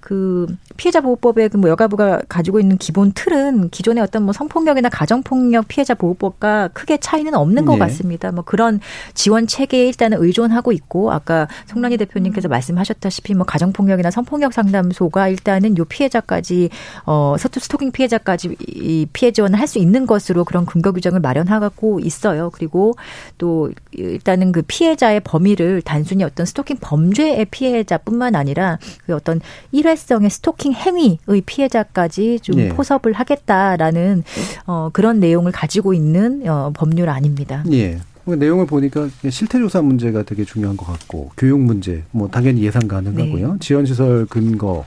그 0.00 0.46
피해자 0.76 1.00
보호법의 1.00 1.48
그뭐 1.50 1.68
여가부가 1.68 2.22
가지고 2.28 2.60
있는 2.60 2.78
기본 2.78 3.12
틀은 3.12 3.70
기존의 3.70 4.02
어떤 4.02 4.22
뭐 4.22 4.32
성폭력이나 4.32 4.88
가정폭력 4.88 5.66
피해자 5.68 5.94
보호법과 5.94 6.68
크게 6.68 6.98
차이는 6.98 7.34
없는 7.34 7.64
것 7.64 7.74
네. 7.74 7.78
같습니다. 7.80 8.30
뭐 8.30 8.44
그런 8.44 8.80
지원 9.14 9.46
체계에 9.46 9.86
일단은 9.88 10.22
의존하고 10.22 10.70
있고 10.72 11.10
아까 11.12 11.48
송란희 11.66 11.96
대표님께서 11.96 12.48
말씀하셨다시피 12.48 13.34
뭐 13.34 13.44
가정폭력이나 13.44 14.10
성폭력 14.10 14.52
상담소가 14.52 15.28
일단은 15.28 15.76
요 15.78 15.84
피해자까지 15.84 16.70
어 17.06 17.34
스토킹 17.38 17.90
피해자까지 17.90 18.56
이 18.68 19.06
피해 19.12 19.32
지원을 19.32 19.58
할 19.58 19.72
수 19.72 19.78
있는 19.78 20.06
것으로 20.06 20.44
그런 20.44 20.66
근거 20.66 20.92
규정을 20.92 21.20
마련하고 21.20 21.98
있어요. 22.00 22.21
있어요. 22.22 22.50
그리고 22.52 22.94
또 23.36 23.70
일단은 23.90 24.52
그 24.52 24.62
피해자의 24.62 25.20
범위를 25.20 25.82
단순히 25.82 26.22
어떤 26.22 26.46
스토킹 26.46 26.76
범죄의 26.80 27.46
피해자뿐만 27.46 28.36
아니라 28.36 28.78
그 29.04 29.14
어떤 29.14 29.40
일회성의 29.72 30.30
스토킹 30.30 30.72
행위의 30.72 31.42
피해자까지 31.44 32.40
좀 32.40 32.56
네. 32.56 32.68
포섭을 32.68 33.12
하겠다라는 33.12 34.22
어 34.66 34.90
그런 34.92 35.18
내용을 35.20 35.50
가지고 35.50 35.92
있는 35.92 36.48
어 36.48 36.70
법률 36.74 37.08
아닙니다. 37.08 37.64
예. 37.72 37.98
내용을 38.24 38.66
보니까 38.66 39.08
실태조사 39.28 39.82
문제가 39.82 40.22
되게 40.22 40.44
중요한 40.44 40.76
것 40.76 40.86
같고 40.86 41.32
교육 41.36 41.58
문제 41.58 42.04
뭐 42.12 42.28
당연히 42.28 42.62
예상 42.62 42.86
가능하고요. 42.86 43.52
네. 43.54 43.58
지원시설 43.58 44.26
근거 44.26 44.84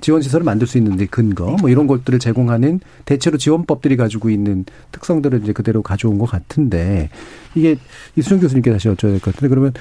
지원 0.00 0.22
시설을 0.22 0.44
만들 0.44 0.66
수 0.66 0.78
있는 0.78 0.96
데 0.96 1.06
근거 1.06 1.46
네. 1.46 1.56
뭐 1.60 1.70
이런 1.70 1.86
것들을 1.86 2.18
제공하는 2.18 2.80
대체로 3.04 3.36
지원법들이 3.38 3.96
가지고 3.96 4.30
있는 4.30 4.64
특성들을 4.92 5.42
이제 5.42 5.52
그대로 5.52 5.82
가져온 5.82 6.18
것 6.18 6.26
같은데 6.26 7.10
이게 7.54 7.76
이수정 8.16 8.40
교수님께 8.40 8.70
다시 8.70 8.88
여쭤야 8.88 9.00
될 9.00 9.20
것 9.20 9.34
같은데 9.34 9.48
그러면 9.48 9.72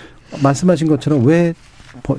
말씀하신 0.43 0.87
것처럼 0.87 1.25
왜 1.25 1.53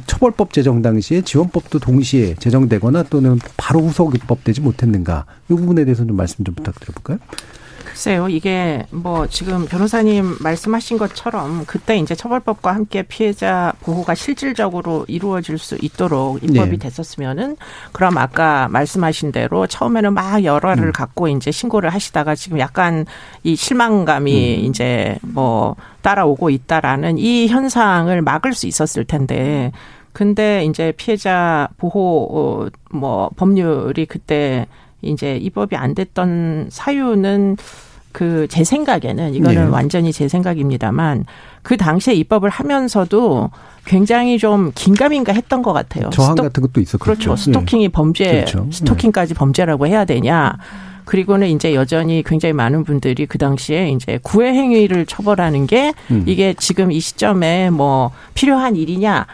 처벌법 0.07 0.53
제정 0.53 0.82
당시에 0.82 1.20
지원법도 1.22 1.78
동시에 1.78 2.34
제정되거나 2.36 3.05
또는 3.05 3.38
바로 3.57 3.80
후속 3.80 4.14
입법되지 4.14 4.61
못했는가 4.61 5.24
이 5.51 5.55
부분에 5.55 5.84
대해서 5.84 6.05
좀 6.05 6.16
말씀 6.16 6.44
좀 6.44 6.55
부탁드려볼까요? 6.55 7.18
글쎄요, 7.99 8.28
이게 8.28 8.86
뭐 8.92 9.26
지금 9.26 9.66
변호사님 9.66 10.36
말씀하신 10.38 10.99
것처럼 10.99 11.64
그때 11.66 11.96
이제 11.96 12.14
처벌법과 12.14 12.72
함께 12.72 13.03
피해자 13.03 13.72
보호가 13.80 14.14
실질적으로 14.14 15.05
이루어질 15.09 15.59
수 15.59 15.76
있도록 15.82 16.40
입법이 16.44 16.70
네. 16.70 16.78
됐었으면은 16.78 17.57
그럼 17.90 18.16
아까 18.18 18.68
말씀하신 18.68 19.32
대로 19.32 19.66
처음에는 19.66 20.14
막 20.14 20.44
열화를 20.44 20.84
음. 20.84 20.92
갖고 20.92 21.26
이제 21.26 21.51
신고를 21.51 21.90
하시다가 21.90 22.36
지금 22.36 22.61
약간 22.61 23.05
이 23.42 23.57
실망감이 23.57 24.59
음. 24.61 24.64
이제 24.66 25.18
뭐 25.22 25.74
따라오고 26.03 26.51
있다라는 26.51 27.18
이 27.18 27.49
현상을 27.49 28.22
막을 28.22 28.53
수 28.53 28.68
있었을 28.68 29.07
텐데 29.07 29.72
근데 30.12 30.64
이제 30.64 30.92
피해자 30.96 31.68
보호 31.78 32.28
어, 32.30 32.68
뭐 32.92 33.28
법률이 33.34 34.07
그때 34.07 34.68
이제 35.03 35.36
입법이 35.36 35.76
안 35.76 35.94
됐던 35.94 36.68
사유는 36.70 37.57
그 38.18 38.48
제 38.48 38.64
생각에는 38.64 39.32
이거는 39.34 39.66
네. 39.66 39.70
완전히 39.70 40.12
제 40.12 40.26
생각입니다만 40.26 41.24
그 41.62 41.76
당시에 41.76 42.14
입법을 42.14 42.50
하면서도 42.50 43.50
굉장히 43.84 44.38
좀 44.38 44.72
긴가민가 44.74 45.32
했던 45.32 45.62
것 45.62 45.72
같아요. 45.72 46.10
저항 46.10 46.32
스토, 46.32 46.42
같은 46.42 46.60
것도 46.62 46.80
있었고 46.80 47.04
그렇죠. 47.04 47.36
스토킹이 47.36 47.84
네. 47.84 47.92
범죄, 47.92 48.32
그렇죠. 48.32 48.66
스토킹까지 48.72 49.34
네. 49.34 49.38
범죄라고 49.38 49.86
해야 49.86 50.04
되냐. 50.04 50.58
그리고는 51.04 51.46
이제 51.46 51.76
여전히 51.76 52.24
굉장히 52.26 52.54
많은 52.54 52.82
분들이 52.82 53.24
그 53.26 53.38
당시에 53.38 53.90
이제 53.90 54.18
구애 54.20 54.48
행위를 54.48 55.06
처벌하는 55.06 55.68
게 55.68 55.94
음. 56.10 56.24
이게 56.26 56.54
지금 56.58 56.90
이 56.90 56.98
시점에 56.98 57.70
뭐 57.70 58.10
필요한 58.34 58.74
일이냐. 58.74 59.26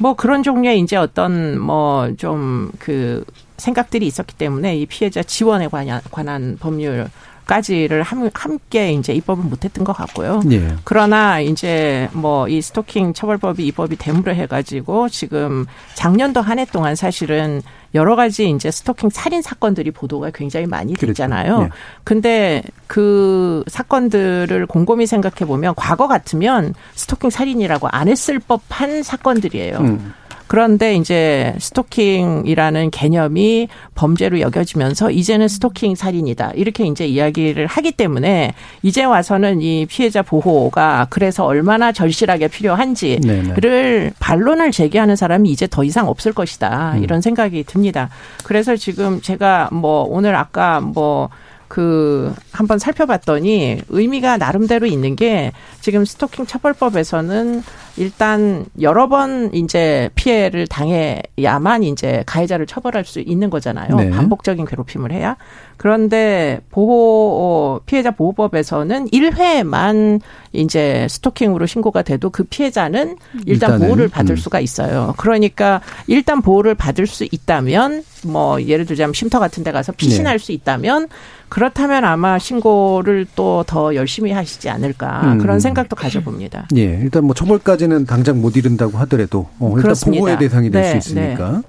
뭐 0.00 0.14
그런 0.14 0.42
종류의 0.42 0.80
이제 0.80 0.96
어떤 0.96 1.60
뭐 1.60 2.08
좀 2.16 2.72
그 2.78 3.24
생각들이 3.58 4.06
있었기 4.06 4.34
때문에 4.36 4.76
이 4.76 4.86
피해자 4.86 5.22
지원에 5.22 5.68
관한, 5.68 6.00
관한 6.10 6.56
법률 6.58 7.08
까지를 7.46 8.02
함께 8.32 8.92
이제 8.92 9.12
입법을 9.12 9.44
못했던 9.44 9.84
것 9.84 9.92
같고요. 9.92 10.40
예. 10.50 10.74
그러나 10.84 11.40
이제 11.40 12.08
뭐 12.12 12.46
이 12.48 12.60
스토킹 12.62 13.12
처벌법이 13.14 13.64
입법이 13.66 13.96
됨으로 13.96 14.34
해가지고 14.34 15.08
지금 15.08 15.66
작년도 15.94 16.40
한 16.40 16.58
해 16.58 16.64
동안 16.66 16.94
사실은 16.94 17.62
여러 17.94 18.14
가지 18.16 18.48
이제 18.50 18.70
스토킹 18.70 19.10
살인 19.10 19.42
사건들이 19.42 19.90
보도가 19.90 20.30
굉장히 20.32 20.66
많이 20.66 20.94
그렇죠. 20.94 21.06
됐잖아요. 21.08 21.56
그렇죠. 21.56 21.64
예. 21.64 21.78
근데 22.04 22.62
그 22.86 23.64
사건들을 23.66 24.66
곰곰이 24.66 25.06
생각해 25.06 25.46
보면 25.46 25.74
과거 25.76 26.06
같으면 26.08 26.74
스토킹 26.94 27.30
살인이라고 27.30 27.88
안 27.88 28.08
했을 28.08 28.38
법한 28.38 29.02
사건들이에요. 29.02 29.78
음. 29.78 30.12
그런데 30.54 30.94
이제 30.94 31.52
스토킹이라는 31.58 32.92
개념이 32.92 33.66
범죄로 33.96 34.38
여겨지면서 34.38 35.10
이제는 35.10 35.48
스토킹 35.48 35.96
살인이다. 35.96 36.52
이렇게 36.54 36.86
이제 36.86 37.08
이야기를 37.08 37.66
하기 37.66 37.90
때문에 37.90 38.54
이제 38.84 39.02
와서는 39.02 39.62
이 39.62 39.84
피해자 39.86 40.22
보호가 40.22 41.08
그래서 41.10 41.44
얼마나 41.44 41.90
절실하게 41.90 42.46
필요한지를 42.46 43.20
네네. 43.60 44.12
반론을 44.20 44.70
제기하는 44.70 45.16
사람이 45.16 45.50
이제 45.50 45.66
더 45.66 45.82
이상 45.82 46.06
없을 46.06 46.32
것이다. 46.32 46.92
음. 46.98 47.02
이런 47.02 47.20
생각이 47.20 47.64
듭니다. 47.64 48.08
그래서 48.44 48.76
지금 48.76 49.20
제가 49.20 49.70
뭐 49.72 50.06
오늘 50.08 50.36
아까 50.36 50.78
뭐 50.78 51.30
그 51.74 52.32
한번 52.52 52.78
살펴봤더니 52.78 53.80
의미가 53.88 54.36
나름대로 54.36 54.86
있는 54.86 55.16
게 55.16 55.50
지금 55.80 56.04
스토킹 56.04 56.46
처벌법에서는 56.46 57.64
일단 57.96 58.64
여러 58.80 59.08
번 59.08 59.52
이제 59.52 60.08
피해를 60.14 60.68
당해야만 60.68 61.82
이제 61.82 62.22
가해자를 62.26 62.66
처벌할 62.66 63.04
수 63.04 63.18
있는 63.18 63.50
거잖아요. 63.50 63.96
네. 63.96 64.10
반복적인 64.10 64.66
괴롭힘을 64.66 65.10
해야. 65.10 65.36
그런데 65.76 66.60
보호 66.70 67.38
어, 67.40 67.80
피해자 67.86 68.12
보호법에서는 68.12 69.08
1회만 69.08 70.20
이제 70.52 71.08
스토킹으로 71.10 71.66
신고가 71.66 72.02
돼도 72.02 72.30
그 72.30 72.44
피해자는 72.44 73.16
일단 73.46 73.72
일단은, 73.72 73.78
보호를 73.80 74.08
받을 74.08 74.34
음. 74.34 74.36
수가 74.36 74.60
있어요. 74.60 75.14
그러니까 75.16 75.80
일단 76.06 76.40
보호를 76.40 76.76
받을 76.76 77.08
수 77.08 77.26
있다면 77.28 78.04
뭐 78.24 78.62
예를 78.62 78.86
들자면 78.86 79.12
쉼터 79.12 79.40
같은 79.40 79.64
데 79.64 79.72
가서 79.72 79.92
피신할 79.92 80.38
네. 80.38 80.44
수 80.44 80.52
있다면 80.52 81.08
그렇다면 81.54 82.04
아마 82.04 82.36
신고를 82.36 83.26
또 83.36 83.62
더 83.64 83.94
열심히 83.94 84.32
하시지 84.32 84.68
않을까 84.68 85.34
음. 85.34 85.38
그런 85.38 85.60
생각도 85.60 85.94
가져봅니다. 85.94 86.66
예, 86.76 86.82
일단 86.82 87.24
뭐 87.24 87.32
처벌까지는 87.34 88.06
당장 88.06 88.40
못 88.40 88.56
이른다고 88.56 88.98
하더라도 88.98 89.48
어, 89.60 89.68
일단 89.68 89.82
그렇습니다. 89.82 90.20
보호의 90.20 90.38
대상이 90.38 90.70
될수 90.70 90.92
네, 90.92 90.98
있으니까. 90.98 91.52
네. 91.52 91.62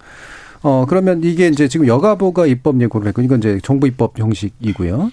어, 0.64 0.86
그러면 0.90 1.22
이게 1.24 1.48
이제 1.48 1.68
지금 1.68 1.86
여가부가 1.86 2.48
입법 2.48 2.82
예고를 2.82 3.08
했고, 3.10 3.22
이건 3.22 3.38
이제 3.38 3.60
정부 3.62 3.86
입법 3.86 4.18
형식이고요. 4.18 5.12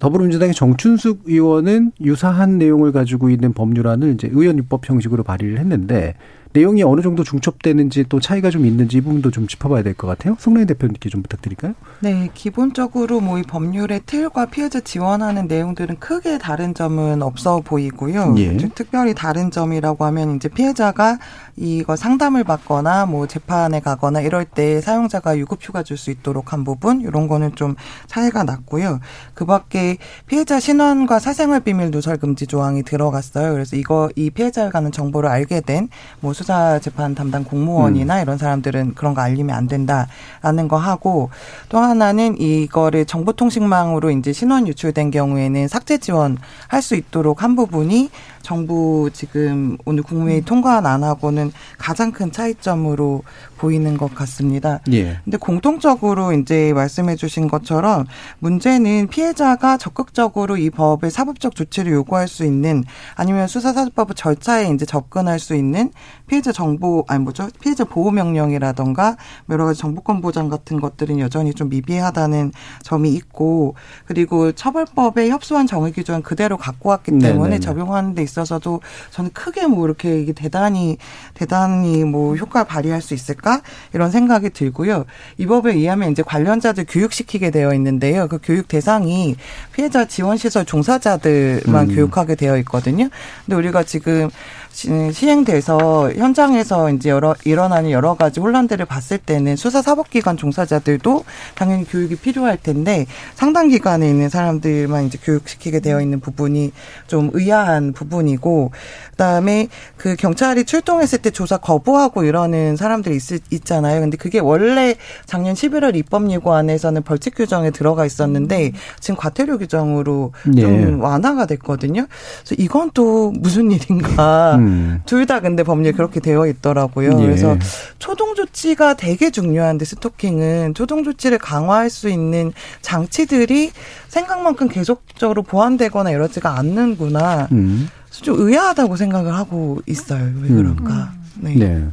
더불어민주당의 0.00 0.54
정춘숙 0.54 1.22
의원은 1.26 1.92
유사한 2.00 2.58
내용을 2.58 2.90
가지고 2.90 3.30
있는 3.30 3.52
법률안을 3.52 4.14
이제 4.14 4.28
의원 4.32 4.58
입법 4.58 4.88
형식으로 4.88 5.22
발의를 5.22 5.58
했는데 5.58 6.14
내용이 6.52 6.82
어느 6.82 7.00
정도 7.02 7.24
중첩되는지 7.24 8.06
또 8.08 8.20
차이가 8.20 8.50
좀 8.50 8.64
있는지 8.66 8.98
이 8.98 9.00
부분도 9.00 9.30
좀 9.30 9.46
짚어봐야 9.46 9.82
될 9.82 9.94
것 9.94 10.06
같아요. 10.06 10.36
송라인 10.38 10.66
대표님께 10.66 11.08
좀 11.08 11.22
부탁드릴까요? 11.22 11.74
네, 12.00 12.28
기본적으로 12.34 13.20
뭐 13.20 13.38
이 13.38 13.42
법률의 13.42 14.02
틀과 14.06 14.46
피해자 14.46 14.80
지원하는 14.80 15.46
내용들은 15.46 15.98
크게 16.00 16.38
다른 16.38 16.74
점은 16.74 17.22
없어 17.22 17.60
보이고요. 17.60 18.34
예. 18.38 18.56
특별히 18.74 19.14
다른 19.14 19.50
점이라고 19.50 20.04
하면 20.06 20.36
이제 20.36 20.48
피해자가 20.48 21.18
이거 21.56 21.96
상담을 21.96 22.44
받거나 22.44 23.06
뭐 23.06 23.26
재판에 23.26 23.80
가거나 23.80 24.20
이럴 24.20 24.44
때 24.44 24.80
사용자가 24.80 25.36
유급휴가 25.38 25.82
줄 25.82 25.98
수 25.98 26.10
있도록 26.12 26.52
한 26.52 26.62
부분 26.62 27.00
이런 27.00 27.26
거는 27.26 27.56
좀 27.56 27.74
차이가 28.06 28.44
났고요. 28.44 29.00
그밖에 29.34 29.98
피해자 30.28 30.60
신원과 30.60 31.18
사생활 31.18 31.60
비밀 31.60 31.90
누설 31.90 32.16
금지 32.18 32.46
조항이 32.46 32.84
들어갔어요. 32.84 33.52
그래서 33.52 33.74
이거 33.74 34.08
이 34.14 34.30
피해자에 34.30 34.70
관한 34.70 34.92
정보를 34.92 35.28
알게 35.28 35.60
된뭐 35.62 36.32
수사 36.38 36.78
재판 36.78 37.16
담당 37.16 37.42
공무원이나 37.42 38.18
음. 38.18 38.22
이런 38.22 38.38
사람들은 38.38 38.94
그런 38.94 39.12
거 39.12 39.22
알리면 39.22 39.56
안 39.56 39.66
된다라는 39.66 40.68
거 40.68 40.76
하고 40.76 41.30
또 41.68 41.78
하나는 41.78 42.40
이거를 42.40 43.06
정보통신망으로 43.06 44.12
이제 44.12 44.32
신원 44.32 44.68
유출된 44.68 45.10
경우에는 45.10 45.66
삭제 45.66 45.98
지원할 45.98 46.80
수 46.80 46.94
있도록 46.94 47.42
한 47.42 47.56
부분이 47.56 48.10
정부 48.48 49.10
지금 49.12 49.76
오늘 49.84 50.02
국무회의 50.02 50.40
음. 50.40 50.44
통과안 50.46 50.86
안 50.86 51.04
하고는 51.04 51.52
가장 51.76 52.12
큰 52.12 52.32
차이점으로 52.32 53.22
보이는 53.58 53.98
것 53.98 54.14
같습니다. 54.14 54.80
예. 54.90 55.18
근데 55.22 55.36
공통적으로 55.36 56.32
이제 56.32 56.72
말씀해 56.72 57.16
주신 57.16 57.46
것처럼 57.46 58.06
문제는 58.38 59.08
피해자가 59.08 59.76
적극적으로 59.76 60.56
이 60.56 60.70
법의 60.70 61.10
사법적 61.10 61.56
조치를 61.56 61.92
요구할 61.92 62.26
수 62.26 62.46
있는 62.46 62.84
아니면 63.16 63.48
수사사법부 63.48 64.14
절차에 64.14 64.70
이제 64.72 64.86
접근할 64.86 65.40
수 65.40 65.54
있는 65.54 65.90
피해자 66.26 66.50
정보 66.50 67.04
아니 67.06 67.22
뭐죠? 67.22 67.48
피해자 67.60 67.84
보호 67.84 68.10
명령이라던가 68.10 69.18
여러 69.50 69.66
가지 69.66 69.78
정보권 69.80 70.22
보장 70.22 70.48
같은 70.48 70.80
것들은 70.80 71.18
여전히 71.18 71.52
좀 71.52 71.68
미비하다는 71.68 72.52
점이 72.82 73.12
있고 73.12 73.74
그리고 74.06 74.52
처벌법에 74.52 75.28
협소한 75.28 75.66
정의 75.66 75.92
기준 75.92 76.22
그대로 76.22 76.56
갖고 76.56 76.88
왔기 76.88 77.18
때문에 77.18 77.34
네네네. 77.34 77.58
적용하는 77.58 78.14
데 78.14 78.22
있어 78.22 78.37
있어서도 78.38 78.80
저는 79.10 79.30
크게 79.32 79.66
뭐 79.66 79.86
이렇게 79.86 80.20
이게 80.20 80.32
대단히 80.32 80.98
대단히 81.34 82.04
뭐 82.04 82.36
효과를 82.36 82.66
발휘할 82.66 83.02
수 83.02 83.14
있을까 83.14 83.62
이런 83.92 84.10
생각이 84.10 84.50
들고요. 84.50 85.04
이 85.38 85.46
법에 85.46 85.72
의하면 85.72 86.12
이제 86.12 86.22
관련자들 86.22 86.86
교육시키게 86.88 87.50
되어 87.50 87.74
있는데요. 87.74 88.28
그 88.28 88.38
교육 88.42 88.68
대상이 88.68 89.36
피해자 89.72 90.06
지원 90.06 90.36
시설 90.36 90.64
종사자들만 90.64 91.90
음. 91.90 91.94
교육하게 91.94 92.34
되어 92.34 92.56
있거든요. 92.58 93.08
근데 93.44 93.56
우리가 93.56 93.82
지금 93.82 94.30
시행돼서 94.72 96.12
현장에서 96.12 96.90
이제 96.90 97.10
여러 97.10 97.34
일어나는 97.44 97.90
여러 97.90 98.14
가지 98.14 98.40
혼란들을 98.40 98.84
봤을 98.86 99.18
때는 99.18 99.56
수사 99.56 99.82
사법기관 99.82 100.36
종사자들도 100.36 101.24
당연히 101.54 101.84
교육이 101.84 102.16
필요할 102.16 102.58
텐데 102.58 103.06
상당 103.34 103.68
기관에 103.68 104.08
있는 104.08 104.28
사람들만 104.28 105.06
이제 105.06 105.18
교육시키게 105.22 105.80
되어 105.80 106.00
있는 106.00 106.20
부분이 106.20 106.72
좀 107.06 107.30
의아한 107.32 107.92
부분이고 107.92 108.70
그다음에 109.12 109.68
그 109.96 110.16
경찰이 110.16 110.64
출동했을 110.64 111.18
때 111.18 111.30
조사 111.30 111.56
거부하고 111.56 112.24
이러는 112.24 112.76
사람들이 112.76 113.16
있, 113.16 113.22
있잖아요. 113.50 114.00
근데 114.00 114.16
그게 114.16 114.38
원래 114.38 114.94
작년 115.26 115.54
11월 115.54 115.96
입법 115.96 116.30
예고안에서는 116.30 117.02
벌칙 117.02 117.34
규정에 117.34 117.70
들어가 117.70 118.04
있었는데 118.06 118.72
지금 119.00 119.16
과태료 119.16 119.58
규정으로 119.58 120.32
네. 120.46 120.62
좀 120.62 121.00
완화가 121.00 121.46
됐거든요. 121.46 122.06
그래서 122.44 122.54
이건 122.58 122.90
또 122.94 123.32
무슨 123.32 123.70
일인가. 123.70 124.57
음. 124.58 124.64
음. 124.66 125.02
둘다 125.06 125.40
근데 125.40 125.62
법률 125.62 125.92
그렇게 125.92 126.20
되어 126.20 126.46
있더라고요. 126.46 127.10
예. 127.20 127.24
그래서 127.26 127.56
초동 127.98 128.34
조치가 128.34 128.94
되게 128.94 129.30
중요한데 129.30 129.84
스토킹은 129.84 130.74
초동 130.74 131.04
조치를 131.04 131.38
강화할 131.38 131.90
수 131.90 132.08
있는 132.08 132.52
장치들이 132.82 133.70
생각만큼 134.08 134.68
계속적으로 134.68 135.42
보완되거나 135.42 136.10
이러지가 136.10 136.58
않는구나. 136.58 137.48
음. 137.52 137.88
좀 138.10 138.36
의아하다고 138.38 138.96
생각을 138.96 139.34
하고 139.34 139.80
있어요. 139.86 140.22
왜 140.22 140.48
음. 140.48 140.56
그럴까? 140.56 141.12
음. 141.36 141.42
네. 141.42 141.54
네. 141.54 141.84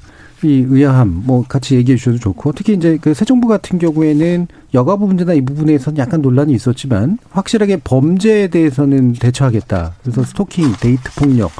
이 0.43 0.65
의아함 0.69 1.23
뭐 1.25 1.43
같이 1.47 1.75
얘기해 1.75 1.97
주셔도 1.97 2.19
좋고 2.19 2.51
특히 2.51 2.73
이제 2.73 2.97
그 3.01 3.13
새 3.13 3.25
정부 3.25 3.47
같은 3.47 3.79
경우에는 3.79 4.47
여가부 4.75 5.07
문제나 5.07 5.33
이 5.33 5.41
부분에서는 5.41 5.97
약간 5.97 6.21
논란이 6.21 6.53
있었지만 6.53 7.17
확실하게 7.31 7.77
범죄에 7.83 8.49
대해서는 8.49 9.13
대처하겠다. 9.13 9.93
그래서 10.03 10.23
스토킹, 10.23 10.73
데이트 10.79 11.09
폭력 11.15 11.51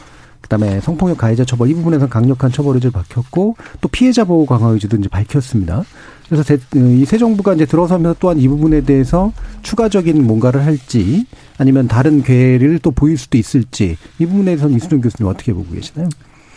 그다음에 0.46 0.80
성폭력 0.80 1.18
가해자 1.18 1.44
처벌 1.44 1.70
이 1.70 1.74
부분에서 1.74 2.08
강력한 2.08 2.52
처벌 2.52 2.76
의지를 2.76 2.92
밝혔고 2.92 3.56
또 3.82 3.88
피해자 3.88 4.24
보호 4.24 4.46
강화 4.46 4.70
의지도 4.70 4.98
이제 4.98 5.10
밝혔습니다. 5.10 5.84
그래서 6.30 6.56
이 6.76 7.06
새 7.06 7.18
정부가 7.18 7.54
이제 7.54 7.66
들어서면서 7.66 8.18
또한 8.20 8.40
이 8.40 8.48
부분에 8.48 8.82
대해서 8.82 9.32
추가적인 9.62 10.26
뭔가를 10.26 10.66
할지 10.66 11.26
아니면 11.58 11.88
다른 11.88 12.24
계획을 12.24 12.80
또 12.80 12.92
보일 12.92 13.18
수도 13.18 13.38
있을지 13.38 13.98
이 14.20 14.26
부분에서는 14.26 14.76
이수정 14.76 15.02
교수님 15.02 15.30
어떻게 15.32 15.54
보고 15.54 15.72
계시나요? 15.72 16.10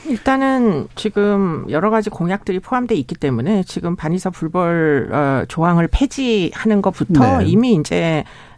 일단은 0.09 0.89
지금 0.95 1.67
여러 1.69 1.91
가지 1.91 2.09
공약들이 2.09 2.61
포함돼 2.61 2.95
있기 2.95 3.15
때문에 3.15 3.63
지금 3.65 3.95
반의사 3.95 4.31
불벌 4.31 5.11
어, 5.13 5.45
조항을 5.49 5.89
폐지하는 5.93 6.81
것부터 6.81 7.39
네. 7.39 7.47
이미 7.47 7.75
이제 7.75 8.25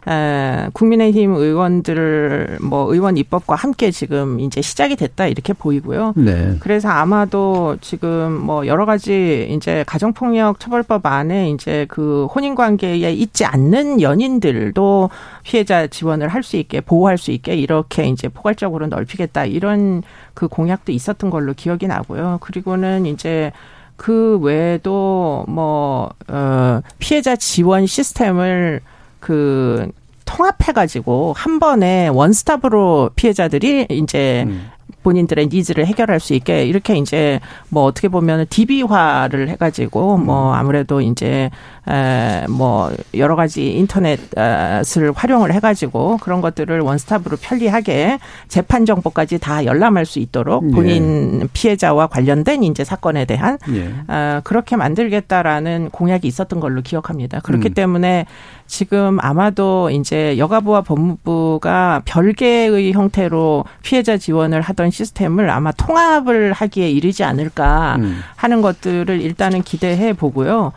국민의힘 0.73 1.33
의원들 1.35 2.57
뭐 2.61 2.91
의원 2.93 3.17
입법과 3.17 3.55
함께 3.55 3.91
지금 3.91 4.39
이제 4.39 4.61
시작이 4.61 4.95
됐다 4.95 5.27
이렇게 5.27 5.53
보이고요. 5.53 6.13
네. 6.17 6.55
그래서 6.59 6.89
아마도 6.89 7.77
지금 7.81 8.33
뭐 8.33 8.67
여러 8.67 8.85
가지 8.85 9.47
이제 9.51 9.83
가정폭력 9.87 10.59
처벌법 10.59 11.05
안에 11.05 11.51
이제 11.51 11.85
그 11.89 12.25
혼인 12.25 12.55
관계에 12.55 13.11
있지 13.13 13.45
않는 13.45 14.01
연인들도 14.01 15.09
피해자 15.43 15.87
지원을 15.87 16.27
할 16.27 16.41
수 16.41 16.57
있게 16.57 16.81
보호할 16.81 17.19
수 17.19 17.31
있게 17.31 17.55
이렇게 17.55 18.05
이제 18.07 18.27
포괄적으로 18.27 18.87
넓히겠다 18.87 19.45
이런 19.45 20.01
그 20.33 20.47
공약도 20.47 20.91
있었던 20.91 21.29
걸로 21.29 21.53
기억이 21.53 21.85
나고요. 21.87 22.39
그리고는 22.41 23.05
이제 23.05 23.51
그 23.95 24.39
외에도 24.39 25.45
뭐, 25.47 26.09
어, 26.27 26.81
피해자 26.97 27.35
지원 27.35 27.85
시스템을 27.85 28.81
그 29.21 29.89
통합해가지고 30.25 31.33
한 31.37 31.59
번에 31.59 32.09
원스톱으로 32.09 33.11
피해자들이 33.15 33.87
이제 33.89 34.43
음. 34.47 34.69
본인들의 35.03 35.47
needs를 35.47 35.85
해결할 35.85 36.19
수 36.19 36.33
있게 36.33 36.65
이렇게 36.65 36.95
이제 36.95 37.39
뭐 37.69 37.83
어떻게 37.83 38.07
보면 38.07 38.45
DB화를 38.49 39.49
해가지고 39.49 40.17
뭐 40.17 40.49
음. 40.49 40.53
아무래도 40.53 41.01
이제 41.01 41.49
에뭐 41.87 42.91
여러 43.15 43.35
가지 43.35 43.73
인터넷을 43.73 45.11
활용을 45.15 45.51
해가지고 45.53 46.17
그런 46.21 46.39
것들을 46.41 46.79
원스톱으로 46.79 47.37
편리하게 47.41 48.19
재판 48.47 48.85
정보까지 48.85 49.39
다 49.39 49.65
열람할 49.65 50.05
수 50.05 50.19
있도록 50.19 50.63
예. 50.67 50.71
본인 50.71 51.41
예. 51.41 51.47
피해자와 51.51 52.07
관련된 52.07 52.63
이제 52.63 52.83
사건에 52.83 53.25
대한 53.25 53.57
예. 53.73 53.91
어, 54.07 54.41
그렇게 54.43 54.75
만들겠다라는 54.75 55.89
공약이 55.89 56.27
있었던 56.27 56.59
걸로 56.59 56.83
기억합니다. 56.83 57.39
그렇기 57.39 57.69
음. 57.69 57.73
때문에 57.73 58.27
지금 58.71 59.17
아마도 59.19 59.89
이제 59.89 60.37
여가부와 60.37 60.81
법무부가 60.83 62.03
별개의 62.05 62.93
형태로 62.93 63.65
피해자 63.83 64.17
지원을 64.17 64.61
하던 64.61 64.91
시스템을 64.91 65.49
아마 65.49 65.73
통합을 65.73 66.53
하기에 66.53 66.89
이르지 66.89 67.25
않을까 67.25 67.97
음. 67.99 68.21
하는 68.37 68.61
것들을 68.61 69.19
일단은 69.19 69.63
기대해 69.63 70.13
보고요. 70.13 70.71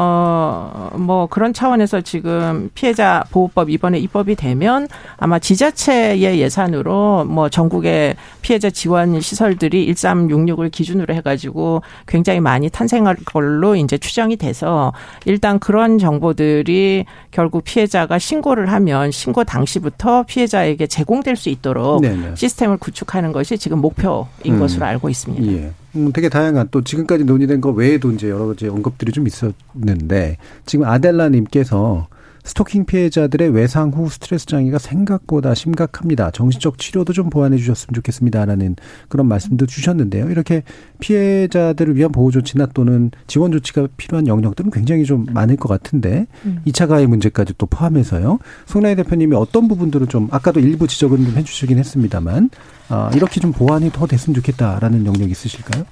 어, 0.00 0.90
뭐 0.94 1.26
그런 1.26 1.52
차원에서 1.52 2.02
지금 2.02 2.70
피해자 2.72 3.24
보호법 3.32 3.68
이번에 3.68 3.98
입법이 3.98 4.36
되면 4.36 4.86
아마 5.16 5.40
지자체의 5.40 6.38
예산으로 6.38 7.24
뭐 7.24 7.48
전국의 7.48 8.14
피해자 8.40 8.70
지원 8.70 9.20
시설들이 9.20 9.92
1366을 9.92 10.70
기준으로 10.70 11.12
해가지고 11.14 11.82
굉장히 12.06 12.38
많이 12.38 12.70
탄생할 12.70 13.16
걸로 13.24 13.74
이제 13.74 13.98
추정이 13.98 14.36
돼서 14.36 14.92
일단 15.24 15.58
그런 15.58 15.98
정보들이 15.98 17.04
결국 17.32 17.64
피해자가 17.64 18.20
신고를 18.20 18.70
하면 18.70 19.10
신고 19.10 19.42
당시부터 19.42 20.22
피해자에게 20.28 20.86
제공될 20.86 21.34
수 21.34 21.48
있도록 21.48 22.02
네네. 22.02 22.36
시스템을 22.36 22.76
구축하는 22.76 23.32
것이 23.32 23.58
지금 23.58 23.80
목표인 23.80 24.26
음. 24.46 24.58
것으로 24.60 24.86
알고 24.86 25.08
있습니다. 25.08 25.52
예. 25.54 25.72
음, 25.96 26.12
되게 26.12 26.28
다양한 26.28 26.68
또 26.70 26.82
지금까지 26.82 27.24
논의된 27.24 27.60
거 27.60 27.70
외에도 27.70 28.12
이제 28.12 28.28
여러 28.28 28.46
가지 28.46 28.68
언급들이 28.68 29.12
좀 29.12 29.26
있었는데 29.26 30.36
지금 30.66 30.86
아델라님께서 30.86 32.08
스토킹 32.48 32.86
피해자들의 32.86 33.50
외상 33.50 33.90
후 33.90 34.08
스트레스 34.08 34.46
장애가 34.46 34.78
생각보다 34.78 35.54
심각합니다. 35.54 36.30
정신적 36.30 36.78
치료도 36.78 37.12
좀 37.12 37.28
보완해 37.28 37.58
주셨으면 37.58 37.94
좋겠습니다라는 37.94 38.76
그런 39.08 39.28
말씀도 39.28 39.66
주셨는데요. 39.66 40.30
이렇게 40.30 40.62
피해자들을 40.98 41.94
위한 41.96 42.10
보호 42.10 42.30
조치나 42.30 42.66
또는 42.72 43.10
지원 43.26 43.52
조치가 43.52 43.88
필요한 43.98 44.26
영역들은 44.26 44.70
굉장히 44.70 45.04
좀 45.04 45.26
많을 45.30 45.56
것 45.56 45.68
같은데 45.68 46.26
음. 46.46 46.60
2차 46.66 46.88
가해 46.88 47.06
문제까지 47.06 47.52
또 47.58 47.66
포함해서요. 47.66 48.38
송나희 48.64 48.96
대표님이 48.96 49.36
어떤 49.36 49.68
부분들을 49.68 50.06
좀 50.06 50.28
아까도 50.30 50.58
일부 50.58 50.88
지적은 50.88 51.26
좀 51.26 51.36
해주시긴 51.36 51.78
했습니다만 51.78 52.48
아, 52.88 53.10
이렇게 53.14 53.40
좀 53.40 53.52
보완이 53.52 53.92
더 53.92 54.06
됐으면 54.06 54.34
좋겠다라는 54.34 55.04
영역 55.04 55.30
있으실까요? 55.30 55.84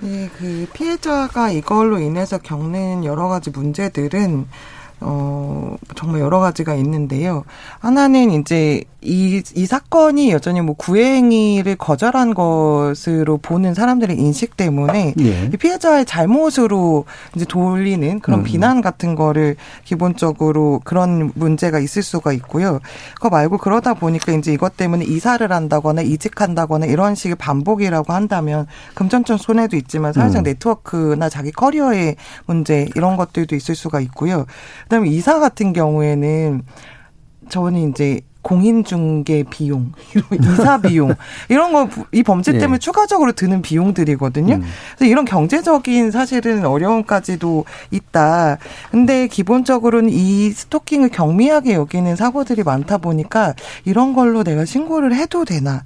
네, 0.00 0.30
그 0.38 0.66
피해자가 0.72 1.50
이걸로 1.50 1.98
인해서 1.98 2.38
겪는 2.38 3.04
여러 3.04 3.28
가지 3.28 3.50
문제들은 3.50 4.46
어, 5.04 5.76
정말 5.96 6.20
여러 6.20 6.40
가지가 6.40 6.74
있는데요. 6.74 7.44
하나는 7.80 8.30
이제 8.30 8.84
이, 9.04 9.42
이 9.56 9.66
사건이 9.66 10.30
여전히 10.30 10.60
뭐 10.60 10.76
구행위를 10.76 11.74
거절한 11.76 12.34
것으로 12.34 13.38
보는 13.38 13.74
사람들의 13.74 14.16
인식 14.16 14.56
때문에 14.56 15.14
예. 15.18 15.50
피해자의 15.50 16.06
잘못으로 16.06 17.04
이제 17.34 17.44
돌리는 17.44 18.20
그런 18.20 18.40
음. 18.40 18.44
비난 18.44 18.80
같은 18.80 19.16
거를 19.16 19.56
기본적으로 19.84 20.80
그런 20.84 21.32
문제가 21.34 21.80
있을 21.80 22.02
수가 22.02 22.32
있고요. 22.34 22.78
그거 23.16 23.28
말고 23.28 23.58
그러다 23.58 23.94
보니까 23.94 24.32
이제 24.32 24.52
이것 24.52 24.76
때문에 24.76 25.04
이사를 25.04 25.50
한다거나 25.50 26.02
이직한다거나 26.02 26.86
이런 26.86 27.16
식의 27.16 27.36
반복이라고 27.36 28.12
한다면 28.12 28.66
금전적 28.94 29.40
손해도 29.40 29.76
있지만 29.76 30.12
사회적 30.12 30.42
음. 30.42 30.44
네트워크나 30.44 31.28
자기 31.28 31.50
커리어의 31.50 32.16
문제 32.46 32.88
이런 32.94 33.16
것들도 33.16 33.56
있을 33.56 33.74
수가 33.74 34.00
있고요. 34.00 34.46
그다음에 34.92 35.08
이사 35.08 35.38
같은 35.38 35.72
경우에는 35.72 36.62
저는 37.48 37.90
이제 37.90 38.20
공인중개 38.42 39.44
비용, 39.48 39.92
이사 40.38 40.78
비용 40.82 41.14
이런 41.48 41.72
거 41.72 41.88
이 42.12 42.22
범죄 42.22 42.52
네. 42.52 42.58
때문에 42.58 42.78
네. 42.78 42.78
추가적으로 42.78 43.32
드는 43.32 43.62
비용들이거든요. 43.62 44.56
음. 44.56 44.62
그래서 44.96 45.10
이런 45.10 45.24
경제적인 45.24 46.10
사실은 46.10 46.66
어려움까지도 46.66 47.64
있다. 47.90 48.58
근데 48.90 49.28
기본적으로는 49.28 50.10
이 50.10 50.50
스토킹을 50.50 51.08
경미하게 51.08 51.72
여기는 51.72 52.14
사고들이 52.14 52.62
많다 52.62 52.98
보니까 52.98 53.54
이런 53.86 54.12
걸로 54.12 54.44
내가 54.44 54.66
신고를 54.66 55.14
해도 55.14 55.46
되나? 55.46 55.84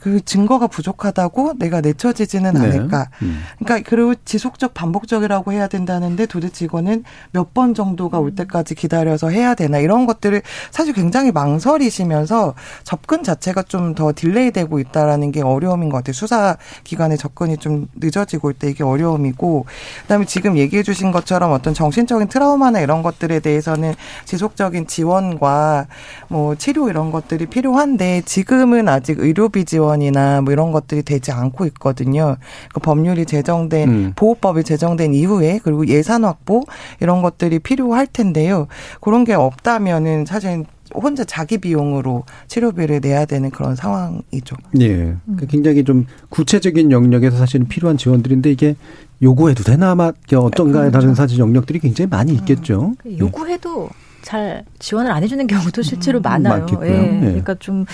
그 0.00 0.24
증거가 0.24 0.66
부족하다고 0.66 1.54
내가 1.58 1.80
내쳐지지는 1.80 2.54
네. 2.54 2.60
않을까. 2.60 3.08
음. 3.22 3.42
그러니까 3.58 3.88
그리고 3.88 4.14
지속적 4.24 4.72
반복적이라고 4.74 5.52
해야 5.52 5.68
된다는데 5.68 6.26
도대체 6.26 6.64
이거는 6.64 7.04
몇 7.32 7.50
번 7.52 7.74
정도가 7.74 8.20
올 8.20 8.36
때까지 8.36 8.76
기다려서 8.76 9.28
해야 9.28 9.56
되나 9.56 9.78
이런 9.78 10.06
것들을 10.06 10.40
사실 10.70 10.94
굉장히 10.94 11.32
망설이시면서 11.32 12.54
접근 12.84 13.22
자체가 13.24 13.62
좀 13.64 13.90
더 13.94 14.12
딜레이되고 14.14 14.78
있다라는 14.78 15.32
게 15.32 15.42
어려움인 15.42 15.88
것 15.88 15.96
같아요. 15.98 16.12
수사 16.12 16.56
기관의 16.84 17.18
접근이 17.18 17.56
좀 17.56 17.88
늦어지고 17.96 18.52
있다 18.52 18.68
이게 18.68 18.84
어려움이고 18.84 19.66
그다음에 20.02 20.24
지금 20.26 20.56
얘기해 20.56 20.84
주신 20.84 21.10
것처럼 21.10 21.50
어떤 21.50 21.74
정신적인 21.74 22.28
트라우마나 22.28 22.80
이런 22.80 23.02
것들에 23.02 23.40
대해서는 23.40 23.94
지속적인 24.26 24.86
지원과 24.86 25.86
뭐 26.28 26.54
치료 26.54 26.88
이런 26.88 27.10
것들이 27.10 27.46
필요한데 27.46 28.22
지금은 28.26 28.88
아직 28.88 29.18
의료비 29.18 29.64
지원 29.64 29.89
지원이나 29.90 30.40
뭐 30.42 30.52
이런 30.52 30.72
것들이 30.72 31.02
되지 31.02 31.32
않고 31.32 31.66
있거든요. 31.66 32.36
그 32.72 32.80
법률이 32.80 33.26
제정된 33.26 33.88
음. 33.88 34.12
보호법이 34.14 34.62
제정된 34.64 35.14
이후에 35.14 35.60
그리고 35.62 35.86
예산 35.88 36.24
확보 36.24 36.64
이런 37.00 37.22
것들이 37.22 37.58
필요할 37.58 38.06
텐데요. 38.06 38.68
그런 39.00 39.24
게 39.24 39.34
없다면은 39.34 40.26
사실 40.26 40.64
혼자 40.94 41.24
자기 41.24 41.58
비용으로 41.58 42.24
치료비를 42.48 43.00
내야 43.00 43.24
되는 43.24 43.50
그런 43.50 43.76
상황이죠. 43.76 44.56
예. 44.80 45.14
그러니까 45.24 45.46
굉장히 45.48 45.84
좀 45.84 46.06
구체적인 46.30 46.90
영역에서 46.90 47.36
사실은 47.36 47.68
필요한 47.68 47.96
지원들인데 47.96 48.50
이게 48.50 48.76
요구해도 49.22 49.62
되나 49.62 49.90
아마 49.90 50.12
어떤가에 50.32 50.90
다른 50.90 51.14
사실 51.14 51.38
영역들이 51.38 51.78
굉장히 51.78 52.08
많이 52.08 52.32
있겠죠. 52.32 52.94
음. 53.06 53.18
요구해도 53.18 53.90
잘 54.30 54.64
지원을 54.78 55.10
안 55.10 55.24
해주는 55.24 55.44
경우도 55.48 55.82
실제로 55.82 56.20
음, 56.20 56.22
많아요. 56.22 56.64
예. 56.82 56.88
네. 56.88 57.20
그러니까 57.20 57.56
좀 57.56 57.84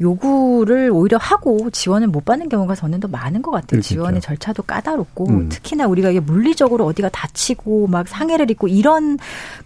요구를 0.00 0.90
오히려 0.92 1.18
하고 1.18 1.70
지원을 1.70 2.08
못 2.08 2.24
받는 2.24 2.48
경우가 2.48 2.74
저는 2.74 2.98
더 2.98 3.06
많은 3.06 3.42
것 3.42 3.52
같아요. 3.52 3.66
그렇겠죠. 3.68 3.94
지원의 3.94 4.20
절차도 4.20 4.64
까다롭고 4.64 5.28
음. 5.28 5.48
특히나 5.48 5.86
우리가 5.86 6.10
이게 6.10 6.18
물리적으로 6.18 6.84
어디가 6.86 7.10
다치고 7.10 7.86
막 7.86 8.08
상해를 8.08 8.50
입고 8.50 8.66
이런 8.66 9.18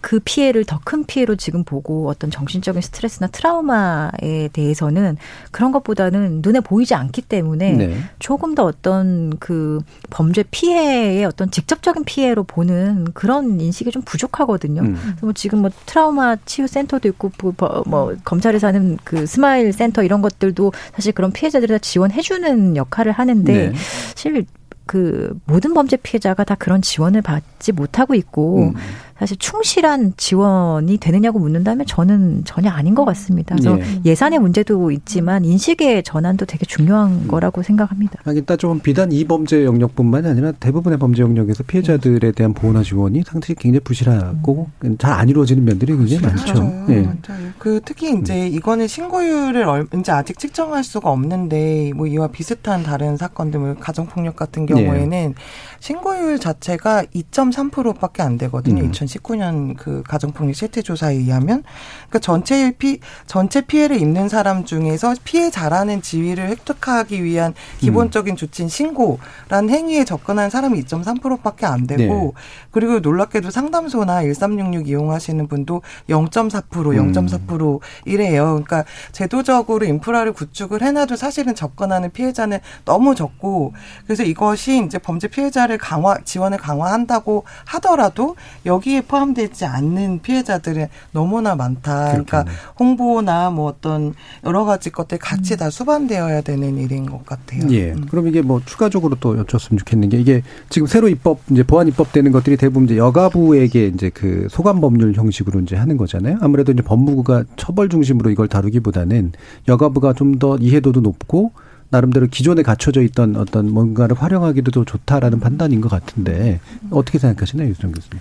그 0.03 0.21
피해를 0.23 0.65
더 0.65 0.79
큰 0.85 1.05
피해로 1.05 1.37
지금 1.37 1.65
보고 1.65 2.09
어떤 2.09 2.31
정신적인 2.31 2.81
스트레스나 2.81 3.27
트라우마에 3.27 4.49
대해서는 4.53 5.19
그런 5.51 5.71
것보다는 5.71 6.41
눈에 6.43 6.61
보이지 6.61 6.95
않기 6.95 7.23
때문에 7.23 7.73
네. 7.73 7.99
조금 8.19 8.55
더 8.55 8.65
어떤 8.65 9.37
그 9.39 9.81
범죄 10.09 10.45
피해의 10.51 11.25
어떤 11.27 11.51
직접적인 11.51 12.05
피해로 12.05 12.45
보는 12.45 13.09
그런 13.13 13.61
인식이 13.61 13.91
좀 13.91 14.01
부족하거든요. 14.03 14.81
음. 14.83 15.17
뭐 15.21 15.33
지금 15.35 15.61
뭐 15.61 15.71
트라우마 15.85 16.18
치유 16.45 16.67
센터도 16.67 17.09
있고 17.09 17.33
뭐, 17.41 17.83
뭐 17.87 18.15
검찰에서 18.25 18.69
하는 18.69 18.99
그 19.05 19.27
스마일 19.27 19.73
센터 19.73 20.03
이런 20.03 20.23
것들도 20.23 20.73
사실 20.95 21.13
그런 21.13 21.33
피해자들이 21.33 21.73
다 21.73 21.79
지원해주는 21.79 22.77
역할을 22.77 23.13
하는데 23.13 23.53
네. 23.53 23.73
사실 24.15 24.47
그 24.87 25.39
모든 25.45 25.75
범죄 25.75 25.97
피해자가 25.97 26.45
다 26.45 26.55
그런 26.55 26.81
지원을 26.81 27.21
받지 27.21 27.73
못하고 27.73 28.15
있고 28.15 28.71
음. 28.71 28.75
사실 29.19 29.37
충실한 29.39 30.13
지원이 30.17 30.99
되느냐고 30.99 31.41
묻는다면 31.41 31.87
저는 31.87 32.43
전혀 32.45 32.71
아닌 32.71 32.95
것 32.95 33.05
같습니다. 33.05 33.57
그래서 33.57 33.79
예산의 34.05 34.39
문제도 34.39 34.91
있지만 34.93 35.45
인식의 35.45 36.05
전환도 36.05 36.47
되게 36.47 36.65
중요한 36.65 37.11
음. 37.11 37.29
거라고 37.29 37.63
생각합니다. 37.63 38.21
하긴 38.25 38.45
따지면 38.45 38.81
비단 38.81 39.11
이 39.11 39.25
범죄 39.25 39.65
영역뿐만이 39.65 40.29
아니라 40.29 40.53
대부분의 40.53 40.99
범죄 40.99 41.23
영역에서 41.23 41.65
피해자들에 41.65 42.31
대한 42.33 42.55
보호나 42.55 42.83
지원이 42.83 43.23
상당히 43.27 43.57
굉장히 43.57 43.81
부실하고 43.81 44.69
음. 44.85 44.97
잘안 44.99 45.29
이루어지는 45.29 45.65
면들이 45.65 45.97
굉장히 45.97 46.23
많죠. 46.23 46.55
맞아요. 46.55 46.87
예. 46.91 47.03
맞아요. 47.03 47.49
그 47.59 47.81
특히 47.85 48.17
이제 48.21 48.47
음. 48.47 48.55
이거는 48.55 48.87
신고율을 48.87 49.87
이제 49.99 50.13
아직 50.13 50.39
측정할 50.39 50.85
수가 50.85 51.11
없는데 51.11 51.93
뭐 51.97 52.07
이와 52.07 52.29
비슷한 52.29 52.85
다른 52.85 53.17
사건들, 53.17 53.59
뭐 53.59 53.75
가정폭력 53.75 54.37
같은 54.37 54.67
경우에는 54.67 55.13
예. 55.13 55.35
신고율 55.81 56.39
자체가 56.39 57.05
2.3%밖에 57.15 58.23
안 58.23 58.39
되거든요. 58.39 58.85
음. 58.85 58.93
2019년 59.09 59.77
그 59.77 60.03
가정폭력 60.07 60.55
실태 60.55 60.83
조사에 60.83 61.15
의하면 61.15 61.63
그러니까 62.09 62.19
전체 62.21 62.73
피 62.73 63.01
전체 63.27 63.61
피해를 63.61 64.01
입는 64.01 64.29
사람 64.29 64.65
중에서 64.65 65.15
피해자라는 65.25 66.03
지위를 66.03 66.49
획득하기 66.49 67.23
위한 67.25 67.55
기본적인 67.79 68.35
음. 68.35 68.37
조치인 68.37 68.69
신고라는 68.69 69.71
행위에 69.71 70.05
접근한 70.05 70.51
사람이 70.51 70.81
2.3%밖에 70.85 71.67
안 71.67 71.87
되고 71.87 72.35
네. 72.35 72.43
그리고 72.71 73.01
놀랍게도 73.01 73.51
상담소나 73.51 74.23
1366 74.23 74.89
이용하시는 74.89 75.47
분도 75.49 75.83
0.4% 76.09 76.63
0.4% 76.69 77.75
음. 77.75 77.79
이래요. 78.05 78.45
그러니까 78.65 78.85
제도적으로 79.13 79.85
인프라를 79.85 80.33
구축을 80.33 80.83
해놔도 80.83 81.17
사실은 81.17 81.55
접근하는 81.55 82.11
피해자는 82.11 82.59
너무 82.85 83.15
적고 83.15 83.73
그래서 84.05 84.23
이것이 84.23 84.85
이제 84.85 84.99
범죄 84.99 85.29
피해자를 85.29 85.79
강화 85.79 86.19
지원을 86.25 86.59
강화한다고 86.59 87.45
하더라도 87.65 88.37
여기에 88.67 88.98
여기에 88.99 89.03
포함되지 89.03 89.65
않는 89.65 90.21
피해자들은 90.23 90.87
너무나 91.13 91.55
많다. 91.55 92.11
그러니까 92.11 92.45
홍보나 92.79 93.51
뭐 93.51 93.67
어떤 93.67 94.15
여러 94.45 94.65
가지 94.65 94.91
것들 94.91 95.19
같이 95.19 95.55
음. 95.55 95.57
다 95.59 95.71
수반되어야 95.71 96.41
되는 96.43 96.77
일인 96.77 97.07
것 97.07 97.25
같아요. 97.25 97.63
예. 97.71 97.93
음. 97.93 98.07
그럼 98.11 98.27
이게 98.29 98.43
뭐 98.43 98.61
추가적으로 98.65 99.17
또 99.21 99.39
여쭙으면 99.39 99.79
좋겠는 99.79 100.09
게 100.09 100.19
이게 100.19 100.43
지금 100.69 100.87
새로 100.87 101.09
입법 101.09 101.41
이제 101.51 101.63
보안 101.63 101.89
입법되는 101.89 102.33
것들이 102.33 102.57
대부분 102.57 102.85
이제 102.85 102.97
여가부에게 102.97 103.87
이제 103.89 104.11
그 104.11 104.49
소관 104.51 104.81
법률 104.81 105.15
형식으로 105.15 105.61
이제 105.61 105.77
하는 105.77 105.97
거잖아요. 105.97 106.39
아무래도 106.41 106.73
이제 106.73 106.83
법무부가 106.83 107.45
처벌 107.57 107.89
중심으로 107.89 108.31
이걸 108.31 108.49
다루기보다는 108.49 109.33
여가부가 109.69 110.13
좀 110.13 110.39
더 110.39 110.57
이해도도 110.57 111.01
높고 111.01 111.53
나름대로 111.91 112.27
기존에 112.27 112.63
갖춰져 112.63 113.01
있던 113.03 113.35
어떤 113.37 113.73
뭔가를 113.73 114.15
활용하기도 114.15 114.71
더 114.71 114.85
좋다라는 114.85 115.41
판단인 115.41 115.81
것 115.81 115.89
같은데 115.89 116.61
어떻게 116.91 117.19
생각하시나요, 117.19 117.71
유정 117.71 117.93
교수님? 117.93 118.21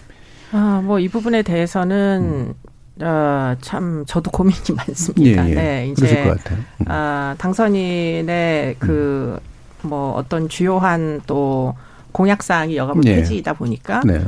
아, 0.52 0.82
뭐 0.84 1.00
이 1.00 1.08
부분에 1.10 1.42
대해서는 1.44 2.54
음. 3.00 3.04
어, 3.06 3.56
참 3.62 4.04
저도 4.08 4.32
고민이 4.32 4.60
많습니다. 4.76 5.46
예, 5.48 5.52
예. 5.52 5.56
네, 5.56 5.88
이제 5.92 6.34
음. 6.52 6.86
아, 6.88 7.36
당선인의 7.38 8.76
그 8.80 9.40
뭐 9.82 10.14
어떤 10.14 10.50
주요한 10.50 11.22
또 11.28 11.74
공약 12.12 12.44
사항이 12.44 12.76
여가부 12.78 13.02
네. 13.02 13.16
폐지이다 13.18 13.54
보니까 13.54 14.02
네. 14.06 14.22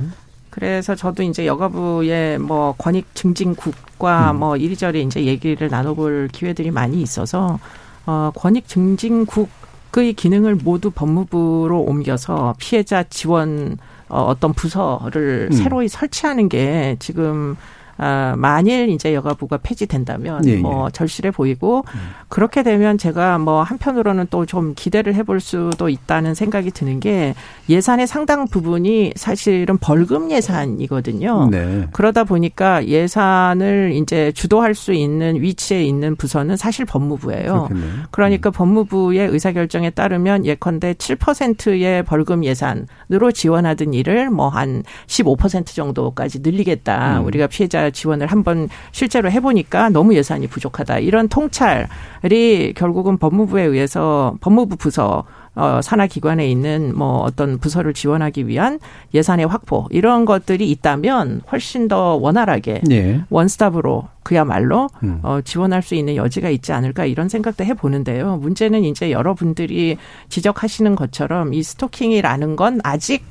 그래서 0.49 0.95
저도 0.95 1.23
이제 1.23 1.45
여가부의 1.45 2.39
뭐 2.39 2.73
권익 2.77 3.13
증진국과 3.15 4.31
음. 4.31 4.39
뭐 4.39 4.57
이리저리 4.57 5.03
이제 5.03 5.25
얘기를 5.25 5.69
나눠볼 5.69 6.29
기회들이 6.31 6.71
많이 6.71 7.01
있어서 7.01 7.59
어, 8.05 8.31
권익 8.35 8.67
증진국의 8.67 10.13
기능을 10.15 10.55
모두 10.55 10.91
법무부로 10.91 11.81
옮겨서 11.81 12.55
피해자 12.57 13.03
지원 13.03 13.77
어, 14.09 14.23
어떤 14.23 14.53
부서를 14.53 15.49
음. 15.51 15.55
새로이 15.55 15.87
설치하는 15.87 16.49
게 16.49 16.97
지금 16.99 17.55
아, 17.99 18.33
만일 18.37 18.89
이제 18.89 19.13
여가부가 19.13 19.57
폐지된다면 19.63 20.45
예, 20.47 20.53
예. 20.53 20.55
뭐 20.57 20.89
절실해 20.89 21.31
보이고 21.31 21.85
음. 21.93 21.99
그렇게 22.27 22.63
되면 22.63 22.97
제가 22.97 23.37
뭐 23.37 23.61
한편으로는 23.63 24.27
또 24.29 24.49
좀 24.49 24.73
기대를 24.75 25.13
해볼 25.13 25.41
수도 25.41 25.89
있다는 25.89 26.33
생각이 26.33 26.71
드는 26.71 26.99
게 26.99 27.35
예산의 27.69 28.07
상당 28.07 28.47
부분이 28.47 29.13
사실은 29.15 29.77
벌금 29.77 30.31
예산이거든요. 30.31 31.49
네. 31.51 31.85
그러다 31.91 32.23
보니까 32.23 32.83
예산을 32.87 33.91
이제 33.93 34.31
주도할 34.31 34.73
수 34.73 34.93
있는 34.93 35.39
위치에 35.41 35.83
있는 35.83 36.15
부서는 36.15 36.57
사실 36.57 36.85
법무부예요. 36.85 37.67
그렇겠네요. 37.67 37.91
그러니까 38.09 38.49
음. 38.49 38.51
법무부의 38.53 39.27
의사결정에 39.27 39.91
따르면 39.91 40.47
예컨대 40.47 40.93
7%의 40.93 42.03
벌금 42.03 42.43
예산으로 42.43 43.31
지원하던 43.31 43.93
일을 43.93 44.31
뭐 44.31 44.49
한 44.49 44.81
15% 45.05 45.67
정도까지 45.75 46.39
늘리겠다. 46.39 47.19
음. 47.19 47.25
우리가 47.27 47.45
피해자 47.45 47.88
지원을 47.91 48.27
한번 48.27 48.69
실제로 48.91 49.29
해보니까 49.31 49.89
너무 49.89 50.15
예산이 50.15 50.47
부족하다. 50.47 50.99
이런 50.99 51.27
통찰이 51.27 52.73
결국은 52.75 53.17
법무부에 53.17 53.63
의해서 53.63 54.35
법무부 54.41 54.75
부서 54.77 55.25
어, 55.55 55.81
산하 55.81 56.07
기관에 56.07 56.49
있는 56.49 56.93
뭐 56.95 57.17
어떤 57.17 57.57
부서를 57.57 57.93
지원하기 57.93 58.47
위한 58.47 58.79
예산의 59.13 59.45
확보 59.47 59.87
이런 59.89 60.23
것들이 60.23 60.69
있다면 60.71 61.41
훨씬 61.51 61.89
더 61.89 62.15
원활하게 62.15 62.81
네. 62.85 63.21
원스톱으로 63.29 64.07
그야말로 64.23 64.89
음. 65.03 65.19
어, 65.23 65.39
지원할 65.43 65.81
수 65.81 65.95
있는 65.95 66.15
여지가 66.15 66.49
있지 66.49 66.71
않을까 66.71 67.05
이런 67.05 67.27
생각도 67.27 67.65
해보는데요. 67.65 68.37
문제는 68.37 68.85
이제 68.85 69.11
여러분들이 69.11 69.97
지적하시는 70.29 70.95
것처럼 70.95 71.53
이 71.53 71.61
스토킹이라는 71.61 72.55
건 72.55 72.79
아직 72.83 73.25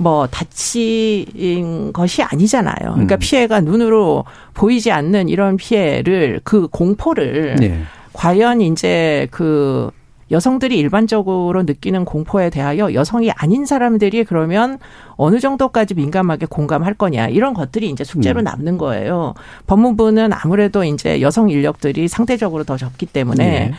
뭐 0.00 0.26
다친 0.26 1.92
것이 1.92 2.22
아니잖아요. 2.22 2.92
그러니까 2.94 3.16
음. 3.16 3.18
피해가 3.20 3.60
눈으로 3.60 4.24
보이지 4.54 4.90
않는 4.90 5.28
이런 5.28 5.58
피해를 5.58 6.40
그 6.42 6.68
공포를 6.68 7.56
네. 7.60 7.82
과연 8.14 8.62
이제 8.62 9.28
그 9.30 9.90
여성들이 10.30 10.78
일반적으로 10.78 11.64
느끼는 11.64 12.06
공포에 12.06 12.48
대하여 12.48 12.94
여성이 12.94 13.30
아닌 13.32 13.66
사람들이 13.66 14.24
그러면 14.24 14.78
어느 15.16 15.38
정도까지 15.38 15.94
민감하게 15.94 16.46
공감할 16.46 16.94
거냐 16.94 17.28
이런 17.28 17.52
것들이 17.52 17.90
이제 17.90 18.02
숙제로 18.02 18.40
음. 18.40 18.44
남는 18.44 18.78
거예요. 18.78 19.34
법무부는 19.66 20.32
아무래도 20.32 20.82
이제 20.82 21.20
여성 21.20 21.50
인력들이 21.50 22.08
상대적으로 22.08 22.64
더 22.64 22.78
적기 22.78 23.04
때문에 23.04 23.44
네. 23.44 23.72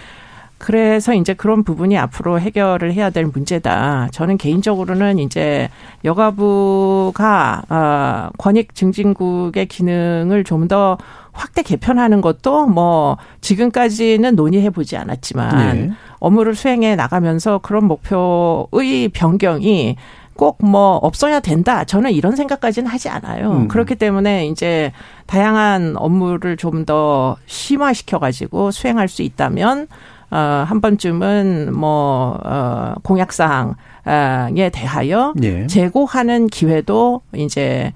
그래서 0.62 1.16
이제 1.16 1.34
그런 1.34 1.64
부분이 1.64 1.98
앞으로 1.98 2.40
해결을 2.40 2.94
해야 2.94 3.10
될 3.10 3.26
문제다. 3.26 4.10
저는 4.12 4.38
개인적으로는 4.38 5.18
이제 5.18 5.70
여가부가 6.06 7.64
어, 7.68 8.30
권익 8.38 8.76
증진국의 8.76 9.66
기능을 9.66 10.44
좀더 10.44 11.00
확대 11.32 11.64
개편하는 11.64 12.22
것도 12.22 12.68
뭐 12.68 13.18
지금까지는 13.42 14.36
논의해 14.36 14.70
보지 14.70 14.98
않았지만 14.98 15.76
네. 15.76 15.92
업무를 16.20 16.54
수행해 16.54 16.96
나가면서 16.96 17.58
그런 17.60 17.86
목표의 17.86 19.10
변경이 19.10 19.96
꼭 20.36 20.58
뭐 20.62 20.96
없어야 20.98 21.40
된다. 21.40 21.84
저는 21.84 22.12
이런 22.12 22.36
생각까지는 22.36 22.90
하지 22.90 23.10
않아요. 23.10 23.52
음. 23.52 23.68
그렇기 23.68 23.96
때문에 23.96 24.46
이제 24.48 24.92
다양한 25.26 25.96
업무를 25.98 26.56
좀 26.58 26.86
더 26.86 27.36
심화시켜 27.48 28.18
가지고 28.20 28.72
수행할 28.72 29.08
수 29.08 29.22
있다면 29.24 29.88
어, 30.32 30.66
한 30.66 30.80
번쯤은 30.82 31.74
뭐, 31.74 32.40
어, 32.44 32.94
공약사항에 33.04 34.70
대하여 34.72 35.34
예. 35.44 35.68
제고하는 35.68 36.48
기회도 36.48 37.22
이제 37.36 37.92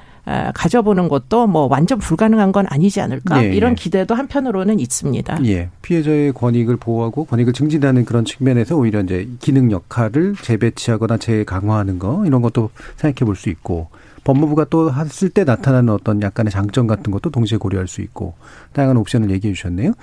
가져보는 0.55 1.07
것도 1.07 1.45
뭐 1.47 1.67
완전 1.67 1.99
불가능한 1.99 2.51
건 2.51 2.65
아니지 2.67 2.99
않을까 2.99 3.43
예, 3.43 3.53
이런 3.53 3.71
예. 3.71 3.75
기대도 3.75 4.15
한편으로는 4.15 4.79
있습니다. 4.79 5.45
예, 5.45 5.69
피해자의 5.83 6.33
권익을 6.33 6.77
보호하고 6.77 7.25
권익을 7.25 7.53
증진하는 7.53 8.05
그런 8.05 8.25
측면에서 8.25 8.75
오히려 8.75 9.01
이제 9.01 9.29
기능 9.39 9.71
역할을 9.71 10.35
재배치하거나 10.41 11.17
재강화하는 11.17 11.99
거 11.99 12.23
이런 12.25 12.41
것도 12.41 12.71
생각해 12.97 13.25
볼 13.25 13.35
수 13.35 13.49
있고 13.49 13.87
법무부가 14.25 14.65
또 14.65 14.91
했을 14.93 15.29
때 15.29 15.45
나타나는 15.45 15.93
어떤 15.93 16.21
약간의 16.21 16.51
장점 16.51 16.87
같은 16.87 17.11
것도 17.11 17.29
동시에 17.29 17.57
고려할 17.57 17.87
수 17.87 18.01
있고 18.01 18.33
다양한 18.73 18.97
옵션을 18.97 19.29
얘기해 19.31 19.53
주셨네요. 19.53 19.93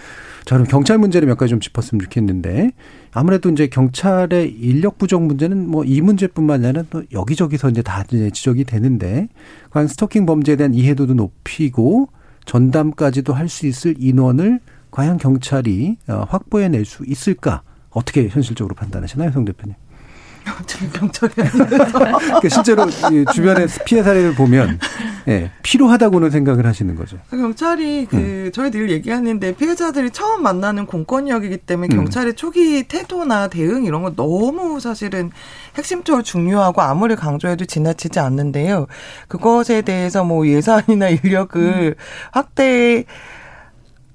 자, 0.46 0.54
그럼 0.56 0.66
경찰 0.66 0.96
문제를 0.96 1.28
몇 1.28 1.36
가지 1.36 1.50
좀 1.50 1.60
짚었으면 1.60 2.00
좋겠는데 2.04 2.70
아무래도 3.12 3.50
이제 3.50 3.66
경찰의 3.66 4.50
인력 4.50 4.96
부족 4.96 5.22
문제는 5.24 5.68
뭐 5.68 5.82
이 5.84 6.00
문제뿐만 6.00 6.64
아니라 6.64 6.84
또 6.88 7.02
여기저기서 7.12 7.68
이제 7.68 7.82
다 7.82 8.04
이제 8.10 8.30
지적이 8.30 8.64
되는데 8.64 9.28
과연 9.70 9.88
스토킹 9.88 10.24
범죄에 10.24 10.56
대한 10.56 10.72
이해도도 10.72 11.14
높이고 11.14 12.08
전담까지도 12.46 13.34
할 13.34 13.48
수 13.48 13.66
있을 13.66 13.96
인원을 13.98 14.60
과연 14.92 15.18
경찰이 15.18 15.96
어, 16.08 16.24
확보해낼 16.28 16.84
수 16.84 17.04
있을까? 17.06 17.62
어떻게 17.90 18.28
현실적으로 18.28 18.74
판단하시나요, 18.74 19.32
성 19.32 19.44
대표님? 19.44 19.74
아니라서. 21.42 21.98
그러니까 21.98 22.48
실제로 22.48 22.86
주변의 23.32 23.68
피해 23.84 24.02
사례를 24.02 24.34
보면 24.34 24.78
예, 25.28 25.50
필요하다고는 25.62 26.30
생각을 26.30 26.66
하시는 26.66 26.94
거죠. 26.94 27.18
경찰이 27.30 28.06
그 28.10 28.16
음. 28.16 28.50
저희 28.52 28.70
늘 28.70 28.90
얘기하는데 28.90 29.54
피해자들이 29.54 30.10
처음 30.10 30.42
만나는 30.42 30.86
공권력이기 30.86 31.58
때문에 31.58 31.94
음. 31.94 31.96
경찰의 31.96 32.34
초기 32.34 32.82
태도나 32.84 33.48
대응 33.48 33.84
이런 33.84 34.02
거 34.02 34.14
너무 34.14 34.80
사실은 34.80 35.30
핵심적으로 35.76 36.22
중요하고 36.22 36.82
아무리 36.82 37.14
강조해도 37.14 37.64
지나치지 37.64 38.18
않는데요. 38.18 38.86
그것에 39.28 39.82
대해서 39.82 40.24
뭐 40.24 40.46
예산이나 40.46 41.08
인력을 41.22 41.60
음. 41.60 41.94
확대 42.32 43.04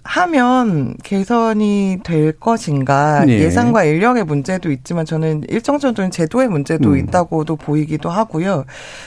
하면 0.07 0.95
개선이 1.03 1.99
될 2.03 2.31
것인가 2.31 3.25
네. 3.25 3.39
예산과 3.39 3.83
인력의 3.83 4.23
문제도 4.23 4.71
있지만 4.71 5.05
저는 5.05 5.43
일정 5.49 5.79
정도는 5.79 6.11
제도의 6.11 6.47
문제도 6.47 6.89
음. 6.89 6.97
있다고도 6.97 7.57
보이기도 7.57 8.09
하고요. 8.09 8.63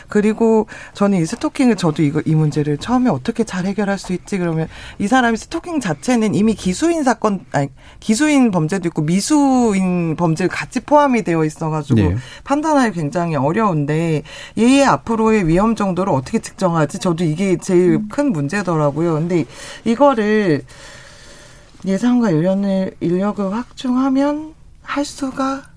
그리고 0.08 0.66
저는 0.92 1.18
이 1.18 1.24
스토킹을 1.24 1.76
저도 1.76 2.02
이거 2.02 2.20
이 2.26 2.34
문제를 2.34 2.76
처음에 2.76 3.08
어떻게 3.08 3.44
잘 3.44 3.64
해결할 3.64 3.98
수 3.98 4.12
있지 4.12 4.36
그러면 4.36 4.68
이 4.98 5.08
사람이 5.08 5.38
스토킹 5.38 5.80
자체는 5.80 6.34
이미 6.34 6.52
기수인 6.54 7.02
사건 7.02 7.40
아니 7.52 7.68
기수인 8.00 8.50
범죄도 8.50 8.88
있고 8.88 9.00
미수인 9.00 10.16
범죄를 10.16 10.50
같이 10.50 10.80
포함이 10.80 11.22
되어 11.22 11.46
있어가지고 11.46 12.00
네. 12.00 12.16
판단하기 12.44 12.94
굉장히 12.94 13.36
어려운데 13.36 14.22
얘의 14.58 14.84
앞으로의 14.84 15.48
위험 15.48 15.74
정도를 15.74 16.12
어떻게 16.12 16.40
측정하지? 16.40 16.98
저도 16.98 17.24
이게 17.24 17.56
제일 17.56 17.92
음. 17.94 18.08
큰 18.10 18.32
문제더라고요. 18.32 19.14
근데 19.14 19.46
이거를 19.84 20.62
예산과 21.84 22.30
인력을, 23.00 23.52
확충하면 23.52 24.54
할 24.82 25.04
수가 25.04 25.69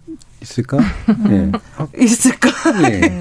있을까? 0.44 0.78
네. 1.28 1.52
있을까? 1.98 2.50
네. 2.82 3.20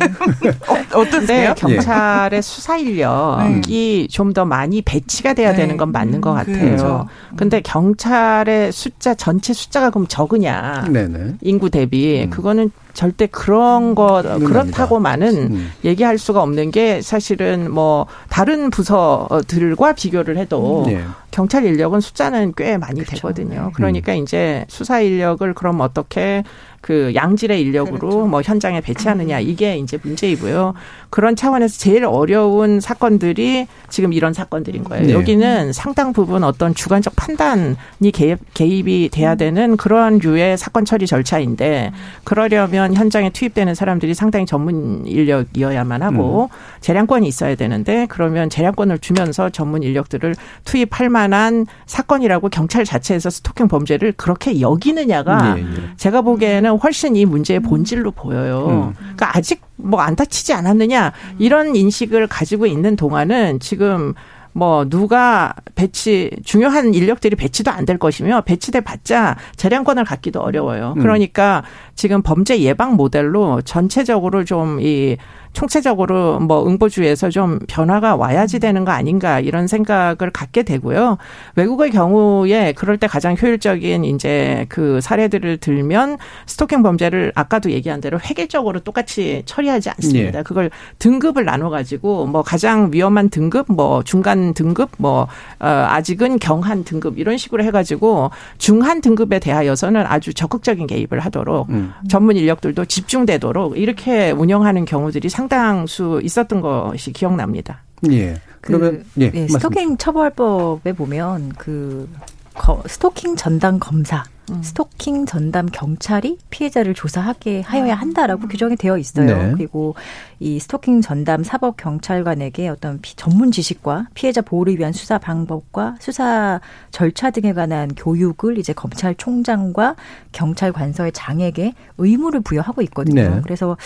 어, 0.92 1.04
떠세요 1.04 1.48
네, 1.48 1.54
경찰의 1.56 2.36
예. 2.38 2.40
수사 2.42 2.76
인력이 2.76 4.06
네. 4.08 4.14
좀더 4.14 4.44
많이 4.44 4.82
배치가 4.82 5.32
돼야 5.32 5.52
네. 5.52 5.58
되는 5.58 5.76
건 5.76 5.92
맞는 5.92 6.20
것 6.20 6.32
같아요. 6.34 6.58
그렇죠. 6.58 7.08
근데 7.36 7.60
경찰의 7.60 8.72
숫자 8.72 9.14
전체 9.14 9.52
숫자가 9.52 9.90
그럼 9.90 10.06
적으냐? 10.08 10.88
네네. 10.90 11.36
인구 11.40 11.70
대비 11.70 12.24
음. 12.24 12.30
그거는 12.30 12.70
절대 12.92 13.26
그런 13.26 13.94
거 13.94 14.22
그렇다고만은 14.22 15.36
음. 15.52 15.72
얘기할 15.84 16.18
수가 16.18 16.42
없는 16.42 16.70
게 16.70 17.00
사실은 17.00 17.72
뭐 17.72 18.06
다른 18.28 18.68
부서들과 18.70 19.94
비교를 19.94 20.36
해도 20.36 20.84
네. 20.86 21.02
경찰 21.30 21.64
인력은 21.64 22.00
숫자는 22.00 22.52
꽤 22.56 22.76
많이 22.76 23.00
그렇죠. 23.00 23.16
되거든요. 23.16 23.70
그러니까 23.74 24.12
음. 24.12 24.18
이제 24.18 24.66
수사 24.68 25.00
인력을 25.00 25.54
그럼 25.54 25.80
어떻게 25.80 26.44
그 26.82 27.12
양질의 27.14 27.60
인력으로 27.62 27.98
그렇죠. 27.98 28.26
뭐 28.26 28.42
현장에 28.42 28.80
배치하느냐 28.80 29.38
음. 29.38 29.42
이게 29.46 29.76
이제 29.78 29.98
문제이고요. 30.02 30.74
그런 31.10 31.36
차원에서 31.36 31.78
제일 31.78 32.04
어려운 32.04 32.80
사건들이 32.80 33.68
지금 33.88 34.12
이런 34.12 34.32
사건들인 34.32 34.82
거예요. 34.82 35.06
네. 35.06 35.12
여기는 35.12 35.72
상당 35.72 36.12
부분 36.12 36.42
어떤 36.42 36.74
주관적 36.74 37.14
판단이 37.14 37.76
개입, 38.12 38.38
개입이 38.54 39.10
돼야 39.12 39.34
음. 39.34 39.36
되는 39.36 39.76
그러한 39.76 40.18
류의 40.18 40.58
사건 40.58 40.84
처리 40.84 41.06
절차인데 41.06 41.92
그러려면 42.24 42.94
현장에 42.94 43.30
투입되는 43.30 43.74
사람들이 43.76 44.14
상당히 44.14 44.44
전문 44.44 45.06
인력이어야만 45.06 46.02
하고 46.02 46.50
음. 46.50 46.80
재량권이 46.80 47.28
있어야 47.28 47.54
되는데 47.54 48.06
그러면 48.08 48.50
재량권을 48.50 48.98
주면서 48.98 49.50
전문 49.50 49.84
인력들을 49.84 50.34
투입할 50.64 51.10
만한 51.10 51.66
사건이라고 51.86 52.48
경찰 52.48 52.84
자체에서 52.84 53.30
스토킹 53.30 53.68
범죄를 53.68 54.14
그렇게 54.16 54.60
여기느냐가 54.60 55.54
네, 55.54 55.62
네. 55.62 55.68
제가 55.96 56.22
보기에는 56.22 56.71
훨씬 56.78 57.16
이 57.16 57.24
문제의 57.24 57.60
본질로 57.60 58.12
보여요. 58.12 58.66
음. 58.68 58.94
그러니까 58.98 59.36
아직 59.36 59.62
뭐 59.76 60.00
안 60.00 60.16
다치지 60.16 60.52
않았느냐 60.52 61.12
이런 61.38 61.74
인식을 61.76 62.26
가지고 62.26 62.66
있는 62.66 62.96
동안은 62.96 63.60
지금 63.60 64.14
뭐 64.54 64.84
누가 64.88 65.54
배치 65.74 66.30
중요한 66.44 66.92
인력들이 66.92 67.36
배치도 67.36 67.70
안 67.70 67.86
될 67.86 67.98
것이며 67.98 68.42
배치돼 68.42 68.80
봤자 68.82 69.36
재량권을 69.56 70.04
갖기도 70.04 70.40
어려워요. 70.40 70.94
음. 70.96 71.02
그러니까 71.02 71.64
지금 71.94 72.22
범죄 72.22 72.60
예방 72.60 72.94
모델로 72.96 73.62
전체적으로 73.62 74.44
좀이 74.44 75.16
총체적으로 75.52 76.40
뭐 76.40 76.66
응보주에서 76.66 77.30
좀 77.30 77.58
변화가 77.68 78.16
와야지 78.16 78.58
되는 78.58 78.84
거 78.84 78.92
아닌가 78.92 79.40
이런 79.40 79.66
생각을 79.66 80.30
갖게 80.32 80.62
되고요. 80.62 81.18
외국의 81.56 81.90
경우에 81.90 82.72
그럴 82.72 82.98
때 82.98 83.06
가장 83.06 83.36
효율적인 83.40 84.04
이제 84.04 84.66
그 84.68 85.00
사례들을 85.00 85.58
들면 85.58 86.18
스토킹 86.46 86.82
범죄를 86.82 87.32
아까도 87.34 87.70
얘기한 87.70 88.00
대로 88.00 88.18
획일적으로 88.18 88.80
똑같이 88.80 89.42
처리하지 89.44 89.90
않습니다. 89.90 90.38
예. 90.40 90.42
그걸 90.42 90.70
등급을 90.98 91.44
나눠 91.44 91.70
가지고 91.70 92.26
뭐 92.26 92.42
가장 92.42 92.90
위험한 92.92 93.28
등급, 93.28 93.66
뭐 93.68 94.02
중간 94.02 94.54
등급, 94.54 94.90
뭐 94.98 95.28
어, 95.60 95.66
아직은 95.66 96.38
경한 96.38 96.84
등급 96.84 97.18
이런 97.18 97.36
식으로 97.36 97.62
해 97.62 97.70
가지고 97.70 98.30
중한 98.58 99.00
등급에 99.00 99.38
대하여서는 99.38 100.04
아주 100.06 100.32
적극적인 100.34 100.86
개입을 100.86 101.20
하도록 101.20 101.68
음. 101.70 101.92
전문 102.08 102.36
인력들도 102.36 102.84
집중되도록 102.86 103.78
이렇게 103.78 104.30
운영하는 104.30 104.84
경우들이 104.84 105.28
상 105.28 105.41
당수 105.48 106.20
있었던 106.22 106.60
것이 106.60 107.12
기억납니다. 107.12 107.82
예. 108.10 108.40
그러면 108.60 109.04
그, 109.14 109.20
예, 109.20 109.30
네, 109.30 109.48
스토킹 109.48 109.96
처벌법에 109.96 110.92
보면 110.92 111.52
그 111.58 112.08
거, 112.54 112.82
스토킹 112.86 113.36
전담 113.36 113.78
검사 113.78 114.24
음. 114.52 114.62
스토킹 114.62 115.26
전담 115.26 115.66
경찰이 115.66 116.38
피해자를 116.50 116.94
조사하게 116.94 117.62
하여야 117.62 117.94
한다라고 117.94 118.42
음. 118.42 118.48
규정이 118.48 118.76
되어 118.76 118.98
있어요. 118.98 119.26
네. 119.26 119.52
그리고 119.56 119.94
이 120.40 120.58
스토킹 120.58 121.00
전담 121.02 121.44
사법 121.44 121.76
경찰관에게 121.76 122.68
어떤 122.68 123.00
피, 123.00 123.14
전문 123.14 123.52
지식과 123.52 124.08
피해자 124.14 124.40
보호를 124.40 124.78
위한 124.78 124.92
수사 124.92 125.18
방법과 125.18 125.96
수사 126.00 126.60
절차 126.90 127.30
등에 127.30 127.52
관한 127.52 127.94
교육을 127.94 128.58
이제 128.58 128.72
검찰총장과 128.72 129.94
경찰 130.32 130.72
관서의 130.72 131.12
장에게 131.12 131.74
의무를 131.98 132.40
부여하고 132.40 132.82
있거든요. 132.82 133.22
네. 133.22 133.40
그래서 133.42 133.76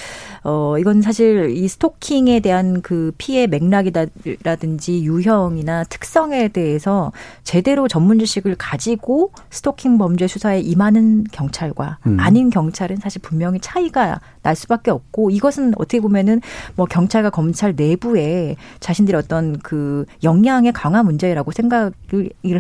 어 0.45 0.77
이건 0.79 1.03
사실 1.03 1.51
이 1.51 1.69
스토킹에 1.69 2.41
대한 2.41 2.81
그 2.81 3.13
피해 3.19 3.47
맥락이라든지 3.47 5.05
유형이나 5.05 5.85
특성에 5.85 6.49
대해서 6.49 7.13
제대로 7.45 7.87
전문 7.87 8.19
지식을 8.19 8.57
가지고 8.57 9.33
스토킹 9.51 9.99
범죄 9.99 10.27
수사에 10.27 10.56
임하는 10.61 11.25
경찰과 11.33 11.99
음. 12.07 12.19
아닌 12.21 12.51
경찰은 12.51 12.97
사실 12.97 13.21
분명히 13.23 13.59
차이가 13.61 14.21
날 14.47 14.55
수밖에 14.55 14.93
없고 14.93 15.31
이것은 15.31 15.73
어떻게 15.77 15.99
보면은 15.99 16.41
뭐 16.77 16.87
경찰과 16.87 17.31
검찰 17.31 17.75
내부에 17.75 18.55
자신들의 18.79 19.19
어떤 19.19 19.59
그 19.59 20.07
역량의 20.23 20.73
강화 20.73 21.03
문제라고 21.03 21.51
생각을 21.51 21.91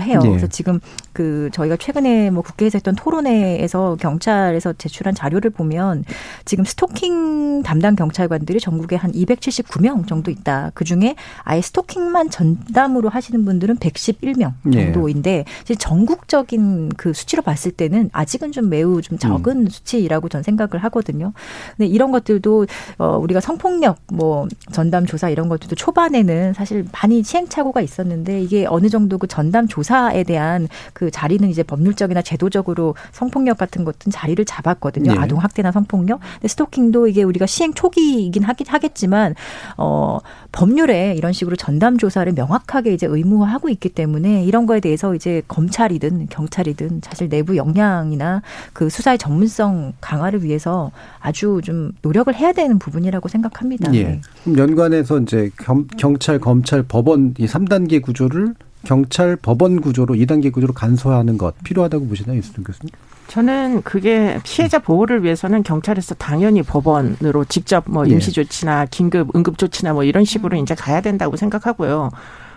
해요. 0.01 0.18
네. 0.20 0.28
그래서 0.28 0.49
지금 0.49 0.80
그 1.12 1.49
저희가 1.53 1.76
최근에 1.76 2.30
뭐 2.30 2.43
국회에서 2.43 2.78
했던 2.78 2.97
토론회에서 2.97 3.97
경찰에서 4.01 4.72
제출한 4.72 5.14
자료를 5.14 5.51
보면 5.51 6.05
지금 6.45 6.64
스토킹 6.64 7.62
담당 7.62 7.95
경찰관들이 7.95 8.59
전국에 8.59 8.97
한 8.97 9.12
279명 9.12 10.09
정도 10.09 10.32
있다. 10.32 10.72
그 10.74 10.84
중에 10.84 11.14
아예 11.45 11.61
스토킹만 11.61 12.30
전담으로 12.30 13.09
하시는 13.11 13.45
분들은 13.45 13.76
111명 13.76 14.55
정도인데 14.72 15.45
네. 15.64 15.74
전국적인 15.76 16.89
그 16.97 17.12
수치로 17.12 17.43
봤을 17.43 17.70
때는 17.70 18.11
아직은 18.12 18.51
좀 18.51 18.68
매우 18.68 19.01
좀 19.03 19.18
적은 19.18 19.66
음. 19.66 19.68
수치라고 19.68 20.28
전 20.28 20.43
생각을 20.43 20.82
하거든요. 20.84 21.32
근데 21.77 21.89
이런 21.89 22.11
것들도 22.12 22.66
어 22.99 23.18
우리가 23.18 23.41
성폭력 23.41 23.99
뭐 24.12 24.47
전담 24.72 25.07
조사 25.07 25.29
이런 25.29 25.49
것들도 25.49 25.74
초반에는 25.74 26.55
사실 26.55 26.85
많이 26.93 27.22
시행착오가 27.22 27.81
있었는데 27.81 28.43
이게 28.43 28.66
어느 28.66 28.89
정도 28.89 29.18
그 29.18 29.27
전담 29.27 29.68
조사에 29.68 30.24
대한 30.24 30.68
그 30.93 31.11
자리는 31.11 31.49
이제 31.49 31.62
법률적이나 31.62 32.22
제도적으로 32.22 32.95
성폭력 33.12 33.59
같은 33.59 33.85
것은 33.85 34.11
자리를 34.11 34.43
잡았거든요. 34.45 35.12
네. 35.12 35.18
아동 35.18 35.39
학대나 35.39 35.72
성폭력. 35.72 36.20
근데 36.35 36.49
스토킹도 36.49 37.09
이게 37.09 37.22
우리가 37.22 37.47
시행 37.47 37.74
초기이긴 37.74 38.43
하긴 38.43 38.66
하겠지만 38.68 39.35
어 39.77 40.18
법률에 40.53 41.14
이런 41.16 41.33
식으로 41.33 41.57
전담 41.57 41.99
조사를 41.99 42.33
명확하게 42.33 42.95
이제 42.95 43.07
의무화하고 43.07 43.68
있기 43.68 43.91
때문에 43.91 44.45
이런 44.45 44.66
거에 44.66 44.81
대해서 44.81 45.14
이제 45.14 45.43
검찰이든 45.49 46.29
경찰이든 46.31 47.01
사실 47.05 47.29
내부 47.29 47.57
역량이나 47.57 48.43
그 48.72 48.89
수사의 48.89 49.18
전문성 49.18 49.93
강화를 50.01 50.43
위해서 50.45 50.91
아주 51.20 51.61
좀 51.66 51.90
노력을 52.02 52.32
해야 52.32 52.52
되는 52.52 52.78
부분이라고 52.78 53.28
생각합니다. 53.28 53.92
예. 53.94 54.04
네. 54.04 54.20
그럼 54.44 54.58
연관해서 54.58 55.18
이제 55.18 55.50
겸, 55.58 55.88
경찰, 55.98 56.38
검찰, 56.38 56.84
법원 56.84 57.34
이 57.38 57.46
3단계 57.46 58.00
구조를 58.00 58.54
경찰 58.84 59.34
법원 59.34 59.80
구조로 59.80 60.14
2단계 60.14 60.52
구조로 60.52 60.72
간소화하는 60.72 61.36
것 61.36 61.54
필요하다고 61.64 62.06
보시나요, 62.06 62.38
이수준 62.38 62.62
교수님? 62.62 62.90
저는 63.26 63.82
그게 63.82 64.38
피해자 64.44 64.78
보호를 64.78 65.24
위해서는 65.24 65.64
경찰에서 65.64 66.14
당연히 66.14 66.62
법원으로 66.62 67.44
직접 67.46 67.82
뭐 67.88 68.06
예. 68.06 68.12
임시 68.12 68.30
조치나 68.30 68.86
긴급 68.86 69.34
응급 69.34 69.58
조치나 69.58 69.92
뭐 69.92 70.04
이런 70.04 70.24
식으로 70.24 70.56
이제 70.56 70.76
가야 70.76 71.00
된다고 71.00 71.34
생각하고요. 71.34 72.10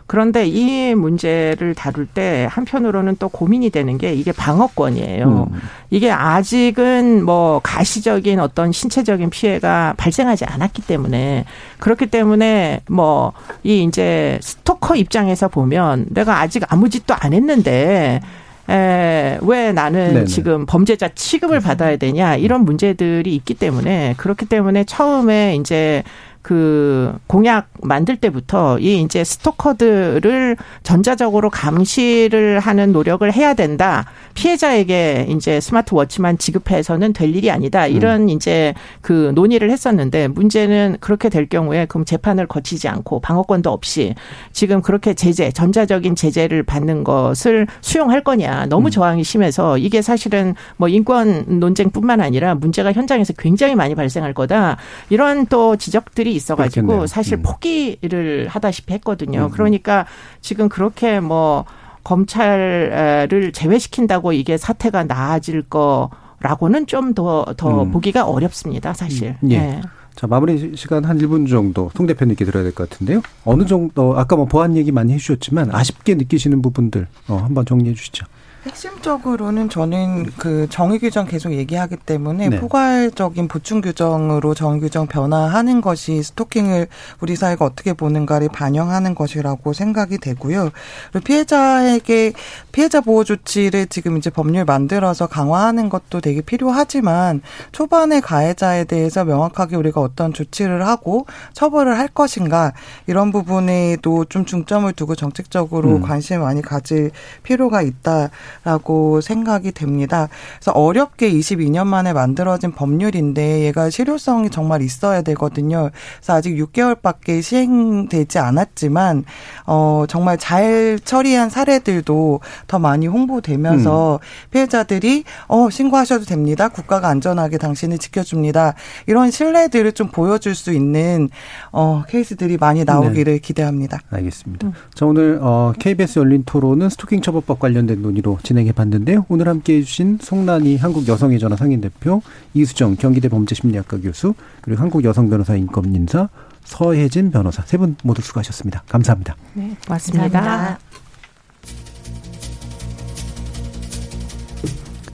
그런데 0.10 0.46
이 0.48 0.94
문제를 0.96 1.76
다룰 1.76 2.06
때 2.06 2.48
한편으로는 2.50 3.16
또 3.20 3.30
고민이 3.30 3.70
되는 3.70 3.98
게 3.98 4.14
이게 4.14 4.32
방어권이에요. 4.32 5.48
음. 5.52 5.60
이게 5.92 6.12
아직은 6.12 7.24
뭐 7.24 7.62
가시적인 7.64 8.40
어떤 8.40 8.72
신체적인 8.72 9.30
피해가 9.30 9.94
발생하지 9.98 10.46
않았기 10.46 10.82
때문에 10.82 11.46
그렇기 11.80 12.08
때문에 12.08 12.82
뭐 12.90 13.34
이 13.64 13.84
이제 13.84 14.40
스토커 14.42 14.96
입장에서 14.96 15.48
보면 15.48 16.08
내가 16.10 16.40
아직 16.40 16.64
아무 16.70 16.90
짓도 16.90 17.14
안 17.18 17.34
했는데 17.34 18.22
에, 18.70 19.38
왜 19.42 19.72
나는 19.72 20.14
네네. 20.14 20.26
지금 20.26 20.66
범죄자 20.66 21.10
취급을 21.10 21.60
받아야 21.60 21.98
되냐 21.98 22.36
이런 22.36 22.66
문제들이 22.66 23.36
있기 23.36 23.56
때문에 23.56 24.14
그렇기 24.18 24.46
때문에 24.46 24.84
처음에 24.86 25.56
이제 25.56 26.04
그 26.42 27.14
공약 27.28 27.68
만들 27.82 28.16
때부터 28.16 28.80
이 28.80 29.02
이제 29.02 29.24
스토커들을 29.24 30.56
전자적으로 30.84 31.50
감시를 31.50 32.60
하는 32.60 32.92
노력을 32.92 33.32
해야 33.32 33.54
된다. 33.54 34.06
피해자에게 34.36 35.28
이제 35.30 35.60
스마트워치만 35.60 36.38
지급해서는 36.38 37.12
될 37.14 37.36
일이 37.36 37.52
아니다. 37.52 37.88
이런 37.88 38.24
음. 38.24 38.30
이제 38.30 38.74
그 39.02 39.32
논의를 39.36 39.70
했었는데 39.70 40.30
문제는 40.30 40.98
그렇게 41.02 41.28
될 41.30 41.50
경우에 41.50 41.86
그럼 41.86 42.06
재판을 42.06 42.48
거치지 42.48 42.88
않고 42.88 43.20
방어권도 43.20 43.70
없이 43.70 44.16
지금 44.54 44.82
그렇게 44.82 45.14
제재, 45.14 45.52
전자적인 45.52 46.16
제재를 46.16 46.64
받는 46.64 47.04
것을 47.04 47.68
수용할 47.82 48.24
거냐. 48.24 48.68
너무 48.68 48.88
음. 48.88 48.92
저항이 48.92 49.24
심해서 49.24 49.78
이게 49.78 50.02
사실은 50.02 50.56
뭐 50.78 50.88
인권 50.88 51.60
논쟁뿐만 51.60 52.22
아니라 52.22 52.56
문제가 52.56 52.94
현장에서 52.94 53.34
굉장히 53.34 53.76
많이 53.76 53.94
발생할 53.94 54.34
거다. 54.34 54.78
이런 55.10 55.46
또 55.48 55.76
지적들이 55.76 56.29
있어가지고 56.34 56.88
그렇겠네요. 56.88 57.08
사실 57.08 57.38
음. 57.38 57.44
포기를 57.44 58.48
하다시피 58.50 58.94
했거든요. 58.96 59.46
음. 59.46 59.50
그러니까 59.50 60.06
지금 60.42 60.70
그렇게 60.70 61.20
뭐 61.20 61.66
검찰을 62.04 63.52
제외시킨다고 63.54 64.34
이게 64.34 64.58
사태가 64.58 65.04
나아질 65.06 65.64
거라고는 65.64 66.88
좀 66.88 67.14
더더 67.14 67.54
더 67.56 67.84
음. 67.84 67.92
보기가 67.92 68.26
어렵습니다, 68.26 68.94
사실. 68.94 69.36
음. 69.44 69.52
예. 69.52 69.58
네. 69.60 69.82
자, 70.16 70.28
마무리 70.28 70.76
시간 70.76 71.06
한 71.06 71.18
1분 71.18 71.50
정도 71.50 71.90
송 71.96 72.06
대표님께 72.06 72.44
들어야 72.44 72.64
될 72.64 72.74
것 72.74 72.90
같은데요. 72.90 73.22
어느 73.46 73.66
정도 73.66 74.18
아까 74.18 74.36
뭐 74.36 74.46
보안 74.46 74.76
얘기 74.76 74.92
많이 74.92 75.14
해 75.14 75.18
주셨지만 75.18 75.70
아쉽게 75.74 76.16
느끼시는 76.16 76.62
부분들 76.62 77.08
어, 77.30 77.38
한번 77.38 77.66
정리해 77.66 77.94
주시죠. 77.96 78.26
핵심적으로는 78.66 79.70
저는 79.70 80.26
그 80.38 80.68
정의 80.70 81.00
규정 81.00 81.26
계속 81.26 81.54
얘기하기 81.54 81.96
때문에 81.96 82.50
네. 82.50 82.60
포괄적인 82.60 83.48
보충 83.48 83.80
규정으로 83.80 84.54
정의 84.54 84.82
규정 84.82 85.08
변화하는 85.08 85.80
것이 85.80 86.22
스토킹을 86.22 86.88
우리 87.22 87.38
사회가 87.38 87.64
어떻게 87.64 87.94
보는가를 87.94 88.50
반영하는 88.50 89.16
것이라고 89.16 89.72
생각이 89.72 90.18
되고요. 90.18 90.72
그리고 91.12 91.24
피해자에게 91.24 92.34
피해자 92.74 93.00
보호 93.00 93.24
조치를 93.24 93.88
지금 93.88 94.18
이제 94.18 94.30
법률 94.30 94.66
만들어서 94.66 95.28
강화하는 95.28 95.88
것도 95.88 96.20
되게 96.20 96.42
필요하지만 96.42 97.42
초반에 97.72 98.20
가해자에 98.20 98.84
대해서 98.84 99.24
명확하게 99.24 99.78
우리가 99.78 100.02
어떤 100.02 100.34
조치를 100.34 100.86
하고 100.86 101.26
처벌을 101.54 101.98
할 101.98 102.10
것인가 102.10 102.74
이런 103.08 103.32
부분에도 103.32 104.26
좀 104.26 104.44
중점을 104.44 104.92
두고 104.94 105.16
정책적으로 105.16 105.96
음. 105.96 106.02
관심을 106.02 106.42
많이 106.42 106.62
가질 106.62 107.12
필요가 107.44 107.82
있다. 107.82 108.30
라고 108.64 109.22
생각이 109.22 109.72
됩니다. 109.72 110.30
그래서 110.58 110.72
어렵게 110.72 111.32
22년 111.32 111.88
만에 111.88 112.14
만들어진 112.14 112.72
법률인데 112.72 113.62
얘가 113.62 113.90
실효성이 113.90 114.50
정말 114.50 114.82
있어야 114.82 115.22
되거든요. 115.22 115.90
그래서 116.18 116.34
아직 116.34 116.56
6개월밖에 116.56 117.42
시행되지 117.42 118.40
않았지만 118.40 119.26
어 119.66 120.06
정말 120.08 120.38
잘 120.38 121.00
처리한 121.04 121.50
사례들도 121.50 122.40
더 122.68 122.80
많이 122.80 123.08
홍보되면서 123.08 124.20
음. 124.22 124.50
피해자들이 124.52 125.24
어 125.48 125.70
신고하셔도 125.70 126.26
됩니다. 126.26 126.70
국가가 126.70 127.10
안전하게 127.10 127.58
당신을 127.58 127.98
지켜줍니다. 127.98 128.74
이런 129.08 129.32
신뢰들을 129.32 129.92
좀 129.94 130.10
보여줄 130.10 130.56
수 130.56 130.72
있는 130.72 131.30
어 131.72 132.04
케이스들이 132.08 132.58
많이 132.58 132.84
나오기를 132.84 133.34
네. 133.34 133.40
기대합니다. 133.40 134.00
알겠습니다. 134.10 134.68
음. 134.68 134.74
자 134.94 135.06
오늘 135.06 135.40
어 135.42 135.74
KBS 135.78 136.20
열린 136.20 136.44
토론은 136.46 136.90
스토킹 136.90 137.22
처벌법 137.22 137.60
관련된 137.60 138.02
논의로 138.02 138.39
진행해 138.44 138.72
봤는데요. 138.72 139.26
오늘 139.30 139.48
함께 139.48 139.78
해주신 139.78 140.20
송란이 140.22 140.78
한국여성의 140.78 141.40
전화 141.40 141.56
상인대표, 141.56 142.22
이수정 142.54 142.96
경기대 142.96 143.30
범죄심리학과 143.30 144.00
교수, 144.02 144.34
그리고 144.62 144.82
한국여성변호사 144.82 145.56
인권인사 145.56 146.30
서혜진 146.64 147.32
변호사 147.32 147.64
세 147.64 147.78
분 147.78 147.96
모두 148.04 148.22
수고하셨습니다. 148.22 148.84
감사합니다. 148.88 149.36
네, 149.54 149.76
고맙습니다. 149.88 150.30
감사합니다. 150.30 150.80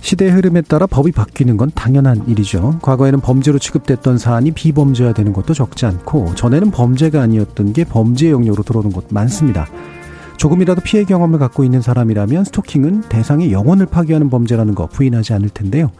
시대의 0.01 0.31
흐름에 0.33 0.61
따라 0.61 0.85
법이 0.85 1.11
바뀌는 1.13 1.57
건 1.57 1.71
당연한 1.73 2.27
일이죠. 2.27 2.77
과거에는 2.83 3.21
범죄로 3.21 3.57
취급됐던 3.57 4.19
사안이 4.19 4.51
비범죄화되는 4.51 5.33
것도 5.33 5.55
적지 5.55 5.87
않고 5.87 6.35
전에는 6.35 6.69
범죄가 6.69 7.21
아니었던 7.23 7.73
게 7.73 7.83
범죄 7.85 8.29
영역으로 8.29 8.61
들어오는 8.61 8.91
곳 8.91 9.07
많습니다. 9.09 9.67
조금이라도 10.37 10.81
피해 10.81 11.03
경험을 11.03 11.39
갖고 11.39 11.63
있는 11.63 11.81
사람이라면 11.81 12.45
스토킹은 12.45 13.01
대상의 13.09 13.51
영혼을 13.51 13.85
파괴하는 13.85 14.29
범죄라는 14.29 14.75
거 14.75 14.87
부인하지 14.87 15.33
않을 15.33 15.49
텐데요. 15.49 15.91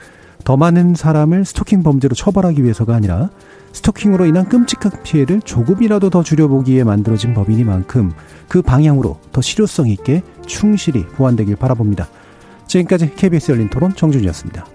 더 0.44 0.58
많은 0.58 0.94
사람을 0.94 1.46
스토킹 1.46 1.84
범죄로 1.84 2.14
처벌하기 2.14 2.64
위해서가 2.64 2.96
아니라 2.96 3.30
스토킹으로 3.72 4.26
인한 4.26 4.48
끔찍한 4.48 5.04
피해를 5.04 5.42
조금이라도 5.42 6.10
더 6.10 6.24
줄여보기에 6.24 6.84
만들어진 6.84 7.34
법이니만큼 7.34 8.12
그 8.48 8.62
방향으로 8.62 9.20
더 9.32 9.42
실효성 9.42 9.90
있게 9.90 10.22
충실히 10.46 11.06
보완되길 11.06 11.56
바라봅니다. 11.56 12.08
지금까지 12.68 13.16
KBS 13.16 13.52
열린 13.52 13.70
토론 13.70 13.96
정준이었습니다. 13.96 14.75